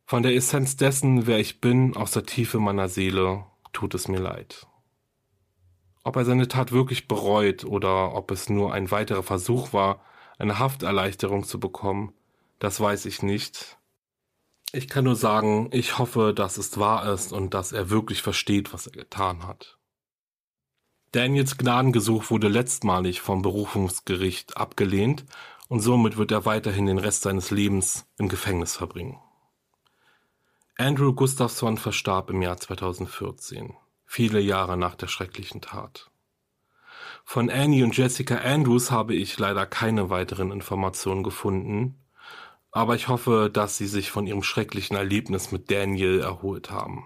Von 0.05 0.21
der 0.21 0.35
Essenz 0.35 0.77
dessen, 0.77 1.25
wer 1.25 1.39
ich 1.39 1.59
bin, 1.59 1.97
aus 1.97 2.11
der 2.11 2.21
Tiefe 2.21 2.59
meiner 2.59 2.87
Seele, 2.87 3.45
tut 3.73 3.95
es 3.95 4.07
mir 4.07 4.19
leid. 4.19 4.67
Ob 6.03 6.17
er 6.17 6.25
seine 6.25 6.47
Tat 6.47 6.71
wirklich 6.71 7.07
bereut 7.07 7.63
oder 7.63 8.13
ob 8.13 8.29
es 8.29 8.47
nur 8.47 8.71
ein 8.71 8.91
weiterer 8.91 9.23
Versuch 9.23 9.73
war, 9.73 10.01
eine 10.37 10.59
Hafterleichterung 10.59 11.45
zu 11.45 11.59
bekommen, 11.59 12.13
das 12.59 12.79
weiß 12.79 13.07
ich 13.07 13.23
nicht. 13.23 13.79
Ich 14.71 14.87
kann 14.87 15.05
nur 15.05 15.15
sagen, 15.15 15.67
ich 15.71 15.97
hoffe, 15.97 16.31
dass 16.31 16.57
es 16.59 16.77
wahr 16.77 17.11
ist 17.11 17.33
und 17.33 17.55
dass 17.55 17.71
er 17.71 17.89
wirklich 17.89 18.21
versteht, 18.21 18.71
was 18.71 18.85
er 18.85 18.93
getan 18.93 19.47
hat. 19.47 19.74
Daniels 21.15 21.57
Gnadengesuch 21.57 22.29
wurde 22.29 22.49
letztmalig 22.49 23.21
vom 23.21 23.41
Berufungsgericht 23.41 24.57
abgelehnt 24.57 25.23
und 25.69 25.79
somit 25.79 26.17
wird 26.17 26.31
er 26.31 26.43
weiterhin 26.43 26.87
den 26.87 26.97
Rest 26.97 27.21
seines 27.21 27.51
Lebens 27.51 28.05
im 28.17 28.27
Gefängnis 28.27 28.75
verbringen. 28.75 29.17
Andrew 30.77 31.13
Gustafsson 31.13 31.77
verstarb 31.77 32.29
im 32.31 32.41
Jahr 32.41 32.57
2014, 32.57 33.75
viele 34.05 34.41
Jahre 34.41 34.75
nach 34.75 34.95
der 34.95 35.07
schrecklichen 35.07 35.61
Tat. 35.61 36.11
Von 37.23 37.49
Annie 37.49 37.85
und 37.85 37.95
Jessica 37.95 38.39
Andrews 38.39 38.91
habe 38.91 39.15
ich 39.15 39.39
leider 39.39 39.65
keine 39.65 40.09
weiteren 40.09 40.51
Informationen 40.51 41.23
gefunden, 41.23 41.95
aber 42.71 42.93
ich 42.95 43.07
hoffe, 43.07 43.49
dass 43.49 43.77
sie 43.77 43.87
sich 43.87 44.11
von 44.11 44.27
ihrem 44.27 44.43
schrecklichen 44.43 44.97
Erlebnis 44.97 45.53
mit 45.53 45.71
Daniel 45.71 46.19
erholt 46.19 46.71
haben. 46.71 47.05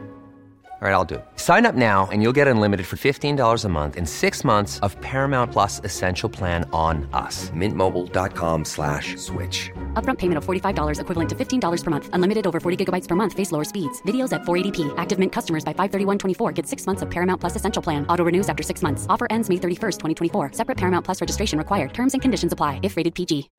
All 0.81 0.87
right, 0.87 0.95
I'll 0.95 1.05
do 1.05 1.15
it. 1.15 1.25
Sign 1.35 1.67
up 1.67 1.75
now 1.75 2.09
and 2.11 2.23
you'll 2.23 2.33
get 2.33 2.47
unlimited 2.47 2.87
for 2.87 2.95
$15 2.95 3.65
a 3.65 3.69
month 3.69 3.95
in 3.95 4.07
six 4.07 4.43
months 4.43 4.79
of 4.79 4.99
Paramount 4.99 5.51
Plus 5.51 5.79
Essential 5.83 6.27
Plan 6.27 6.67
on 6.73 7.07
us. 7.13 7.51
Mintmobile.com 7.51 8.65
slash 8.65 9.15
switch. 9.17 9.69
Upfront 9.93 10.17
payment 10.17 10.39
of 10.39 10.43
$45 10.43 10.99
equivalent 10.99 11.29
to 11.29 11.35
$15 11.35 11.83
per 11.83 11.91
month. 11.91 12.09
Unlimited 12.13 12.47
over 12.47 12.59
40 12.59 12.83
gigabytes 12.83 13.07
per 13.07 13.13
month. 13.13 13.33
Face 13.33 13.51
lower 13.51 13.63
speeds. 13.63 14.01
Videos 14.07 14.33
at 14.33 14.41
480p. 14.41 14.91
Active 14.97 15.19
Mint 15.19 15.31
customers 15.31 15.63
by 15.63 15.71
531.24 15.73 16.51
get 16.55 16.65
six 16.65 16.87
months 16.87 17.03
of 17.03 17.11
Paramount 17.11 17.39
Plus 17.39 17.55
Essential 17.55 17.83
Plan. 17.83 18.03
Auto 18.07 18.23
renews 18.23 18.49
after 18.49 18.63
six 18.63 18.81
months. 18.81 19.05
Offer 19.07 19.27
ends 19.29 19.49
May 19.49 19.57
31st, 19.57 19.99
2024. 19.99 20.53
Separate 20.53 20.79
Paramount 20.79 21.05
Plus 21.05 21.21
registration 21.21 21.59
required. 21.59 21.93
Terms 21.93 22.13
and 22.13 22.23
conditions 22.23 22.53
apply 22.53 22.79
if 22.81 22.97
rated 22.97 23.13
PG. 23.13 23.51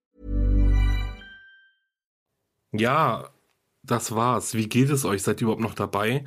Ja, 2.73 3.29
das 3.85 4.11
war's. 4.11 4.55
Wie 4.55 4.67
geht 4.67 4.91
es 4.91 5.05
euch? 5.05 5.23
Seid 5.23 5.41
ihr 5.41 5.47
überhaupt 5.47 5.61
noch 5.63 5.75
dabei? 5.77 6.25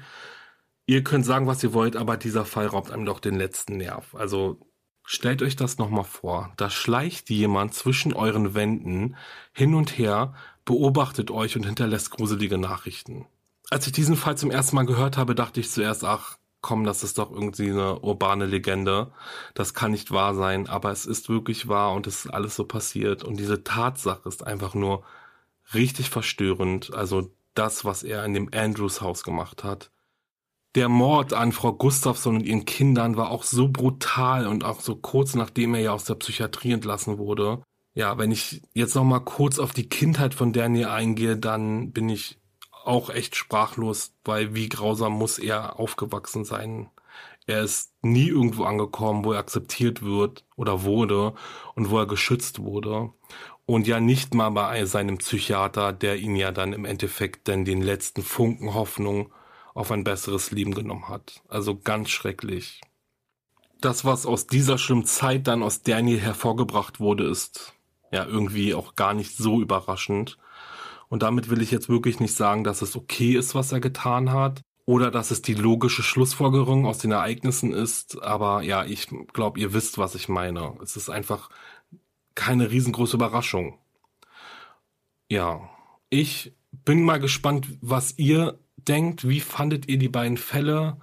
Ihr 0.88 1.04
könnt 1.04 1.26
sagen, 1.26 1.48
was 1.48 1.64
ihr 1.64 1.74
wollt, 1.74 1.96
aber 1.96 2.18
dieser 2.18 2.46
Fall 2.46 2.68
raubt 2.68 2.92
einem 2.92 3.06
doch 3.06 3.20
den 3.20 3.36
letzten 3.36 3.78
Nerv. 3.78 4.14
Also 4.14 4.60
stellt 5.04 5.42
euch 5.42 5.56
das 5.56 5.78
nochmal 5.78 6.04
vor. 6.04 6.54
Da 6.58 6.70
schleicht 6.70 7.30
jemand 7.30 7.74
zwischen 7.74 8.14
euren 8.14 8.54
Wänden 8.54 9.16
hin 9.52 9.74
und 9.74 9.98
her, 9.98 10.34
beobachtet 10.64 11.32
euch 11.32 11.56
und 11.56 11.66
hinterlässt 11.66 12.12
gruselige 12.12 12.58
Nachrichten. 12.58 13.26
Als 13.72 13.88
ich 13.88 13.94
diesen 13.94 14.16
Fall 14.16 14.38
zum 14.38 14.52
ersten 14.52 14.76
Mal 14.76 14.86
gehört 14.86 15.18
habe, 15.18 15.34
dachte 15.34 15.60
ich 15.60 15.72
zuerst, 15.72 16.04
ach 16.04 16.38
komm, 16.62 16.84
das 16.84 17.04
ist 17.04 17.18
doch 17.18 17.32
irgendwie 17.32 17.70
eine 17.70 18.00
urbane 18.00 18.46
Legende. 18.46 19.12
Das 19.54 19.74
kann 19.74 19.92
nicht 19.92 20.12
wahr 20.12 20.34
sein, 20.34 20.68
aber 20.68 20.92
es 20.92 21.06
ist 21.06 21.30
wirklich 21.30 21.68
wahr 21.68 21.94
und 21.94 22.08
es 22.08 22.26
ist 22.26 22.32
alles 22.32 22.56
so 22.56 22.66
passiert. 22.66 23.24
Und 23.24 23.38
diese 23.40 23.64
Tatsache 23.64 24.28
ist 24.28 24.46
einfach 24.46 24.74
nur 24.74 25.04
richtig 25.74 26.10
verstörend. 26.10 26.94
Also 26.94 27.32
das, 27.54 27.86
was 27.86 28.04
er 28.04 28.26
in 28.26 28.34
dem 28.34 28.50
Andrews 28.54 29.02
Haus 29.02 29.24
gemacht 29.24 29.64
hat. 29.64 29.92
Der 30.76 30.90
Mord 30.90 31.32
an 31.32 31.54
Frau 31.54 31.72
Gustafsson 31.72 32.36
und 32.36 32.46
ihren 32.46 32.66
Kindern 32.66 33.16
war 33.16 33.32
auch 33.32 33.44
so 33.44 33.70
brutal 33.70 34.46
und 34.46 34.66
auch 34.66 34.82
so 34.82 34.98
kurz 34.98 35.34
nachdem 35.34 35.74
er 35.74 35.80
ja 35.80 35.92
aus 35.94 36.04
der 36.04 36.16
Psychiatrie 36.16 36.74
entlassen 36.74 37.18
wurde. 37.18 37.64
Ja, 37.94 38.18
wenn 38.18 38.32
ich 38.32 38.62
jetzt 38.74 38.94
noch 38.94 39.06
mal 39.06 39.22
kurz 39.22 39.58
auf 39.58 39.72
die 39.72 39.88
Kindheit 39.88 40.34
von 40.34 40.52
Daniel 40.52 40.88
eingehe, 40.88 41.38
dann 41.38 41.94
bin 41.94 42.10
ich 42.10 42.40
auch 42.84 43.10
echt 43.10 43.38
sprachlos, 43.38 44.14
weil 44.26 44.54
wie 44.54 44.68
grausam 44.68 45.14
muss 45.14 45.40
er 45.40 45.80
aufgewachsen 45.80 46.44
sein. 46.44 46.90
Er 47.48 47.62
ist 47.62 47.94
nie 48.02 48.28
irgendwo 48.28 48.66
angekommen, 48.66 49.24
wo 49.24 49.32
er 49.32 49.40
akzeptiert 49.40 50.04
wird 50.04 50.44
oder 50.58 50.84
wurde 50.84 51.36
und 51.76 51.90
wo 51.90 52.00
er 52.00 52.06
geschützt 52.06 52.60
wurde. 52.60 53.12
Und 53.66 53.88
ja 53.88 54.02
nicht 54.02 54.34
mal 54.34 54.50
bei 54.50 54.86
seinem 54.86 55.20
Psychiater, 55.20 55.94
der 55.94 56.18
ihn 56.18 56.36
ja 56.36 56.52
dann 56.52 56.74
im 56.74 56.84
Endeffekt 56.84 57.48
dann 57.48 57.64
den 57.64 57.82
letzten 57.82 58.24
Funken 58.24 58.74
Hoffnung 58.74 59.32
auf 59.76 59.92
ein 59.92 60.04
besseres 60.04 60.50
Leben 60.50 60.74
genommen 60.74 61.10
hat. 61.10 61.44
Also 61.48 61.78
ganz 61.78 62.10
schrecklich. 62.10 62.82
Das, 63.82 64.06
was 64.06 64.26
aus 64.26 64.48
dieser 64.48 64.80
schlimmen 64.80 65.06
Zeit 65.06 65.48
dann 65.48 65.62
aus 65.62 65.84
Daniel 65.84 66.20
hervorgebracht 66.20 67.00
wurde, 67.00 67.26
ist 67.26 67.74
ja 68.12 68.26
irgendwie 68.26 68.74
auch 68.74 68.96
gar 68.96 69.14
nicht 69.14 69.38
so 69.38 69.62
überraschend. 69.62 70.38
Und 71.10 71.22
damit 71.22 71.50
will 71.50 71.62
ich 71.62 71.72
jetzt 71.72 71.90
wirklich 71.90 72.20
nicht 72.20 72.34
sagen, 72.34 72.64
dass 72.64 72.82
es 72.82 72.96
okay 72.96 73.34
ist, 73.34 73.54
was 73.54 73.72
er 73.72 73.82
getan 73.82 74.32
hat 74.32 74.62
oder 74.86 75.12
dass 75.12 75.30
es 75.30 75.42
die 75.42 75.54
logische 75.54 76.04
Schlussfolgerung 76.04 76.86
aus 76.86 76.98
den 77.00 77.12
Ereignissen 77.12 77.74
ist. 77.74 78.24
Aber 78.24 78.62
ja, 78.62 78.86
ich 78.86 79.10
glaube, 79.34 79.60
ihr 79.60 79.74
wisst, 79.74 79.98
was 79.98 80.16
ich 80.16 80.30
meine. 80.30 80.74
Es 80.82 80.96
ist 80.96 81.10
einfach 81.10 81.50
keine 82.34 82.72
riesengroße 82.72 83.18
Überraschung. 83.18 83.78
Ja, 85.30 85.70
ich 86.10 86.54
bin 86.72 87.04
mal 87.04 87.20
gespannt, 87.20 87.68
was 87.82 88.18
ihr 88.18 88.58
denkt. 88.86 89.28
Wie 89.28 89.42
fandet 89.42 89.88
ihr 89.88 89.98
die 89.98 90.10
beiden 90.10 90.38
Fälle? 90.38 90.98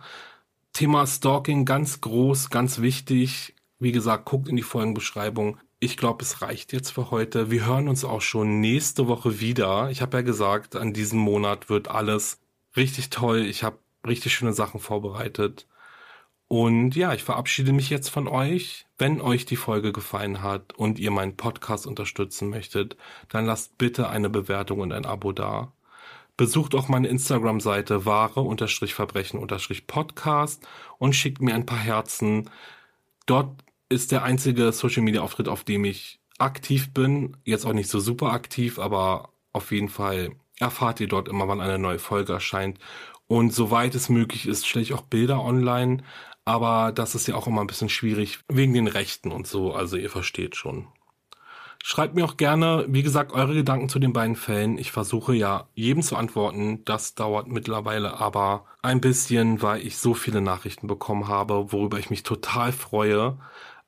Thema 0.72 1.06
Stalking 1.06 1.64
ganz 1.64 2.00
groß, 2.00 2.50
ganz 2.50 2.80
wichtig. 2.80 3.54
Wie 3.78 3.92
gesagt, 3.92 4.24
guckt 4.24 4.48
in 4.48 4.56
die 4.56 4.62
Folgenbeschreibung. 4.62 5.58
Ich 5.80 5.96
glaube, 5.96 6.22
es 6.22 6.40
reicht 6.42 6.72
jetzt 6.72 6.90
für 6.90 7.10
heute. 7.10 7.50
Wir 7.50 7.66
hören 7.66 7.88
uns 7.88 8.04
auch 8.04 8.22
schon 8.22 8.60
nächste 8.60 9.08
Woche 9.08 9.40
wieder. 9.40 9.90
Ich 9.90 10.00
habe 10.00 10.18
ja 10.18 10.22
gesagt, 10.22 10.76
an 10.76 10.92
diesem 10.92 11.18
Monat 11.18 11.68
wird 11.68 11.88
alles 11.88 12.38
richtig 12.76 13.10
toll. 13.10 13.40
Ich 13.40 13.64
habe 13.64 13.78
richtig 14.06 14.32
schöne 14.32 14.52
Sachen 14.52 14.80
vorbereitet. 14.80 15.66
Und 16.48 16.94
ja, 16.96 17.14
ich 17.14 17.24
verabschiede 17.24 17.72
mich 17.72 17.90
jetzt 17.90 18.10
von 18.10 18.28
euch. 18.28 18.86
Wenn 18.98 19.20
euch 19.20 19.46
die 19.46 19.56
Folge 19.56 19.92
gefallen 19.92 20.42
hat 20.42 20.74
und 20.74 20.98
ihr 20.98 21.10
meinen 21.10 21.36
Podcast 21.36 21.86
unterstützen 21.86 22.50
möchtet, 22.50 22.96
dann 23.28 23.46
lasst 23.46 23.78
bitte 23.78 24.08
eine 24.08 24.28
Bewertung 24.30 24.80
und 24.80 24.92
ein 24.92 25.06
Abo 25.06 25.32
da. 25.32 25.72
Besucht 26.36 26.74
auch 26.74 26.88
meine 26.88 27.08
Instagram-Seite 27.08 28.06
wahre-verbrechen-podcast 28.06 30.66
und 30.98 31.14
schickt 31.14 31.42
mir 31.42 31.54
ein 31.54 31.66
paar 31.66 31.78
Herzen. 31.78 32.50
Dort 33.26 33.62
ist 33.88 34.12
der 34.12 34.22
einzige 34.22 34.72
Social-Media-Auftritt, 34.72 35.48
auf 35.48 35.64
dem 35.64 35.84
ich 35.84 36.20
aktiv 36.38 36.94
bin. 36.94 37.36
Jetzt 37.44 37.66
auch 37.66 37.74
nicht 37.74 37.90
so 37.90 38.00
super 38.00 38.32
aktiv, 38.32 38.78
aber 38.78 39.30
auf 39.52 39.70
jeden 39.70 39.88
Fall 39.88 40.30
erfahrt 40.58 41.00
ihr 41.00 41.08
dort 41.08 41.28
immer, 41.28 41.48
wann 41.48 41.60
eine 41.60 41.78
neue 41.78 41.98
Folge 41.98 42.32
erscheint. 42.32 42.78
Und 43.26 43.52
soweit 43.52 43.94
es 43.94 44.08
möglich 44.08 44.46
ist, 44.46 44.66
stelle 44.66 44.82
ich 44.82 44.94
auch 44.94 45.02
Bilder 45.02 45.42
online. 45.42 46.02
Aber 46.44 46.92
das 46.92 47.14
ist 47.14 47.28
ja 47.28 47.34
auch 47.34 47.46
immer 47.46 47.60
ein 47.60 47.66
bisschen 47.66 47.88
schwierig 47.88 48.40
wegen 48.48 48.74
den 48.74 48.88
Rechten 48.88 49.30
und 49.30 49.46
so. 49.46 49.72
Also 49.72 49.96
ihr 49.96 50.10
versteht 50.10 50.56
schon. 50.56 50.88
Schreibt 51.84 52.14
mir 52.14 52.24
auch 52.24 52.36
gerne, 52.36 52.86
wie 52.88 53.02
gesagt, 53.02 53.32
eure 53.32 53.54
Gedanken 53.54 53.88
zu 53.88 53.98
den 53.98 54.12
beiden 54.12 54.36
Fällen. 54.36 54.78
Ich 54.78 54.92
versuche 54.92 55.34
ja 55.34 55.68
jedem 55.74 56.02
zu 56.02 56.16
antworten. 56.16 56.84
Das 56.84 57.16
dauert 57.16 57.48
mittlerweile 57.48 58.20
aber 58.20 58.66
ein 58.82 59.00
bisschen, 59.00 59.62
weil 59.62 59.84
ich 59.84 59.98
so 59.98 60.14
viele 60.14 60.40
Nachrichten 60.40 60.86
bekommen 60.86 61.26
habe, 61.26 61.72
worüber 61.72 61.98
ich 61.98 62.08
mich 62.08 62.22
total 62.22 62.70
freue. 62.70 63.36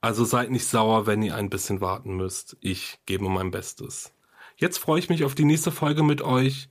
Also 0.00 0.24
seid 0.24 0.50
nicht 0.50 0.66
sauer, 0.66 1.06
wenn 1.06 1.22
ihr 1.22 1.36
ein 1.36 1.50
bisschen 1.50 1.80
warten 1.80 2.16
müsst. 2.16 2.56
Ich 2.60 2.98
gebe 3.06 3.28
mein 3.28 3.52
Bestes. 3.52 4.12
Jetzt 4.56 4.78
freue 4.78 4.98
ich 4.98 5.08
mich 5.08 5.24
auf 5.24 5.36
die 5.36 5.44
nächste 5.44 5.70
Folge 5.70 6.02
mit 6.02 6.20
euch. 6.20 6.68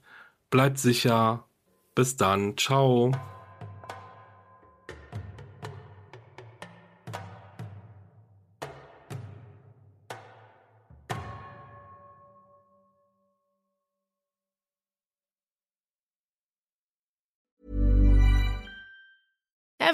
Bleibt 0.50 0.78
sicher. 0.78 1.48
Bis 1.94 2.16
dann. 2.16 2.58
Ciao. 2.58 3.12